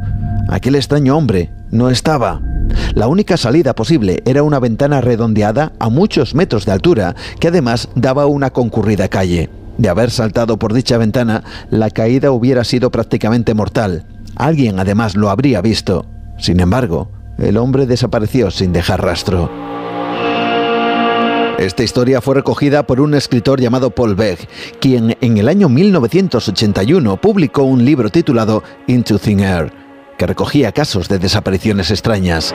Aquel 0.48 0.74
extraño 0.74 1.16
hombre 1.16 1.50
no 1.70 1.90
estaba. 1.90 2.40
La 2.94 3.08
única 3.08 3.36
salida 3.36 3.74
posible 3.74 4.22
era 4.24 4.42
una 4.42 4.58
ventana 4.58 5.00
redondeada 5.00 5.72
a 5.78 5.88
muchos 5.88 6.34
metros 6.34 6.66
de 6.66 6.72
altura, 6.72 7.14
que 7.38 7.48
además 7.48 7.88
daba 7.94 8.26
una 8.26 8.50
concurrida 8.50 9.08
calle. 9.08 9.50
De 9.78 9.88
haber 9.88 10.10
saltado 10.10 10.58
por 10.58 10.74
dicha 10.74 10.98
ventana, 10.98 11.42
la 11.70 11.90
caída 11.90 12.32
hubiera 12.32 12.64
sido 12.64 12.90
prácticamente 12.90 13.54
mortal. 13.54 14.04
Alguien 14.36 14.78
además 14.78 15.16
lo 15.16 15.30
habría 15.30 15.60
visto. 15.60 16.06
Sin 16.38 16.60
embargo, 16.60 17.10
el 17.38 17.56
hombre 17.56 17.86
desapareció 17.86 18.50
sin 18.50 18.72
dejar 18.72 19.02
rastro. 19.02 19.69
Esta 21.60 21.82
historia 21.82 22.22
fue 22.22 22.36
recogida 22.36 22.84
por 22.86 23.02
un 23.02 23.12
escritor 23.12 23.60
llamado 23.60 23.90
Paul 23.90 24.14
Beck, 24.14 24.48
quien 24.80 25.18
en 25.20 25.36
el 25.36 25.46
año 25.46 25.68
1981 25.68 27.18
publicó 27.18 27.64
un 27.64 27.84
libro 27.84 28.08
titulado 28.08 28.62
Into 28.86 29.18
Thin 29.18 29.40
Air 29.40 29.70
que 30.16 30.26
recogía 30.26 30.72
casos 30.72 31.08
de 31.10 31.18
desapariciones 31.18 31.90
extrañas. 31.90 32.54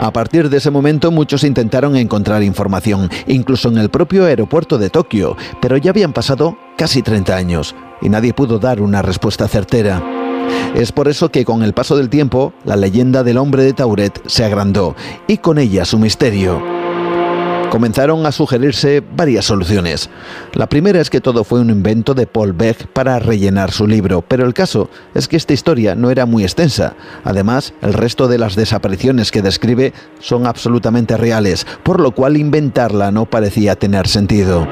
A 0.00 0.12
partir 0.12 0.48
de 0.48 0.56
ese 0.56 0.72
momento 0.72 1.12
muchos 1.12 1.44
intentaron 1.44 1.96
encontrar 1.96 2.42
información, 2.42 3.08
incluso 3.28 3.68
en 3.68 3.78
el 3.78 3.88
propio 3.88 4.24
aeropuerto 4.24 4.78
de 4.78 4.90
Tokio, 4.90 5.36
pero 5.60 5.76
ya 5.76 5.90
habían 5.90 6.12
pasado 6.12 6.58
casi 6.76 7.02
30 7.02 7.36
años 7.36 7.76
y 8.02 8.08
nadie 8.08 8.34
pudo 8.34 8.58
dar 8.58 8.80
una 8.80 9.00
respuesta 9.00 9.46
certera. 9.46 10.02
Es 10.74 10.90
por 10.90 11.06
eso 11.06 11.30
que 11.30 11.44
con 11.44 11.62
el 11.62 11.72
paso 11.72 11.96
del 11.96 12.08
tiempo, 12.08 12.52
la 12.64 12.74
leyenda 12.74 13.22
del 13.22 13.38
hombre 13.38 13.62
de 13.62 13.74
Tauret 13.74 14.20
se 14.26 14.44
agrandó 14.44 14.96
y 15.28 15.38
con 15.38 15.58
ella 15.58 15.84
su 15.84 15.98
misterio 15.98 16.79
comenzaron 17.70 18.26
a 18.26 18.32
sugerirse 18.32 19.02
varias 19.16 19.46
soluciones. 19.46 20.10
La 20.52 20.68
primera 20.68 21.00
es 21.00 21.08
que 21.08 21.20
todo 21.20 21.44
fue 21.44 21.60
un 21.60 21.70
invento 21.70 22.12
de 22.12 22.26
Paul 22.26 22.52
Beck 22.52 22.88
para 22.88 23.18
rellenar 23.18 23.70
su 23.70 23.86
libro, 23.86 24.22
pero 24.22 24.44
el 24.44 24.52
caso 24.52 24.90
es 25.14 25.28
que 25.28 25.36
esta 25.36 25.54
historia 25.54 25.94
no 25.94 26.10
era 26.10 26.26
muy 26.26 26.42
extensa. 26.42 26.94
Además, 27.24 27.72
el 27.80 27.94
resto 27.94 28.28
de 28.28 28.38
las 28.38 28.56
desapariciones 28.56 29.30
que 29.30 29.40
describe 29.40 29.94
son 30.18 30.46
absolutamente 30.46 31.16
reales, 31.16 31.66
por 31.82 32.00
lo 32.00 32.10
cual 32.10 32.36
inventarla 32.36 33.10
no 33.10 33.24
parecía 33.24 33.76
tener 33.76 34.08
sentido. 34.08 34.66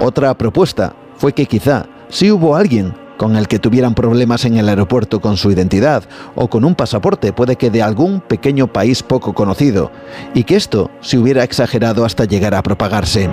Otra 0.00 0.36
propuesta 0.36 0.94
fue 1.16 1.32
que 1.32 1.46
quizá 1.46 1.86
si 2.08 2.30
hubo 2.30 2.54
alguien 2.54 2.94
con 3.20 3.36
el 3.36 3.48
que 3.48 3.58
tuvieran 3.58 3.94
problemas 3.94 4.46
en 4.46 4.56
el 4.56 4.66
aeropuerto 4.70 5.20
con 5.20 5.36
su 5.36 5.50
identidad 5.50 6.04
o 6.34 6.48
con 6.48 6.64
un 6.64 6.74
pasaporte, 6.74 7.34
puede 7.34 7.56
que 7.56 7.68
de 7.68 7.82
algún 7.82 8.22
pequeño 8.22 8.72
país 8.72 9.02
poco 9.02 9.34
conocido, 9.34 9.92
y 10.32 10.44
que 10.44 10.56
esto 10.56 10.90
se 11.02 11.18
hubiera 11.18 11.44
exagerado 11.44 12.06
hasta 12.06 12.24
llegar 12.24 12.54
a 12.54 12.62
propagarse. 12.62 13.28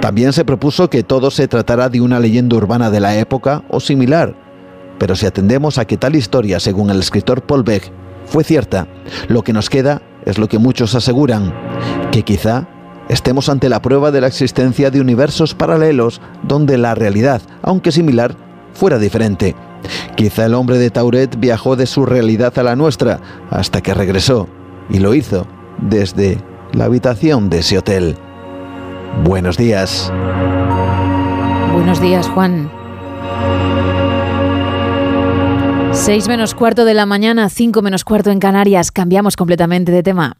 También 0.00 0.32
se 0.32 0.44
propuso 0.44 0.90
que 0.90 1.04
todo 1.04 1.30
se 1.30 1.46
tratara 1.46 1.88
de 1.88 2.00
una 2.00 2.18
leyenda 2.18 2.56
urbana 2.56 2.90
de 2.90 2.98
la 2.98 3.16
época 3.16 3.62
o 3.68 3.78
similar, 3.78 4.34
pero 4.98 5.14
si 5.14 5.26
atendemos 5.26 5.78
a 5.78 5.84
que 5.84 5.96
tal 5.96 6.16
historia, 6.16 6.58
según 6.58 6.90
el 6.90 6.98
escritor 6.98 7.42
Paul 7.42 7.62
Beck, 7.62 7.92
fue 8.26 8.42
cierta, 8.42 8.88
lo 9.28 9.42
que 9.42 9.52
nos 9.52 9.70
queda 9.70 10.02
es 10.24 10.38
lo 10.38 10.48
que 10.48 10.58
muchos 10.58 10.92
aseguran, 10.96 11.54
que 12.10 12.24
quizá 12.24 12.66
estemos 13.08 13.48
ante 13.48 13.68
la 13.68 13.80
prueba 13.80 14.10
de 14.10 14.22
la 14.22 14.26
existencia 14.26 14.90
de 14.90 15.00
universos 15.00 15.54
paralelos 15.54 16.20
donde 16.42 16.78
la 16.78 16.96
realidad, 16.96 17.42
aunque 17.62 17.92
similar, 17.92 18.34
fuera 18.74 18.98
diferente. 18.98 19.54
Quizá 20.16 20.46
el 20.46 20.54
hombre 20.54 20.78
de 20.78 20.90
Tauret 20.90 21.38
viajó 21.38 21.76
de 21.76 21.86
su 21.86 22.06
realidad 22.06 22.58
a 22.58 22.62
la 22.62 22.76
nuestra 22.76 23.20
hasta 23.50 23.80
que 23.80 23.94
regresó, 23.94 24.48
y 24.88 24.98
lo 24.98 25.14
hizo 25.14 25.46
desde 25.78 26.38
la 26.72 26.84
habitación 26.84 27.50
de 27.50 27.58
ese 27.58 27.78
hotel. 27.78 28.16
Buenos 29.24 29.56
días. 29.56 30.12
Buenos 31.72 32.00
días, 32.00 32.28
Juan. 32.28 32.70
Seis 35.92 36.26
menos 36.26 36.54
cuarto 36.54 36.84
de 36.84 36.94
la 36.94 37.06
mañana, 37.06 37.48
cinco 37.48 37.80
menos 37.80 38.04
cuarto 38.04 38.30
en 38.30 38.40
Canarias. 38.40 38.90
Cambiamos 38.90 39.36
completamente 39.36 39.92
de 39.92 40.02
tema. 40.02 40.36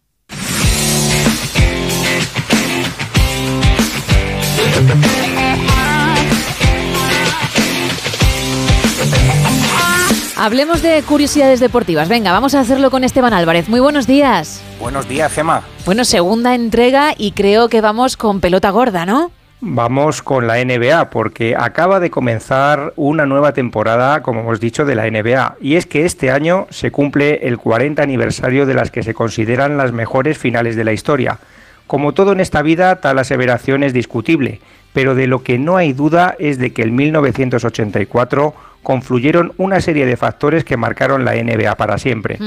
Hablemos 10.44 10.82
de 10.82 11.02
curiosidades 11.04 11.58
deportivas. 11.58 12.10
Venga, 12.10 12.30
vamos 12.30 12.54
a 12.54 12.60
hacerlo 12.60 12.90
con 12.90 13.02
Esteban 13.02 13.32
Álvarez. 13.32 13.70
Muy 13.70 13.80
buenos 13.80 14.06
días. 14.06 14.62
Buenos 14.78 15.08
días, 15.08 15.32
Gemma. 15.32 15.62
Bueno, 15.86 16.04
segunda 16.04 16.54
entrega 16.54 17.14
y 17.16 17.32
creo 17.32 17.70
que 17.70 17.80
vamos 17.80 18.18
con 18.18 18.42
pelota 18.42 18.68
gorda, 18.68 19.06
¿no? 19.06 19.30
Vamos 19.62 20.20
con 20.20 20.46
la 20.46 20.62
NBA 20.62 21.08
porque 21.08 21.56
acaba 21.58 21.98
de 21.98 22.10
comenzar 22.10 22.92
una 22.96 23.24
nueva 23.24 23.54
temporada, 23.54 24.20
como 24.20 24.40
hemos 24.40 24.60
dicho, 24.60 24.84
de 24.84 24.94
la 24.94 25.10
NBA. 25.10 25.56
Y 25.62 25.76
es 25.76 25.86
que 25.86 26.04
este 26.04 26.30
año 26.30 26.66
se 26.68 26.90
cumple 26.90 27.48
el 27.48 27.56
40 27.56 28.02
aniversario 28.02 28.66
de 28.66 28.74
las 28.74 28.90
que 28.90 29.02
se 29.02 29.14
consideran 29.14 29.78
las 29.78 29.92
mejores 29.92 30.36
finales 30.36 30.76
de 30.76 30.84
la 30.84 30.92
historia. 30.92 31.38
Como 31.86 32.12
todo 32.12 32.32
en 32.32 32.40
esta 32.40 32.60
vida, 32.60 32.96
tal 32.96 33.18
aseveración 33.18 33.82
es 33.82 33.94
discutible, 33.94 34.60
pero 34.94 35.14
de 35.14 35.26
lo 35.26 35.42
que 35.42 35.58
no 35.58 35.76
hay 35.76 35.92
duda 35.92 36.36
es 36.38 36.56
de 36.58 36.72
que 36.72 36.82
en 36.82 36.94
1984 36.94 38.54
confluyeron 38.84 39.52
una 39.56 39.80
serie 39.80 40.06
de 40.06 40.16
factores 40.16 40.64
que 40.64 40.76
marcaron 40.76 41.24
la 41.24 41.34
NBA 41.34 41.74
para 41.74 41.98
siempre. 41.98 42.38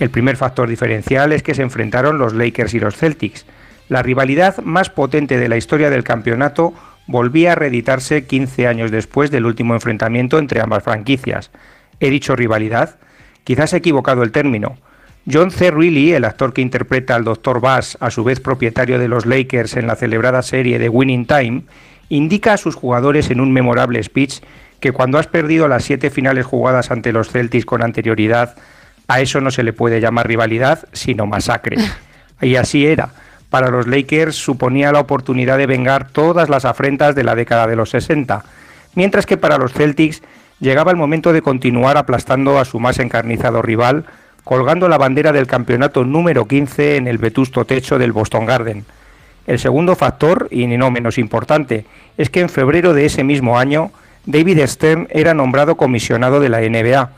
El 0.00 0.08
primer 0.08 0.36
factor 0.38 0.68
diferencial 0.68 1.32
es 1.32 1.42
que 1.42 1.54
se 1.54 1.62
enfrentaron 1.62 2.18
los 2.18 2.32
Lakers 2.32 2.72
y 2.72 2.80
los 2.80 2.96
Celtics. 2.96 3.44
La 3.90 4.02
rivalidad 4.02 4.56
más 4.64 4.88
potente 4.88 5.38
de 5.38 5.50
la 5.50 5.58
historia 5.58 5.90
del 5.90 6.02
campeonato 6.02 6.72
volvía 7.06 7.52
a 7.52 7.56
reeditarse 7.56 8.26
15 8.26 8.66
años 8.66 8.90
después 8.90 9.30
del 9.30 9.44
último 9.44 9.74
enfrentamiento 9.74 10.38
entre 10.38 10.62
ambas 10.62 10.82
franquicias. 10.82 11.50
He 12.00 12.08
dicho 12.08 12.36
rivalidad, 12.36 12.96
quizás 13.44 13.74
he 13.74 13.76
equivocado 13.76 14.22
el 14.22 14.32
término. 14.32 14.78
John 15.30 15.50
C. 15.52 15.70
Reilly, 15.70 16.12
el 16.12 16.24
actor 16.24 16.52
que 16.52 16.62
interpreta 16.62 17.14
al 17.14 17.24
Dr. 17.24 17.60
Bass, 17.60 17.96
a 18.00 18.10
su 18.10 18.24
vez 18.24 18.40
propietario 18.40 18.98
de 18.98 19.08
los 19.08 19.24
Lakers 19.24 19.76
en 19.76 19.86
la 19.86 19.94
celebrada 19.94 20.42
serie 20.42 20.78
de 20.78 20.88
Winning 20.88 21.26
Time, 21.26 21.62
indica 22.08 22.54
a 22.54 22.56
sus 22.56 22.74
jugadores 22.74 23.30
en 23.30 23.40
un 23.40 23.52
memorable 23.52 24.02
speech 24.02 24.40
que 24.80 24.90
cuando 24.90 25.18
has 25.18 25.28
perdido 25.28 25.68
las 25.68 25.84
siete 25.84 26.10
finales 26.10 26.44
jugadas 26.44 26.90
ante 26.90 27.12
los 27.12 27.30
Celtics 27.30 27.64
con 27.64 27.82
anterioridad, 27.82 28.56
a 29.06 29.20
eso 29.20 29.40
no 29.40 29.52
se 29.52 29.62
le 29.62 29.72
puede 29.72 30.00
llamar 30.00 30.26
rivalidad, 30.26 30.86
sino 30.92 31.26
masacre. 31.26 31.76
Y 32.40 32.56
así 32.56 32.84
era. 32.84 33.10
Para 33.50 33.70
los 33.70 33.86
Lakers 33.86 34.34
suponía 34.34 34.90
la 34.90 34.98
oportunidad 34.98 35.58
de 35.58 35.66
vengar 35.66 36.08
todas 36.08 36.48
las 36.48 36.64
afrentas 36.64 37.14
de 37.14 37.22
la 37.22 37.36
década 37.36 37.68
de 37.68 37.76
los 37.76 37.90
60, 37.90 38.44
mientras 38.96 39.26
que 39.26 39.36
para 39.36 39.58
los 39.58 39.72
Celtics 39.72 40.22
llegaba 40.58 40.90
el 40.90 40.96
momento 40.96 41.32
de 41.32 41.40
continuar 41.40 41.96
aplastando 41.96 42.58
a 42.58 42.64
su 42.64 42.80
más 42.80 42.98
encarnizado 42.98 43.62
rival, 43.62 44.06
colgando 44.44 44.88
la 44.88 44.98
bandera 44.98 45.32
del 45.32 45.46
campeonato 45.46 46.04
número 46.04 46.46
15 46.46 46.96
en 46.96 47.06
el 47.06 47.18
vetusto 47.18 47.64
techo 47.64 47.98
del 47.98 48.12
Boston 48.12 48.46
Garden. 48.46 48.84
El 49.46 49.58
segundo 49.58 49.96
factor, 49.96 50.48
y 50.50 50.66
no 50.66 50.90
menos 50.90 51.18
importante, 51.18 51.84
es 52.16 52.30
que 52.30 52.40
en 52.40 52.48
febrero 52.48 52.94
de 52.94 53.06
ese 53.06 53.24
mismo 53.24 53.58
año, 53.58 53.90
David 54.24 54.66
Stern 54.66 55.08
era 55.10 55.34
nombrado 55.34 55.76
comisionado 55.76 56.40
de 56.40 56.48
la 56.48 56.60
NBA. 56.60 57.10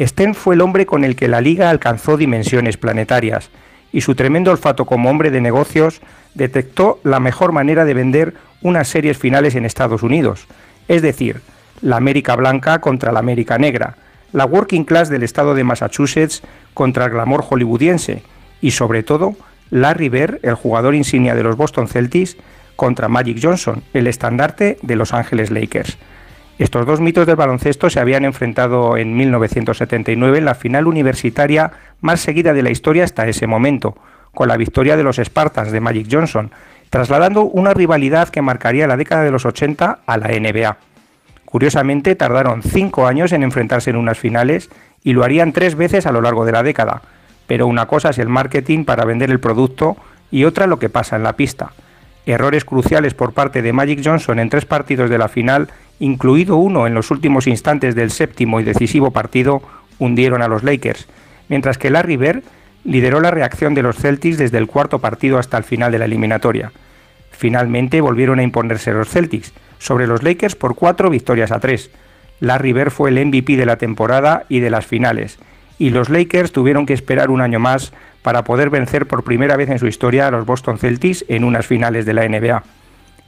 Stern 0.00 0.34
fue 0.34 0.54
el 0.54 0.60
hombre 0.60 0.86
con 0.86 1.04
el 1.04 1.14
que 1.14 1.28
la 1.28 1.40
liga 1.40 1.70
alcanzó 1.70 2.16
dimensiones 2.16 2.76
planetarias, 2.76 3.50
y 3.92 4.00
su 4.00 4.14
tremendo 4.14 4.50
olfato 4.50 4.84
como 4.84 5.08
hombre 5.08 5.30
de 5.30 5.40
negocios 5.40 6.00
detectó 6.34 7.00
la 7.04 7.20
mejor 7.20 7.52
manera 7.52 7.84
de 7.84 7.94
vender 7.94 8.34
unas 8.60 8.88
series 8.88 9.18
finales 9.18 9.54
en 9.54 9.64
Estados 9.64 10.02
Unidos, 10.02 10.46
es 10.88 11.02
decir, 11.02 11.40
la 11.80 11.96
América 11.96 12.34
blanca 12.34 12.80
contra 12.80 13.12
la 13.12 13.20
América 13.20 13.56
negra, 13.56 13.96
la 14.32 14.44
working 14.44 14.84
class 14.84 15.08
del 15.08 15.22
estado 15.22 15.54
de 15.54 15.64
Massachusetts 15.64 16.42
contra 16.74 17.06
el 17.06 17.12
glamour 17.12 17.44
hollywoodiense 17.48 18.22
y 18.60 18.72
sobre 18.72 19.02
todo 19.02 19.36
Larry 19.70 20.08
Bird, 20.08 20.40
el 20.42 20.54
jugador 20.54 20.94
insignia 20.94 21.34
de 21.34 21.42
los 21.42 21.56
Boston 21.56 21.88
Celtics, 21.88 22.36
contra 22.76 23.08
Magic 23.08 23.38
Johnson, 23.42 23.82
el 23.92 24.06
estandarte 24.06 24.78
de 24.82 24.96
Los 24.96 25.12
Ángeles 25.12 25.50
Lakers. 25.50 25.98
Estos 26.58 26.86
dos 26.86 27.00
mitos 27.00 27.26
del 27.26 27.36
baloncesto 27.36 27.90
se 27.90 28.00
habían 28.00 28.24
enfrentado 28.24 28.96
en 28.96 29.16
1979 29.16 30.38
en 30.38 30.44
la 30.44 30.54
final 30.54 30.86
universitaria 30.86 31.72
más 32.00 32.20
seguida 32.20 32.52
de 32.52 32.62
la 32.62 32.70
historia 32.70 33.04
hasta 33.04 33.28
ese 33.28 33.46
momento, 33.46 33.96
con 34.34 34.48
la 34.48 34.56
victoria 34.56 34.96
de 34.96 35.02
los 35.02 35.16
Spartans 35.16 35.72
de 35.72 35.80
Magic 35.80 36.08
Johnson, 36.10 36.50
trasladando 36.90 37.42
una 37.42 37.74
rivalidad 37.74 38.28
que 38.28 38.42
marcaría 38.42 38.86
la 38.86 38.96
década 38.96 39.24
de 39.24 39.30
los 39.30 39.44
80 39.44 40.00
a 40.06 40.16
la 40.16 40.28
NBA. 40.28 40.76
Curiosamente, 41.48 42.14
tardaron 42.14 42.62
cinco 42.62 43.06
años 43.06 43.32
en 43.32 43.42
enfrentarse 43.42 43.88
en 43.88 43.96
unas 43.96 44.18
finales 44.18 44.68
y 45.02 45.14
lo 45.14 45.24
harían 45.24 45.54
tres 45.54 45.76
veces 45.76 46.04
a 46.04 46.12
lo 46.12 46.20
largo 46.20 46.44
de 46.44 46.52
la 46.52 46.62
década. 46.62 47.00
Pero 47.46 47.66
una 47.66 47.86
cosa 47.86 48.10
es 48.10 48.18
el 48.18 48.28
marketing 48.28 48.84
para 48.84 49.06
vender 49.06 49.30
el 49.30 49.40
producto 49.40 49.96
y 50.30 50.44
otra 50.44 50.66
lo 50.66 50.78
que 50.78 50.90
pasa 50.90 51.16
en 51.16 51.22
la 51.22 51.36
pista. 51.36 51.72
Errores 52.26 52.66
cruciales 52.66 53.14
por 53.14 53.32
parte 53.32 53.62
de 53.62 53.72
Magic 53.72 54.02
Johnson 54.04 54.40
en 54.40 54.50
tres 54.50 54.66
partidos 54.66 55.08
de 55.08 55.16
la 55.16 55.28
final, 55.28 55.68
incluido 56.00 56.56
uno 56.56 56.86
en 56.86 56.92
los 56.92 57.10
últimos 57.10 57.46
instantes 57.46 57.94
del 57.94 58.10
séptimo 58.10 58.60
y 58.60 58.64
decisivo 58.64 59.10
partido, 59.10 59.62
hundieron 59.98 60.42
a 60.42 60.48
los 60.48 60.62
Lakers, 60.62 61.08
mientras 61.48 61.78
que 61.78 61.88
Larry 61.88 62.18
Bird 62.18 62.42
lideró 62.84 63.22
la 63.22 63.30
reacción 63.30 63.72
de 63.72 63.82
los 63.82 63.96
Celtics 63.96 64.36
desde 64.36 64.58
el 64.58 64.66
cuarto 64.66 64.98
partido 64.98 65.38
hasta 65.38 65.56
el 65.56 65.64
final 65.64 65.92
de 65.92 65.98
la 65.98 66.04
eliminatoria. 66.04 66.72
Finalmente 67.30 68.02
volvieron 68.02 68.38
a 68.38 68.42
imponerse 68.42 68.92
los 68.92 69.08
Celtics, 69.08 69.54
sobre 69.78 70.06
los 70.06 70.22
Lakers 70.22 70.54
por 70.54 70.74
cuatro 70.74 71.10
victorias 71.10 71.52
a 71.52 71.60
tres. 71.60 71.90
Larry 72.40 72.72
Bird 72.72 72.90
fue 72.90 73.10
el 73.10 73.24
MVP 73.26 73.56
de 73.56 73.66
la 73.66 73.76
temporada 73.76 74.44
y 74.48 74.60
de 74.60 74.70
las 74.70 74.86
finales, 74.86 75.38
y 75.78 75.90
los 75.90 76.08
Lakers 76.08 76.52
tuvieron 76.52 76.86
que 76.86 76.94
esperar 76.94 77.30
un 77.30 77.40
año 77.40 77.58
más 77.58 77.92
para 78.22 78.44
poder 78.44 78.70
vencer 78.70 79.06
por 79.06 79.24
primera 79.24 79.56
vez 79.56 79.70
en 79.70 79.78
su 79.78 79.86
historia 79.86 80.26
a 80.26 80.30
los 80.30 80.44
Boston 80.44 80.78
Celtics 80.78 81.24
en 81.28 81.44
unas 81.44 81.66
finales 81.66 82.04
de 82.04 82.14
la 82.14 82.28
NBA. 82.28 82.62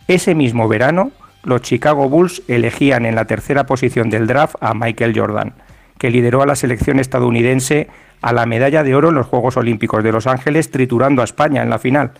Ese 0.08 0.34
mismo 0.34 0.68
verano, 0.68 1.12
los 1.44 1.62
Chicago 1.62 2.08
Bulls 2.08 2.42
elegían 2.48 3.06
en 3.06 3.14
la 3.14 3.24
tercera 3.24 3.64
posición 3.64 4.10
del 4.10 4.26
draft 4.26 4.56
a 4.60 4.74
Michael 4.74 5.18
Jordan, 5.18 5.54
que 5.98 6.10
lideró 6.10 6.42
a 6.42 6.46
la 6.46 6.56
selección 6.56 6.98
estadounidense 6.98 7.88
a 8.20 8.32
la 8.32 8.46
medalla 8.46 8.82
de 8.82 8.94
oro 8.94 9.10
en 9.10 9.14
los 9.14 9.26
Juegos 9.26 9.56
Olímpicos 9.56 10.02
de 10.04 10.12
Los 10.12 10.26
Ángeles, 10.26 10.70
triturando 10.70 11.22
a 11.22 11.24
España 11.24 11.62
en 11.62 11.70
la 11.70 11.78
final. 11.78 12.12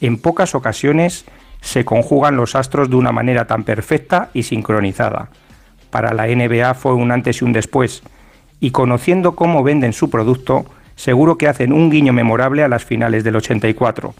En 0.00 0.18
pocas 0.18 0.54
ocasiones 0.54 1.24
se 1.60 1.84
conjugan 1.84 2.36
los 2.36 2.54
astros 2.54 2.90
de 2.90 2.96
una 2.96 3.12
manera 3.12 3.46
tan 3.46 3.64
perfecta 3.64 4.30
y 4.34 4.44
sincronizada. 4.44 5.28
Para 5.90 6.12
la 6.14 6.26
NBA 6.26 6.74
fue 6.74 6.94
un 6.94 7.10
antes 7.10 7.40
y 7.40 7.44
un 7.44 7.52
después, 7.52 8.02
y 8.60 8.70
conociendo 8.70 9.34
cómo 9.34 9.62
venden 9.62 9.92
su 9.92 10.10
producto, 10.10 10.66
seguro 10.96 11.38
que 11.38 11.48
hacen 11.48 11.72
un 11.72 11.90
guiño 11.90 12.12
memorable 12.12 12.62
a 12.62 12.68
las 12.68 12.84
finales 12.84 13.24
del 13.24 13.36
84, 13.36 14.14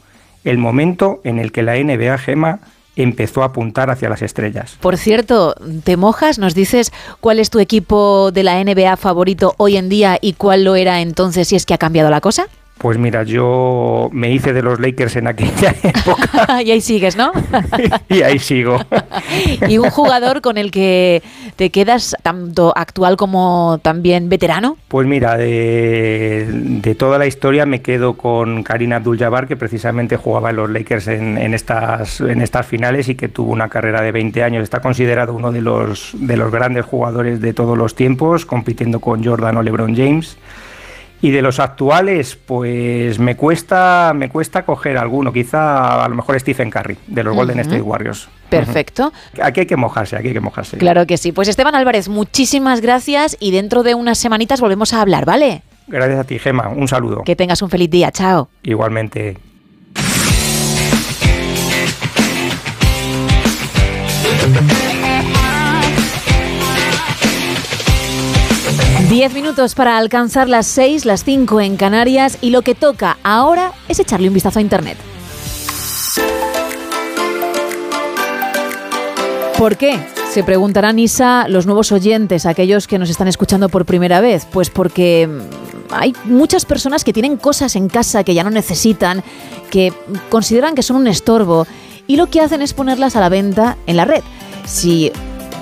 el 0.45 0.59
momento 0.59 1.21
en 1.25 1.39
el 1.39 1.53
que 1.53 1.63
la 1.63 1.75
NBA 1.75 2.19
Gema 2.19 2.61
empezó 2.97 3.43
a 3.43 3.47
apuntar 3.47 3.91
hacia 3.91 4.09
las 4.09 4.23
estrellas. 4.23 4.77
Por 4.81 4.97
cierto, 4.97 5.55
¿te 5.85 5.97
mojas? 5.97 6.39
¿Nos 6.39 6.55
dices 6.55 6.93
cuál 7.21 7.39
es 7.39 7.51
tu 7.51 7.61
equipo 7.61 8.33
de 8.33 8.43
la 8.43 8.63
NBA 8.63 8.97
favorito 8.97 9.55
hoy 9.57 9.77
en 9.77 9.89
día 9.89 10.19
y 10.21 10.33
cuál 10.33 10.65
lo 10.65 10.75
era 10.75 11.01
entonces 11.01 11.49
si 11.49 11.57
es 11.57 11.65
que 11.65 11.75
ha 11.75 11.79
cambiado 11.79 12.11
la 12.11 12.21
cosa? 12.21 12.49
Pues 12.79 12.97
mira, 12.97 13.25
yo 13.25 14.09
me 14.13 14.31
hice 14.31 14.53
de 14.53 14.63
los 14.63 14.79
Lakers 14.79 15.17
en 15.17 15.27
aquella 15.27 15.75
época. 15.83 16.63
y 16.65 16.71
ahí 16.71 16.81
sigues, 16.81 17.17
¿no? 17.17 17.33
y 18.09 18.23
ahí 18.23 18.39
sigo. 18.39 18.79
¿Y 19.69 19.79
un 19.79 19.91
jugador 19.91 20.41
con 20.41 20.59
el 20.59 20.71
que 20.71 21.23
te 21.57 21.71
quedas 21.71 22.17
tanto 22.23 22.73
actual 22.77 23.17
como 23.17 23.81
también 23.83 24.29
veterano? 24.29 24.77
Pues 24.87 25.09
mira, 25.09 25.37
de, 25.37 26.97
toda 26.97 27.19
la 27.19 27.27
historia 27.27 27.67
me 27.67 27.83
quedo 27.83 28.17
con 28.17 28.63
Karim 28.63 28.93
Abdul-Jabbar, 28.93 29.49
que 29.49 29.57
precisamente 29.57 30.17
jugaba 30.17 30.51
en 30.51 30.57
los 30.57 30.71
Lakers 30.71 31.09
en, 31.09 31.55
estas, 31.55 32.21
en 32.21 32.41
estas 32.41 32.65
finales 32.65 33.09
y 33.09 33.17
que 33.17 33.29
tuvo 33.29 33.53
una 33.53 33.69
carrera 33.69 34.03
de 34.03 34.13
20 34.13 34.43
años. 34.45 34.63
Está 34.63 34.81
considerado 34.81 35.35
uno 35.35 35.51
de 35.51 35.63
los, 35.63 36.13
de 36.15 36.37
los 36.37 36.53
grandes 36.53 36.85
jugadores 36.85 37.41
de 37.41 37.53
todos 37.53 37.77
los 37.77 37.97
tiempos, 37.97 38.47
compitiendo 38.47 39.01
con 39.01 39.25
Jordan 39.25 39.57
o 39.57 39.63
LeBron 39.63 39.97
James. 39.97 40.39
Y 41.21 41.31
de 41.33 41.43
los 41.43 41.59
actuales, 41.59 42.37
pues 42.37 43.19
me 43.19 43.37
cuesta, 43.37 44.13
me 44.15 44.29
cuesta 44.29 44.65
coger 44.65 44.97
alguno, 44.99 45.33
quizá 45.33 46.05
a 46.05 46.09
lo 46.09 46.15
mejor 46.15 46.39
Stephen 46.39 46.71
Curry, 46.71 46.97
de 47.09 47.25
los 47.25 47.35
Golden 47.35 47.59
State 47.59 47.83
Warriors. 47.83 48.29
Perfecto. 48.49 49.13
Aquí 49.43 49.61
hay 49.61 49.67
que 49.67 49.77
mojarse, 49.77 50.17
aquí 50.17 50.29
hay 50.29 50.35
que 50.35 50.41
mojarse. 50.41 50.79
Claro 50.79 51.07
que 51.07 51.17
sí. 51.17 51.33
Pues 51.33 51.49
Esteban 51.49 51.75
Álvarez, 51.75 52.09
muchísimas 52.09 52.81
gracias 52.81 53.37
y 53.41 53.51
dentro 53.51 53.83
de 53.83 53.95
unas 53.95 54.19
semanitas 54.19 54.61
volvemos 54.61 54.95
a 54.95 55.01
hablar, 55.01 55.25
¿vale? 55.25 55.63
Gracias 55.89 56.21
a 56.21 56.25
ti, 56.25 56.39
Gema. 56.39 56.69
Un 56.69 56.87
saludo. 56.87 57.25
Que 57.25 57.35
tengas 57.35 57.63
un 57.63 57.71
feliz 57.71 57.91
día. 57.91 58.13
Chao. 58.13 58.49
Igualmente. 58.63 59.39
Diez 69.09 69.33
minutos 69.33 69.75
para 69.75 69.97
alcanzar 69.97 70.51
las 70.51 70.67
seis, 70.67 71.07
las 71.07 71.25
cinco 71.25 71.63
en 71.63 71.79
Canarias 71.79 72.37
y 72.43 72.51
lo 72.51 72.61
que 72.61 72.75
toca 72.75 73.17
ahora 73.23 73.73
es 73.89 73.99
echarle 73.99 74.29
un 74.29 74.35
vistazo 74.35 74.59
a 74.59 74.63
Internet. 74.63 74.99
¿Por 79.57 79.79
qué? 79.79 79.99
Se 80.31 80.45
preguntarán, 80.45 80.99
Isa, 80.99 81.49
los 81.49 81.65
nuevos 81.65 81.91
oyentes, 81.91 82.45
aquellos 82.45 82.87
que 82.87 82.99
nos 82.99 83.09
están 83.09 83.29
escuchando 83.29 83.71
por 83.71 83.87
primera 83.87 84.21
vez. 84.21 84.47
Pues 84.53 84.69
porque 84.69 85.27
mm, 85.27 85.95
hay 85.95 86.13
muchas 86.25 86.67
personas 86.67 87.03
que 87.03 87.15
tienen 87.15 87.39
cosas 87.39 87.77
en 87.77 87.89
casa 87.89 88.25
que 88.25 88.35
ya 88.35 88.45
no 88.45 88.51
necesitan, 88.51 89.25
que 89.71 89.91
consideran 90.29 90.75
que 90.75 90.83
son 90.83 90.97
un 90.97 91.07
estorbo 91.07 91.67
y 92.07 92.17
lo 92.17 92.27
que 92.27 92.43
hacen 92.43 92.61
es 92.61 92.75
ponerlas 92.75 93.17
a 93.17 93.21
la 93.21 93.31
venta 93.31 93.79
en 93.87 93.97
la 93.97 94.05
red. 94.05 94.23
Si 94.67 95.11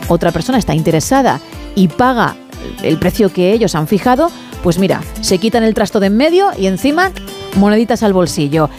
otra 0.09 0.33
persona 0.33 0.59
está 0.59 0.75
interesada 0.75 1.41
y 1.77 1.87
paga 1.87 2.35
el 2.83 2.99
precio 2.99 3.33
que 3.33 3.53
ellos 3.53 3.75
han 3.75 3.87
fijado, 3.87 4.31
pues 4.63 4.79
mira, 4.79 5.03
se 5.21 5.39
quitan 5.39 5.63
el 5.63 5.75
trasto 5.75 6.01
de 6.01 6.07
en 6.07 6.17
medio 6.17 6.51
y 6.57 6.67
encima 6.67 7.13
moneditas 7.57 8.03
al 8.03 8.13
bolsillo. 8.13 8.71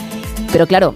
Pero 0.51 0.67
claro, 0.67 0.95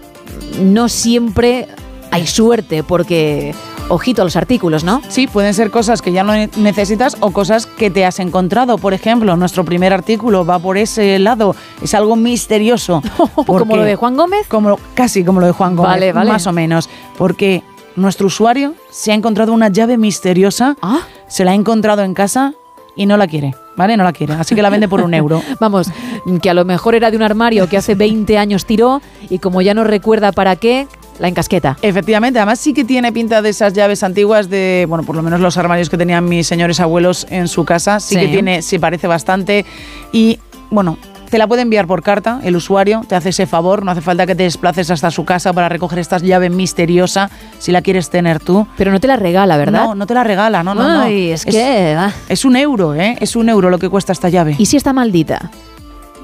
no 0.61 0.89
siempre 0.89 1.67
hay 2.11 2.27
suerte 2.27 2.83
porque 2.83 3.53
ojito 3.89 4.21
a 4.21 4.25
los 4.25 4.35
artículos, 4.35 4.83
¿no? 4.83 5.01
Sí, 5.09 5.27
pueden 5.27 5.53
ser 5.53 5.69
cosas 5.69 6.01
que 6.01 6.11
ya 6.11 6.23
no 6.23 6.33
necesitas 6.57 7.17
o 7.19 7.31
cosas 7.31 7.65
que 7.65 7.89
te 7.89 8.05
has 8.05 8.19
encontrado. 8.19 8.77
Por 8.77 8.93
ejemplo, 8.93 9.35
nuestro 9.35 9.65
primer 9.65 9.93
artículo 9.93 10.45
va 10.45 10.59
por 10.59 10.77
ese 10.77 11.19
lado. 11.19 11.55
Es 11.81 11.93
algo 11.93 12.15
misterioso. 12.15 13.01
¿Como 13.45 13.75
lo 13.75 13.83
de 13.83 13.95
Juan 13.95 14.15
Gómez? 14.15 14.47
Como, 14.47 14.79
casi 14.93 15.23
como 15.23 15.41
lo 15.41 15.47
de 15.47 15.53
Juan 15.53 15.75
Gómez, 15.75 15.91
vale, 15.91 16.13
vale. 16.13 16.31
más 16.31 16.47
o 16.47 16.53
menos. 16.53 16.89
Porque 17.17 17.63
nuestro 17.95 18.27
usuario 18.27 18.73
se 18.89 19.11
ha 19.11 19.15
encontrado 19.15 19.51
una 19.53 19.67
llave 19.67 19.97
misteriosa, 19.97 20.77
¿Ah? 20.81 21.01
se 21.27 21.43
la 21.43 21.51
ha 21.51 21.55
encontrado 21.55 22.03
en 22.03 22.13
casa 22.13 22.53
y 22.95 23.05
no 23.05 23.17
la 23.17 23.27
quiere. 23.27 23.55
¿Vale? 23.75 23.97
No 23.97 24.03
la 24.03 24.13
quiere. 24.13 24.33
Así 24.33 24.53
que 24.53 24.61
la 24.61 24.69
vende 24.69 24.87
por 24.87 25.01
un 25.01 25.13
euro. 25.13 25.41
Vamos, 25.59 25.89
que 26.41 26.49
a 26.49 26.53
lo 26.53 26.65
mejor 26.65 26.95
era 26.95 27.09
de 27.09 27.17
un 27.17 27.23
armario 27.23 27.67
que 27.67 27.77
hace 27.77 27.95
20 27.95 28.37
años 28.37 28.65
tiró 28.65 29.01
y 29.29 29.39
como 29.39 29.61
ya 29.61 29.73
no 29.73 29.83
recuerda 29.83 30.31
para 30.31 30.55
qué, 30.55 30.87
la 31.19 31.27
encasqueta. 31.27 31.77
Efectivamente, 31.81 32.39
además 32.39 32.59
sí 32.59 32.73
que 32.73 32.83
tiene 32.83 33.11
pinta 33.11 33.41
de 33.41 33.49
esas 33.49 33.73
llaves 33.73 34.03
antiguas 34.03 34.49
de, 34.49 34.85
bueno, 34.89 35.03
por 35.03 35.15
lo 35.15 35.21
menos 35.21 35.39
los 35.39 35.57
armarios 35.57 35.89
que 35.89 35.97
tenían 35.97 36.25
mis 36.25 36.47
señores 36.47 36.79
abuelos 36.79 37.27
en 37.29 37.47
su 37.47 37.63
casa, 37.63 37.99
sí, 37.99 38.15
que 38.15 38.27
tiene, 38.27 38.61
se 38.61 38.79
parece 38.79 39.07
bastante 39.07 39.65
y 40.11 40.39
bueno, 40.71 40.97
te 41.31 41.37
la 41.37 41.47
puede 41.47 41.61
enviar 41.61 41.87
por 41.87 42.03
carta 42.03 42.41
el 42.43 42.57
usuario, 42.57 43.03
te 43.07 43.15
hace 43.15 43.29
ese 43.29 43.47
favor, 43.47 43.85
no 43.85 43.91
hace 43.91 44.01
falta 44.01 44.27
que 44.27 44.35
te 44.35 44.43
desplaces 44.43 44.91
hasta 44.91 45.09
su 45.11 45.23
casa 45.23 45.53
para 45.53 45.69
recoger 45.69 45.97
esta 45.99 46.17
llave 46.17 46.49
misteriosa 46.49 47.31
si 47.57 47.71
la 47.71 47.81
quieres 47.81 48.09
tener 48.09 48.41
tú. 48.41 48.67
Pero 48.77 48.91
no 48.91 48.99
te 48.99 49.07
la 49.07 49.15
regala, 49.15 49.55
¿verdad? 49.55 49.85
No, 49.85 49.95
no 49.95 50.05
te 50.05 50.13
la 50.13 50.25
regala, 50.25 50.61
no, 50.61 50.75
no, 50.75 50.81
Ay, 51.01 51.29
no. 51.29 51.33
es, 51.33 51.45
que... 51.45 51.97
Es 52.27 52.43
un 52.43 52.57
euro, 52.57 52.93
¿eh? 52.93 53.15
Es 53.21 53.37
un 53.37 53.47
euro 53.47 53.69
lo 53.69 53.79
que 53.79 53.87
cuesta 53.87 54.11
esta 54.11 54.27
llave. 54.27 54.55
¿Y 54.57 54.65
si 54.65 54.75
está 54.75 54.91
maldita? 54.91 55.49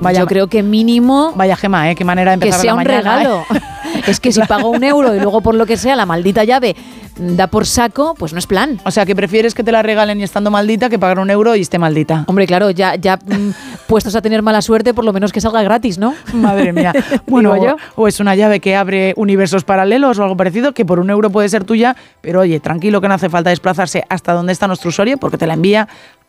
Vaya, 0.02 0.20
Yo 0.20 0.28
creo 0.28 0.48
que 0.48 0.62
mínimo... 0.62 1.32
Vaya 1.36 1.56
gema, 1.56 1.90
¿eh? 1.90 1.96
Qué 1.96 2.04
manera 2.04 2.32
de 2.32 2.36
empezar 2.36 2.58
Que 2.60 2.62
sea 2.62 2.74
la 2.74 2.78
un 2.82 2.84
mañana, 2.84 3.18
regalo. 3.18 3.46
¿eh? 3.54 3.62
Es 4.08 4.20
que 4.20 4.32
si 4.32 4.42
pago 4.42 4.70
un 4.70 4.84
euro 4.84 5.16
y 5.16 5.20
luego 5.20 5.42
por 5.42 5.56
lo 5.56 5.66
que 5.66 5.78
sea 5.78 5.96
la 5.96 6.06
maldita 6.06 6.44
llave 6.44 6.76
da 7.18 7.48
por 7.48 7.66
saco, 7.66 8.16
pues 8.18 8.34
no 8.34 8.40
es 8.40 8.48
plan. 8.48 8.80
O 8.86 8.92
sea, 8.92 9.06
que 9.06 9.16
prefieres 9.16 9.54
que 9.54 9.64
te 9.64 9.72
la 9.72 9.82
regalen 9.82 10.20
y 10.20 10.24
estando 10.24 10.52
maldita 10.52 10.90
que 10.90 11.00
pagar 11.00 11.20
un 11.20 11.30
euro 11.30 11.56
y 11.56 11.62
esté 11.62 11.80
maldita. 11.80 12.26
Hombre, 12.28 12.46
claro, 12.48 12.70
ya, 12.70 12.96
ya 12.96 13.18
mm, 13.18 13.88
puestos 13.88 14.16
a 14.16 14.22
tener 14.22 14.42
mala 14.42 14.62
suerte, 14.62 14.94
por 14.94 15.06
lo 15.06 15.14
menos 15.14 15.32
que 15.32 15.42
salga 15.42 15.64
gratis, 15.64 15.98
¿no? 15.98 16.14
Madre 16.34 16.74
mía. 16.74 16.94
Bueno, 17.28 17.62
yo. 17.62 17.76
o 17.96 18.08
es 18.08 18.20
una 18.20 18.36
llave 18.36 18.60
que 18.60 18.76
abre 18.76 19.14
universos 19.18 19.64
paralelos 19.64 20.18
o 20.20 20.24
algo 20.24 20.38
parecido, 20.38 20.74
que 20.74 20.86
por 20.86 21.00
un 21.00 21.10
euro 21.10 21.30
puede 21.30 21.50
ser 21.50 21.64
tuya, 21.64 21.96
pero 22.22 22.42
oye, 22.42 22.60
tranquilo 22.60 23.02
que 23.02 23.08
no 23.08 23.14
hace 23.14 23.30
falta 23.30 23.50
desplazarse 23.50 24.04
hasta 24.10 24.34
donde 24.34 24.54
está 24.54 24.68
nuestro 24.68 24.90
usuario 24.90 25.18
porque 25.18 25.38
te 25.38 25.46
la 25.46 25.54
envía 25.54 25.88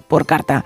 por 0.09 0.27
carta. 0.27 0.65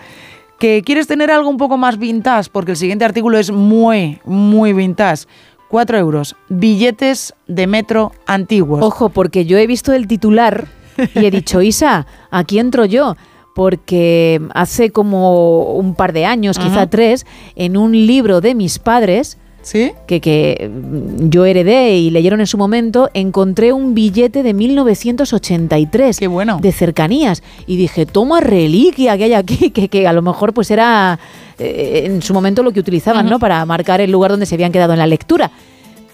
¿Que 0.63 0.83
quieres 0.85 1.09
tener 1.09 1.31
algo 1.31 1.51
un 1.51 1.57
poco 1.57 1.77
más 1.77 1.99
vintage? 1.99 2.49
Porque 2.53 2.71
el 2.71 2.77
siguiente 2.77 3.05
artículo 3.05 3.37
es 3.37 3.51
muy, 3.51 4.21
muy 4.25 4.73
vintage. 4.73 5.25
4 5.73 5.97
euros. 5.97 6.37
Billetes 6.51 7.35
de 7.49 7.67
metro 7.67 8.13
antiguos. 8.27 8.85
Ojo, 8.85 9.09
porque 9.09 9.47
yo 9.47 9.57
he 9.57 9.67
visto 9.67 9.95
el 9.95 10.07
titular 10.07 10.69
y 11.15 11.25
he 11.25 11.31
dicho, 11.31 11.63
Isa, 11.63 12.07
aquí 12.31 12.59
entro 12.59 12.85
yo. 12.85 13.17
Porque 13.55 14.41
hace 14.55 14.91
como 14.91 15.75
un 15.75 15.95
par 15.95 16.13
de 16.13 16.27
años, 16.27 16.59
quizá 16.59 16.89
tres, 16.89 17.27
en 17.57 17.77
un 17.79 17.93
libro 17.93 18.41
de 18.41 18.55
mis 18.55 18.79
padres, 18.79 19.39
¿Sí? 19.63 19.93
que, 20.07 20.21
que 20.21 20.71
mm, 20.73 21.29
yo 21.29 21.45
heredé 21.45 21.97
y 21.97 22.11
leyeron 22.11 22.41
en 22.41 22.47
su 22.47 22.59
momento, 22.59 23.09
encontré 23.15 23.73
un 23.73 23.95
billete 23.95 24.43
de 24.43 24.55
1983 24.55 26.19
Qué 26.19 26.27
bueno. 26.27 26.59
de 26.61 26.73
cercanías. 26.73 27.43
Y 27.67 27.77
dije, 27.77 28.07
toma 28.07 28.41
reliquia 28.41 29.17
que 29.17 29.25
hay 29.25 29.35
aquí, 29.35 29.71
que, 29.75 29.89
que 29.89 30.07
a 30.07 30.13
lo 30.13 30.23
mejor 30.23 30.53
pues 30.53 30.71
era 30.71 31.19
eh, 31.59 32.03
en 32.07 32.23
su 32.23 32.35
momento 32.35 32.63
lo 32.63 32.73
que 32.73 32.81
utilizaban, 32.81 33.29
¿no? 33.29 33.39
Para 33.39 33.65
marcar 33.65 34.01
el 34.01 34.11
lugar 34.11 34.31
donde 34.31 34.47
se 34.47 34.55
habían 34.55 34.73
quedado 34.73 34.93
en 34.93 34.99
la 34.99 35.07
lectura. 35.07 35.51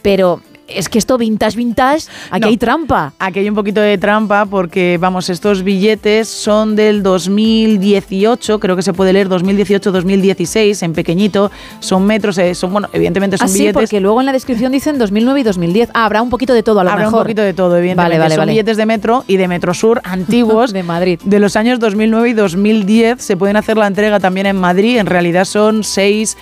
Pero 0.02 0.40
es 0.68 0.88
que 0.88 0.98
esto 0.98 1.16
vintage, 1.18 1.56
vintage, 1.56 2.04
aquí 2.30 2.40
No. 2.42 2.46
hay 2.48 2.56
trampa. 2.56 3.12
Aquí 3.18 3.38
hay 3.40 3.48
un 3.48 3.54
poquito 3.54 3.80
de 3.80 3.96
trampa 3.98 4.46
porque, 4.46 4.98
vamos, 5.00 5.30
estos 5.30 5.62
billetes 5.62 6.28
son 6.28 6.76
del 6.76 7.02
2018, 7.02 8.60
creo 8.60 8.76
que 8.76 8.82
se 8.82 8.92
puede 8.92 9.12
leer 9.12 9.28
2018-2016, 9.28 10.82
en 10.82 10.92
pequeñito, 10.92 11.50
son 11.80 12.04
metros, 12.06 12.38
eh, 12.38 12.54
son, 12.54 12.72
bueno, 12.72 12.88
evidentemente 12.92 13.38
son 13.38 13.46
Ah, 13.46 13.48
sí, 13.48 13.58
billetes. 13.60 13.74
porque 13.74 14.00
luego 14.00 14.20
en 14.20 14.26
la 14.26 14.32
descripción 14.32 14.72
dicen 14.72 14.98
2009 14.98 15.40
y 15.40 15.42
2010. 15.42 15.90
Ah, 15.94 16.04
habrá 16.04 16.22
un 16.22 16.30
poquito 16.30 16.52
de 16.54 16.62
todo 16.62 16.80
a 16.80 16.84
lo 16.84 16.90
Habrá 16.90 17.04
mejor. 17.06 17.20
un 17.20 17.24
poquito 17.24 17.42
de 17.42 17.54
todo, 17.54 17.76
evidentemente. 17.76 18.02
Vale, 18.16 18.18
vale, 18.18 18.34
son 18.34 18.42
vale. 18.42 18.52
billetes 18.52 18.76
de 18.76 18.86
metro 18.86 19.24
y 19.26 19.36
de 19.36 19.48
Metrosur 19.48 20.00
antiguos 20.04 20.72
de 20.72 20.82
Madrid. 20.82 21.18
de 21.24 21.38
los 21.40 21.56
años 21.56 21.78
2009 21.80 22.28
y 22.30 22.32
2010. 22.34 23.22
Se 23.22 23.36
pueden 23.36 23.56
hacer 23.56 23.76
la 23.76 23.86
entrega 23.86 24.20
también 24.20 24.46
en 24.46 24.56
Madrid. 24.56 24.98
En 24.98 25.06
realidad 25.06 25.44
son 25.44 25.84
6, 25.84 26.36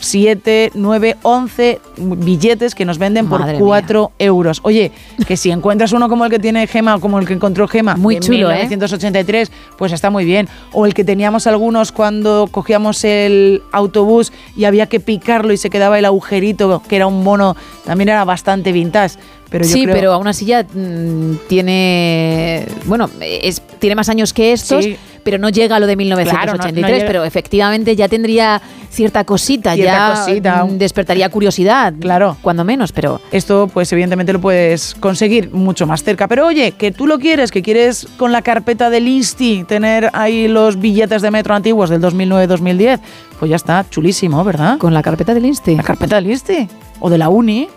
7, 0.00 0.72
9, 0.74 1.16
11 1.22 1.80
billetes 1.98 2.74
que 2.74 2.84
nos 2.84 2.98
venden 2.98 3.28
Madre 3.28 3.58
por 3.58 3.66
4 3.68 4.12
euros. 4.18 4.60
Oye, 4.64 4.92
que 5.26 5.36
si 5.36 5.50
encuentras 5.50 5.92
uno 5.92 6.08
como 6.08 6.24
el 6.24 6.30
que 6.30 6.38
tiene 6.38 6.66
Gema 6.66 6.96
o 6.96 7.00
como 7.00 7.18
el 7.18 7.26
que 7.26 7.34
encontró 7.34 7.68
Gema 7.68 7.96
Muy 7.96 8.16
de 8.16 8.20
chulo, 8.20 8.50
¿eh? 8.50 8.62
1983, 8.64 9.52
pues 9.78 9.92
está 9.92 10.10
muy 10.10 10.24
bien. 10.24 10.48
O 10.72 10.86
el 10.86 10.94
que 10.94 11.04
teníamos 11.04 11.46
algunos 11.46 11.92
cuando 11.92 12.48
cogíamos 12.50 13.04
el 13.04 13.62
autobús 13.72 14.32
y 14.56 14.64
había 14.64 14.86
que 14.86 15.00
picarlo 15.00 15.52
y 15.52 15.56
se 15.56 15.70
quedaba 15.70 15.98
el 15.98 16.04
agujerito, 16.04 16.82
que 16.88 16.96
era 16.96 17.06
un 17.06 17.22
mono, 17.22 17.56
también 17.84 18.08
era 18.08 18.24
bastante 18.24 18.72
vintage. 18.72 19.16
Pero 19.50 19.64
yo 19.64 19.72
sí, 19.72 19.82
creo- 19.82 19.94
pero 19.96 20.12
aún 20.12 20.28
así 20.28 20.44
ya 20.46 20.62
mm, 20.62 21.38
tiene. 21.48 22.66
Bueno, 22.84 23.10
es, 23.20 23.60
tiene 23.78 23.96
más 23.96 24.08
años 24.08 24.32
que 24.32 24.52
estos, 24.52 24.84
Sí. 24.84 24.96
Pero 25.22 25.38
no 25.38 25.48
llega 25.48 25.76
a 25.76 25.80
lo 25.80 25.86
de 25.86 25.96
Claro, 25.96 26.06
no- 26.06 26.58
no 26.58 26.64
1983. 26.64 27.04
pero 27.04 27.24
efectivamente 27.24 27.94
ya 27.96 28.08
tendría 28.08 28.60
cierta 28.90 29.24
cosita, 29.24 29.74
Cierta 29.74 29.92
ya 30.14 30.14
cosita. 30.24 30.66
despertaría 30.70 31.28
curiosidad. 31.28 31.94
Claro. 32.00 32.36
Cuando 32.42 32.64
menos, 32.64 32.92
pero. 32.92 33.20
Esto, 33.30 33.68
pues 33.72 33.92
evidentemente 33.92 34.32
lo 34.32 34.40
puedes 34.40 34.94
conseguir 34.98 35.50
mucho 35.52 35.86
más 35.86 36.02
cerca. 36.02 36.26
Pero 36.28 36.46
oye, 36.46 36.72
que 36.72 36.90
tú 36.90 37.06
lo 37.06 37.18
quieres, 37.18 37.50
que 37.50 37.62
quieres 37.62 38.06
con 38.16 38.32
la 38.32 38.42
carpeta 38.42 38.90
del 38.90 39.06
Insti 39.08 39.64
tener 39.64 40.10
ahí 40.12 40.48
los 40.48 40.80
billetes 40.80 41.22
de 41.22 41.30
metro 41.30 41.54
antiguos 41.54 41.90
del 41.90 42.00
2009-2010, 42.00 43.00
pues 43.38 43.48
ya 43.50 43.56
está, 43.56 43.84
chulísimo, 43.88 44.42
¿verdad? 44.44 44.78
Con 44.78 44.92
la 44.94 45.02
carpeta 45.02 45.34
del 45.34 45.46
Insti. 45.46 45.76
La 45.76 45.82
carpeta 45.82 46.16
del 46.16 46.30
Insti. 46.30 46.68
O 47.00 47.10
de 47.10 47.18
la 47.18 47.28
Uni. 47.28 47.68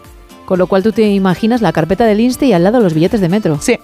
Con 0.46 0.60
lo 0.60 0.68
cual 0.68 0.84
tú 0.84 0.92
te 0.92 1.04
imaginas 1.10 1.62
la 1.62 1.72
carpeta 1.72 2.04
del 2.06 2.20
Insti 2.20 2.48
y 2.48 2.54
al 2.54 2.64
lado 2.66 2.82
los 2.82 2.94
billetes 2.94 3.22
de 3.22 3.30
metro. 3.30 3.58
Sí. 3.62 3.78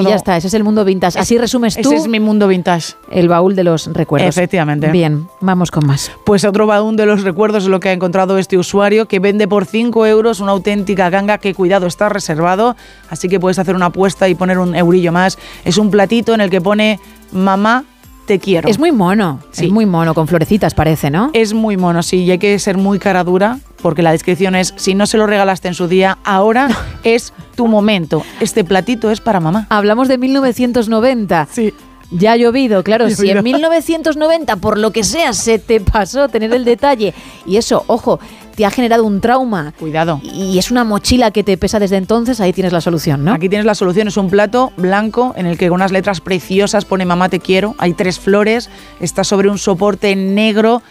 Y 0.00 0.04
ya 0.04 0.14
está, 0.14 0.36
ese 0.36 0.48
es 0.48 0.54
el 0.54 0.64
mundo 0.64 0.84
vintage. 0.84 1.18
Así 1.18 1.38
resumes 1.38 1.74
tú 1.76 1.92
Ese 1.92 1.96
es 1.96 2.08
mi 2.08 2.20
mundo 2.20 2.48
vintage. 2.48 2.94
el 3.10 3.28
baúl 3.28 3.54
de 3.54 3.64
los 3.64 3.86
recuerdos. 3.92 4.28
Efectivamente. 4.28 4.90
Bien, 4.90 5.28
vamos 5.40 5.70
con 5.70 5.86
más. 5.86 6.10
Pues 6.24 6.44
otro 6.44 6.66
baúl 6.66 6.96
de 6.96 7.06
los 7.06 7.22
recuerdos 7.22 7.64
es 7.64 7.68
lo 7.68 7.80
que 7.80 7.90
ha 7.90 7.92
encontrado 7.92 8.38
este 8.38 8.58
usuario 8.58 9.06
que 9.06 9.18
vende 9.18 9.48
por 9.48 9.66
5 9.66 10.06
euros 10.06 10.40
una 10.40 10.52
auténtica 10.52 11.10
ganga 11.10 11.38
que 11.38 11.54
cuidado 11.54 11.86
está 11.86 12.08
reservado, 12.08 12.76
así 13.10 13.28
que 13.28 13.40
puedes 13.40 13.58
hacer 13.58 13.74
una 13.74 13.86
apuesta 13.86 14.28
y 14.28 14.34
poner 14.34 14.58
un 14.58 14.74
eurillo 14.74 15.12
más. 15.12 15.38
Es 15.64 15.78
un 15.78 15.90
platito 15.90 16.34
en 16.34 16.40
el 16.40 16.50
que 16.50 16.60
pone 16.60 16.98
mamá 17.32 17.84
te 18.26 18.38
quiero. 18.38 18.68
Es 18.68 18.78
muy 18.78 18.92
mono, 18.92 19.40
Sí. 19.50 19.66
es 19.66 19.72
muy 19.72 19.86
mono, 19.86 20.14
con 20.14 20.28
florecitas 20.28 20.74
parece, 20.74 21.10
¿no? 21.10 21.30
Es 21.32 21.52
muy 21.54 21.76
mono, 21.76 22.02
sí, 22.02 22.18
y 22.24 22.30
hay 22.30 22.38
que 22.38 22.58
ser 22.58 22.76
muy 22.78 22.98
cara 22.98 23.24
dura 23.24 23.58
porque 23.82 24.02
la 24.02 24.12
descripción 24.12 24.54
es 24.54 24.72
si 24.76 24.94
no 24.94 25.06
se 25.06 25.18
lo 25.18 25.26
regalaste 25.26 25.68
en 25.68 25.74
su 25.74 25.88
día, 25.88 26.18
ahora 26.24 26.68
es 27.04 27.32
tu 27.56 27.66
momento. 27.66 28.22
Este 28.40 28.64
platito 28.64 29.10
es 29.10 29.20
para 29.20 29.40
mamá. 29.40 29.66
Hablamos 29.70 30.08
de 30.08 30.18
1990. 30.18 31.48
Sí. 31.50 31.74
Ya 32.14 32.32
ha 32.32 32.36
llovido, 32.36 32.82
claro. 32.84 33.08
Si 33.08 33.22
en 33.30 33.38
Llovido. 33.38 33.42
1990, 33.42 34.56
por 34.56 34.76
lo 34.76 34.90
que 34.92 35.02
sea, 35.02 35.32
se 35.32 35.58
te 35.58 35.80
pasó 35.80 36.28
tener 36.28 36.52
el 36.52 36.64
detalle 36.64 37.14
y 37.46 37.56
eso, 37.56 37.84
ojo, 37.86 38.20
te 38.54 38.64
ha 38.64 38.70
generado 38.70 39.04
un 39.04 39.20
trauma. 39.20 39.72
Cuidado. 39.78 40.20
Y 40.22 40.58
es 40.58 40.70
una 40.70 40.84
mochila 40.84 41.30
que 41.30 41.42
te 41.42 41.56
pesa 41.56 41.78
desde 41.78 41.96
entonces, 41.96 42.40
ahí 42.40 42.52
tienes 42.52 42.72
la 42.72 42.80
solución, 42.80 43.24
¿no? 43.24 43.32
Aquí 43.32 43.48
tienes 43.48 43.66
la 43.66 43.74
solución, 43.74 44.08
es 44.08 44.16
un 44.16 44.30
plato 44.30 44.72
blanco 44.76 45.32
en 45.36 45.46
el 45.46 45.58
que 45.58 45.68
con 45.68 45.76
unas 45.76 45.92
letras 45.92 46.20
preciosas 46.20 46.84
pone 46.84 47.04
mamá 47.04 47.28
te 47.28 47.40
quiero, 47.40 47.74
hay 47.78 47.94
tres 47.94 48.18
flores, 48.18 48.70
está 49.00 49.24
sobre 49.24 49.48
un 49.48 49.58
soporte 49.58 50.14
negro. 50.16 50.82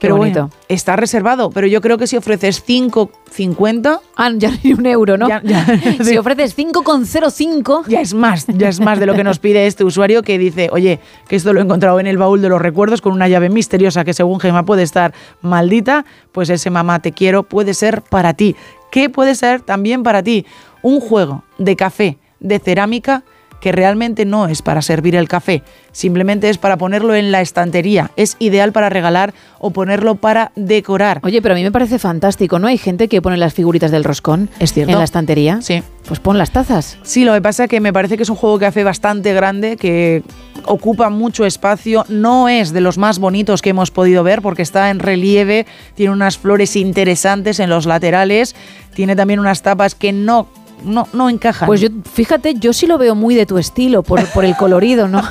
Pero 0.00 0.16
bonito. 0.16 0.40
bueno, 0.48 0.54
está 0.68 0.96
reservado, 0.96 1.50
pero 1.50 1.66
yo 1.66 1.80
creo 1.80 1.98
que 1.98 2.06
si 2.06 2.16
ofreces 2.16 2.64
5,50 2.66 4.00
Ah, 4.16 4.30
ya 4.36 4.50
ni 4.62 4.72
un 4.72 4.86
euro, 4.86 5.16
¿no? 5.16 5.28
Ya- 5.28 5.42
ya- 5.44 5.64
si 6.04 6.16
ofreces 6.16 6.56
5,05, 6.56 7.84
ya 7.86 8.00
es 8.00 8.14
más, 8.14 8.46
ya 8.46 8.68
es 8.68 8.80
más 8.80 8.98
de 8.98 9.06
lo 9.06 9.14
que 9.14 9.24
nos 9.24 9.38
pide 9.38 9.66
este 9.66 9.84
usuario 9.84 10.22
que 10.22 10.38
dice, 10.38 10.68
oye, 10.72 11.00
que 11.28 11.36
esto 11.36 11.52
lo 11.52 11.60
he 11.60 11.62
encontrado 11.62 12.00
en 12.00 12.06
el 12.06 12.16
baúl 12.18 12.40
de 12.42 12.48
los 12.48 12.60
recuerdos 12.60 13.00
con 13.00 13.12
una 13.12 13.28
llave 13.28 13.48
misteriosa 13.50 14.04
que 14.04 14.14
según 14.14 14.40
Gemma 14.40 14.64
puede 14.64 14.82
estar 14.82 15.12
maldita, 15.42 16.04
pues 16.32 16.48
ese 16.50 16.70
mamá 16.70 17.00
te 17.00 17.12
quiero 17.12 17.42
puede 17.42 17.74
ser 17.74 18.02
para 18.02 18.34
ti. 18.34 18.56
¿Qué 18.90 19.08
puede 19.10 19.34
ser 19.34 19.60
también 19.60 20.02
para 20.02 20.22
ti? 20.22 20.46
Un 20.82 21.00
juego 21.00 21.44
de 21.58 21.76
café, 21.76 22.18
de 22.40 22.58
cerámica, 22.58 23.22
que 23.60 23.72
realmente 23.72 24.24
no 24.24 24.46
es 24.48 24.62
para 24.62 24.82
servir 24.82 25.14
el 25.16 25.28
café, 25.28 25.62
simplemente 25.92 26.48
es 26.48 26.58
para 26.58 26.76
ponerlo 26.76 27.14
en 27.14 27.30
la 27.32 27.40
estantería. 27.40 28.10
Es 28.16 28.36
ideal 28.38 28.72
para 28.72 28.88
regalar 28.88 29.34
o 29.58 29.70
ponerlo 29.70 30.14
para 30.14 30.52
decorar. 30.56 31.20
Oye, 31.22 31.42
pero 31.42 31.54
a 31.54 31.56
mí 31.56 31.62
me 31.62 31.72
parece 31.72 31.98
fantástico, 31.98 32.58
¿no? 32.58 32.66
Hay 32.66 32.78
gente 32.78 33.08
que 33.08 33.20
pone 33.20 33.36
las 33.36 33.54
figuritas 33.54 33.90
del 33.90 34.04
roscón 34.04 34.48
Es 34.58 34.72
cierto. 34.72 34.92
en 34.92 34.98
la 34.98 35.04
estantería. 35.04 35.60
Sí. 35.62 35.82
Pues 36.06 36.18
pon 36.18 36.38
las 36.38 36.50
tazas. 36.50 36.98
Sí, 37.02 37.24
lo 37.24 37.34
que 37.34 37.42
pasa 37.42 37.64
es 37.64 37.70
que 37.70 37.80
me 37.80 37.92
parece 37.92 38.16
que 38.16 38.22
es 38.22 38.30
un 38.30 38.36
juego 38.36 38.58
de 38.58 38.66
café 38.66 38.84
bastante 38.84 39.32
grande, 39.34 39.76
que 39.76 40.22
ocupa 40.64 41.10
mucho 41.10 41.44
espacio, 41.46 42.04
no 42.08 42.48
es 42.48 42.72
de 42.72 42.80
los 42.80 42.98
más 42.98 43.18
bonitos 43.18 43.62
que 43.62 43.70
hemos 43.70 43.90
podido 43.90 44.22
ver 44.22 44.42
porque 44.42 44.62
está 44.62 44.90
en 44.90 44.98
relieve, 44.98 45.66
tiene 45.94 46.12
unas 46.12 46.38
flores 46.38 46.76
interesantes 46.76 47.60
en 47.60 47.70
los 47.70 47.86
laterales, 47.86 48.54
tiene 48.94 49.16
también 49.16 49.40
unas 49.40 49.62
tapas 49.62 49.94
que 49.94 50.12
no 50.12 50.48
no, 50.84 51.08
no 51.12 51.28
encajan. 51.28 51.66
Pues 51.66 51.80
yo, 51.80 51.88
fíjate, 52.12 52.54
yo 52.54 52.72
sí 52.72 52.86
lo 52.86 52.98
veo 52.98 53.14
muy 53.14 53.34
de 53.34 53.46
tu 53.46 53.58
estilo, 53.58 54.02
por, 54.02 54.24
por 54.26 54.44
el 54.44 54.56
colorido, 54.56 55.08
¿no? 55.08 55.22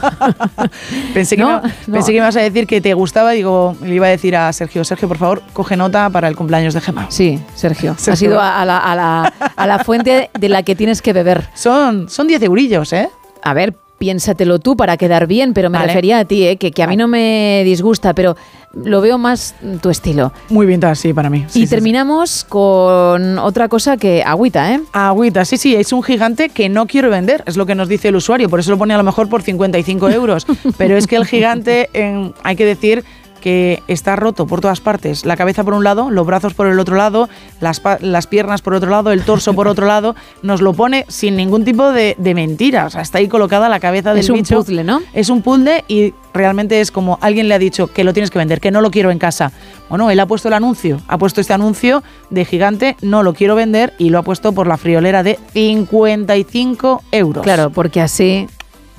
pensé, 1.13 1.35
que 1.35 1.45
pensé 1.91 2.11
que 2.11 2.17
ibas 2.17 2.35
a 2.35 2.41
decir 2.41 2.67
que 2.67 2.81
te 2.81 2.93
gustaba, 2.93 3.31
digo, 3.31 3.75
le 3.83 3.95
iba 3.95 4.07
a 4.07 4.09
decir 4.09 4.35
a 4.35 4.51
Sergio, 4.53 4.83
Sergio, 4.83 5.07
por 5.07 5.17
favor, 5.17 5.41
coge 5.53 5.75
nota 5.77 6.09
para 6.09 6.27
el 6.27 6.35
cumpleaños 6.35 6.73
de 6.73 6.81
Gemma. 6.81 7.07
Sí, 7.09 7.39
Sergio. 7.55 7.95
Ha 8.09 8.15
sido 8.15 8.41
a, 8.41 8.65
la, 8.65 8.79
a, 8.79 8.95
la, 8.95 9.33
a 9.55 9.67
la 9.67 9.83
fuente 9.83 10.31
de 10.37 10.49
la 10.49 10.63
que 10.63 10.75
tienes 10.75 11.01
que 11.01 11.13
beber. 11.13 11.47
Son, 11.53 12.09
son 12.09 12.27
10 12.27 12.41
eurillos, 12.41 12.91
¿eh? 12.91 13.07
A 13.43 13.53
ver, 13.53 13.75
piénsatelo 13.99 14.59
tú 14.59 14.75
para 14.75 14.97
quedar 14.97 15.27
bien, 15.27 15.53
pero 15.53 15.69
me 15.69 15.77
refería 15.77 16.19
a 16.19 16.25
ti, 16.25 16.47
¿eh? 16.47 16.57
que, 16.57 16.71
que 16.71 16.81
a 16.81 16.87
mí 16.87 16.95
no 16.95 17.07
me 17.07 17.61
disgusta, 17.65 18.13
pero 18.13 18.35
lo 18.73 19.01
veo 19.01 19.17
más 19.17 19.55
tu 19.81 19.89
estilo. 19.89 20.31
Muy 20.49 20.65
bien, 20.65 20.81
sí, 20.95 21.13
para 21.13 21.29
mí. 21.29 21.45
y 21.53 21.67
terminamos 21.67 22.45
con 22.47 23.37
otra 23.39 23.67
cosa 23.67 23.97
que 23.97 24.23
agüita, 24.23 24.73
¿eh? 24.73 24.81
Agüita, 24.93 25.45
sí, 25.45 25.57
sí, 25.57 25.75
es 25.75 25.91
un 25.91 26.03
gigante 26.03 26.49
que 26.49 26.69
no 26.69 26.87
quiero 26.87 27.09
vender, 27.09 27.43
es 27.45 27.57
lo 27.57 27.65
que 27.65 27.75
nos 27.75 27.87
dice 27.87 28.07
el 28.07 28.15
usuario, 28.15 28.49
por 28.49 28.59
eso 28.59 28.71
lo 28.71 28.77
pone 28.77 28.93
a 28.93 28.97
lo 28.97 29.03
mejor 29.03 29.29
por 29.29 29.41
55 29.41 30.09
euros, 30.09 30.47
pero 30.77 30.97
es 30.97 31.07
que 31.07 31.15
el 31.15 31.25
gigante, 31.25 31.89
en, 31.93 32.33
hay 32.43 32.55
que 32.55 32.65
decir 32.65 33.03
que 33.39 33.83
está 33.87 34.15
roto 34.15 34.47
por 34.47 34.61
todas 34.61 34.79
partes. 34.79 35.25
La 35.25 35.37
cabeza 35.37 35.63
por 35.63 35.73
un 35.73 35.83
lado, 35.83 36.09
los 36.09 36.25
brazos 36.25 36.53
por 36.53 36.67
el 36.67 36.79
otro 36.79 36.95
lado, 36.95 37.29
las, 37.59 37.81
las 38.01 38.27
piernas 38.27 38.61
por 38.61 38.73
otro 38.73 38.89
lado, 38.89 39.11
el 39.11 39.23
torso 39.23 39.53
por 39.53 39.67
otro 39.67 39.87
lado. 39.87 40.15
Nos 40.43 40.61
lo 40.61 40.73
pone 40.73 41.05
sin 41.07 41.35
ningún 41.35 41.65
tipo 41.65 41.91
de, 41.91 42.15
de 42.17 42.35
mentira. 42.35 42.85
O 42.85 42.89
sea, 42.89 43.01
está 43.01 43.17
ahí 43.17 43.27
colocada 43.27 43.69
la 43.69 43.79
cabeza 43.79 44.13
del 44.13 44.21
bicho. 44.21 44.33
Es 44.33 44.51
un 44.51 44.57
puzzle, 44.57 44.83
¿no? 44.83 45.01
Es 45.13 45.29
un 45.29 45.41
puzzle 45.41 45.83
y 45.87 46.13
realmente 46.33 46.81
es 46.81 46.91
como 46.91 47.17
alguien 47.21 47.47
le 47.47 47.55
ha 47.55 47.59
dicho 47.59 47.87
que 47.87 48.03
lo 48.03 48.13
tienes 48.13 48.29
que 48.29 48.39
vender, 48.39 48.59
que 48.59 48.71
no 48.71 48.81
lo 48.81 48.91
quiero 48.91 49.11
en 49.11 49.19
casa. 49.19 49.51
Bueno, 49.89 50.09
él 50.11 50.19
ha 50.19 50.25
puesto 50.27 50.47
el 50.47 50.53
anuncio, 50.53 51.01
ha 51.07 51.17
puesto 51.17 51.41
este 51.41 51.53
anuncio 51.53 52.03
de 52.29 52.45
gigante, 52.45 52.95
no 53.01 53.23
lo 53.23 53.33
quiero 53.33 53.55
vender 53.55 53.93
y 53.97 54.09
lo 54.09 54.19
ha 54.19 54.23
puesto 54.23 54.51
por 54.53 54.67
la 54.67 54.77
friolera 54.77 55.23
de 55.23 55.39
55 55.53 57.03
euros. 57.11 57.43
Claro, 57.43 57.71
porque 57.71 58.01
así 58.01 58.47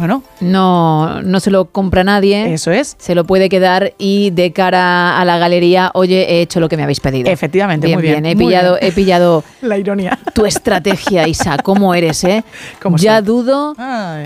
bueno, 0.01 0.23
no, 0.41 1.23
no 1.23 1.41
se 1.41 1.51
lo 1.51 1.67
compra 1.67 2.03
nadie. 2.03 2.53
Eso 2.53 2.71
es. 2.71 2.97
Se 2.99 3.15
lo 3.15 3.25
puede 3.25 3.49
quedar 3.49 3.93
y 3.99 4.31
de 4.31 4.53
cara 4.53 5.21
a 5.21 5.25
la 5.25 5.39
galería, 5.39 5.91
oye, 5.95 6.23
he 6.33 6.41
hecho 6.41 6.59
lo 6.59 6.69
que 6.69 6.77
me 6.77 6.83
habéis 6.83 7.01
pedido. 7.01 7.31
Efectivamente, 7.31 7.87
muy 7.93 8.03
bien. 8.03 8.27
He 8.27 8.35
pillado, 8.35 8.79
he 8.81 8.93
pillado 8.93 9.45
la 9.61 9.79
ironía. 9.79 10.19
Tu 10.35 10.47
estrategia, 10.47 11.29
Isa, 11.29 11.59
cómo 11.59 11.95
eres, 11.95 12.25
¿eh? 12.25 12.43
ya 12.97 13.21
dudo 13.23 13.75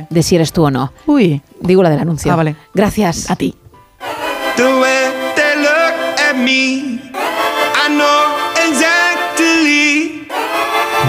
de 0.09 0.23
si 0.23 0.37
eres 0.37 0.53
tú 0.53 0.65
o 0.65 0.71
no. 0.71 0.93
Uy. 1.07 1.43
Digo 1.61 1.83
la 1.83 1.91
del 1.91 2.01
anuncio. 2.01 2.33
Ah, 2.33 2.37
vale. 2.37 2.57
Gracias. 2.73 3.31
A 3.31 3.37
ti. 3.37 3.55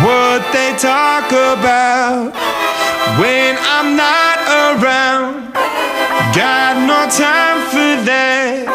what 0.03 0.51
they 0.51 0.76
talk 0.78 1.32
about 1.32 2.34
when 3.20 3.55
I'm 3.61 3.95
not 3.95 4.34
around. 4.74 5.53
Got 6.34 6.76
no 6.91 7.07
time 7.09 7.59
for 7.72 7.91
that. 8.05 8.66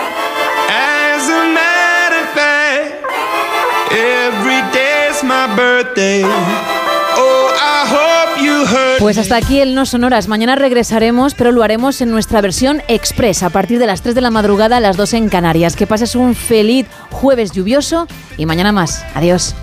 As 0.71 1.29
a 1.29 1.45
matter 1.53 2.21
of 2.25 2.31
fact, 2.35 2.91
every 3.93 4.61
day's 4.73 5.23
my 5.23 5.47
birthday. 5.57 6.23
I 6.23 7.87
hope 7.87 8.43
you 8.43 8.67
heard 8.67 9.01
pues 9.01 9.19
hasta 9.19 9.37
aquí 9.37 9.61
el 9.61 9.75
No 9.75 9.87
Sonoras. 9.87 10.29
Mañana 10.29 10.55
regresaremos, 10.55 11.35
pero 11.35 11.53
lo 11.53 11.63
haremos 11.63 12.01
en 12.01 12.11
nuestra 12.11 12.41
versión 12.41 12.83
express 12.87 13.43
a 13.43 13.51
partir 13.51 13.79
de 13.79 13.87
las 13.87 14.03
3 14.03 14.15
de 14.15 14.21
la 14.21 14.31
madrugada 14.31 14.77
a 14.77 14.81
las 14.81 14.97
2 14.97 15.15
en 15.15 15.29
Canarias. 15.29 15.75
Que 15.75 15.87
pases 15.87 16.15
un 16.15 16.35
feliz 16.35 16.87
jueves 17.11 17.53
lluvioso 17.53 18.07
y 18.37 18.47
mañana 18.47 18.73
más. 18.73 19.05
Adiós. 19.15 19.55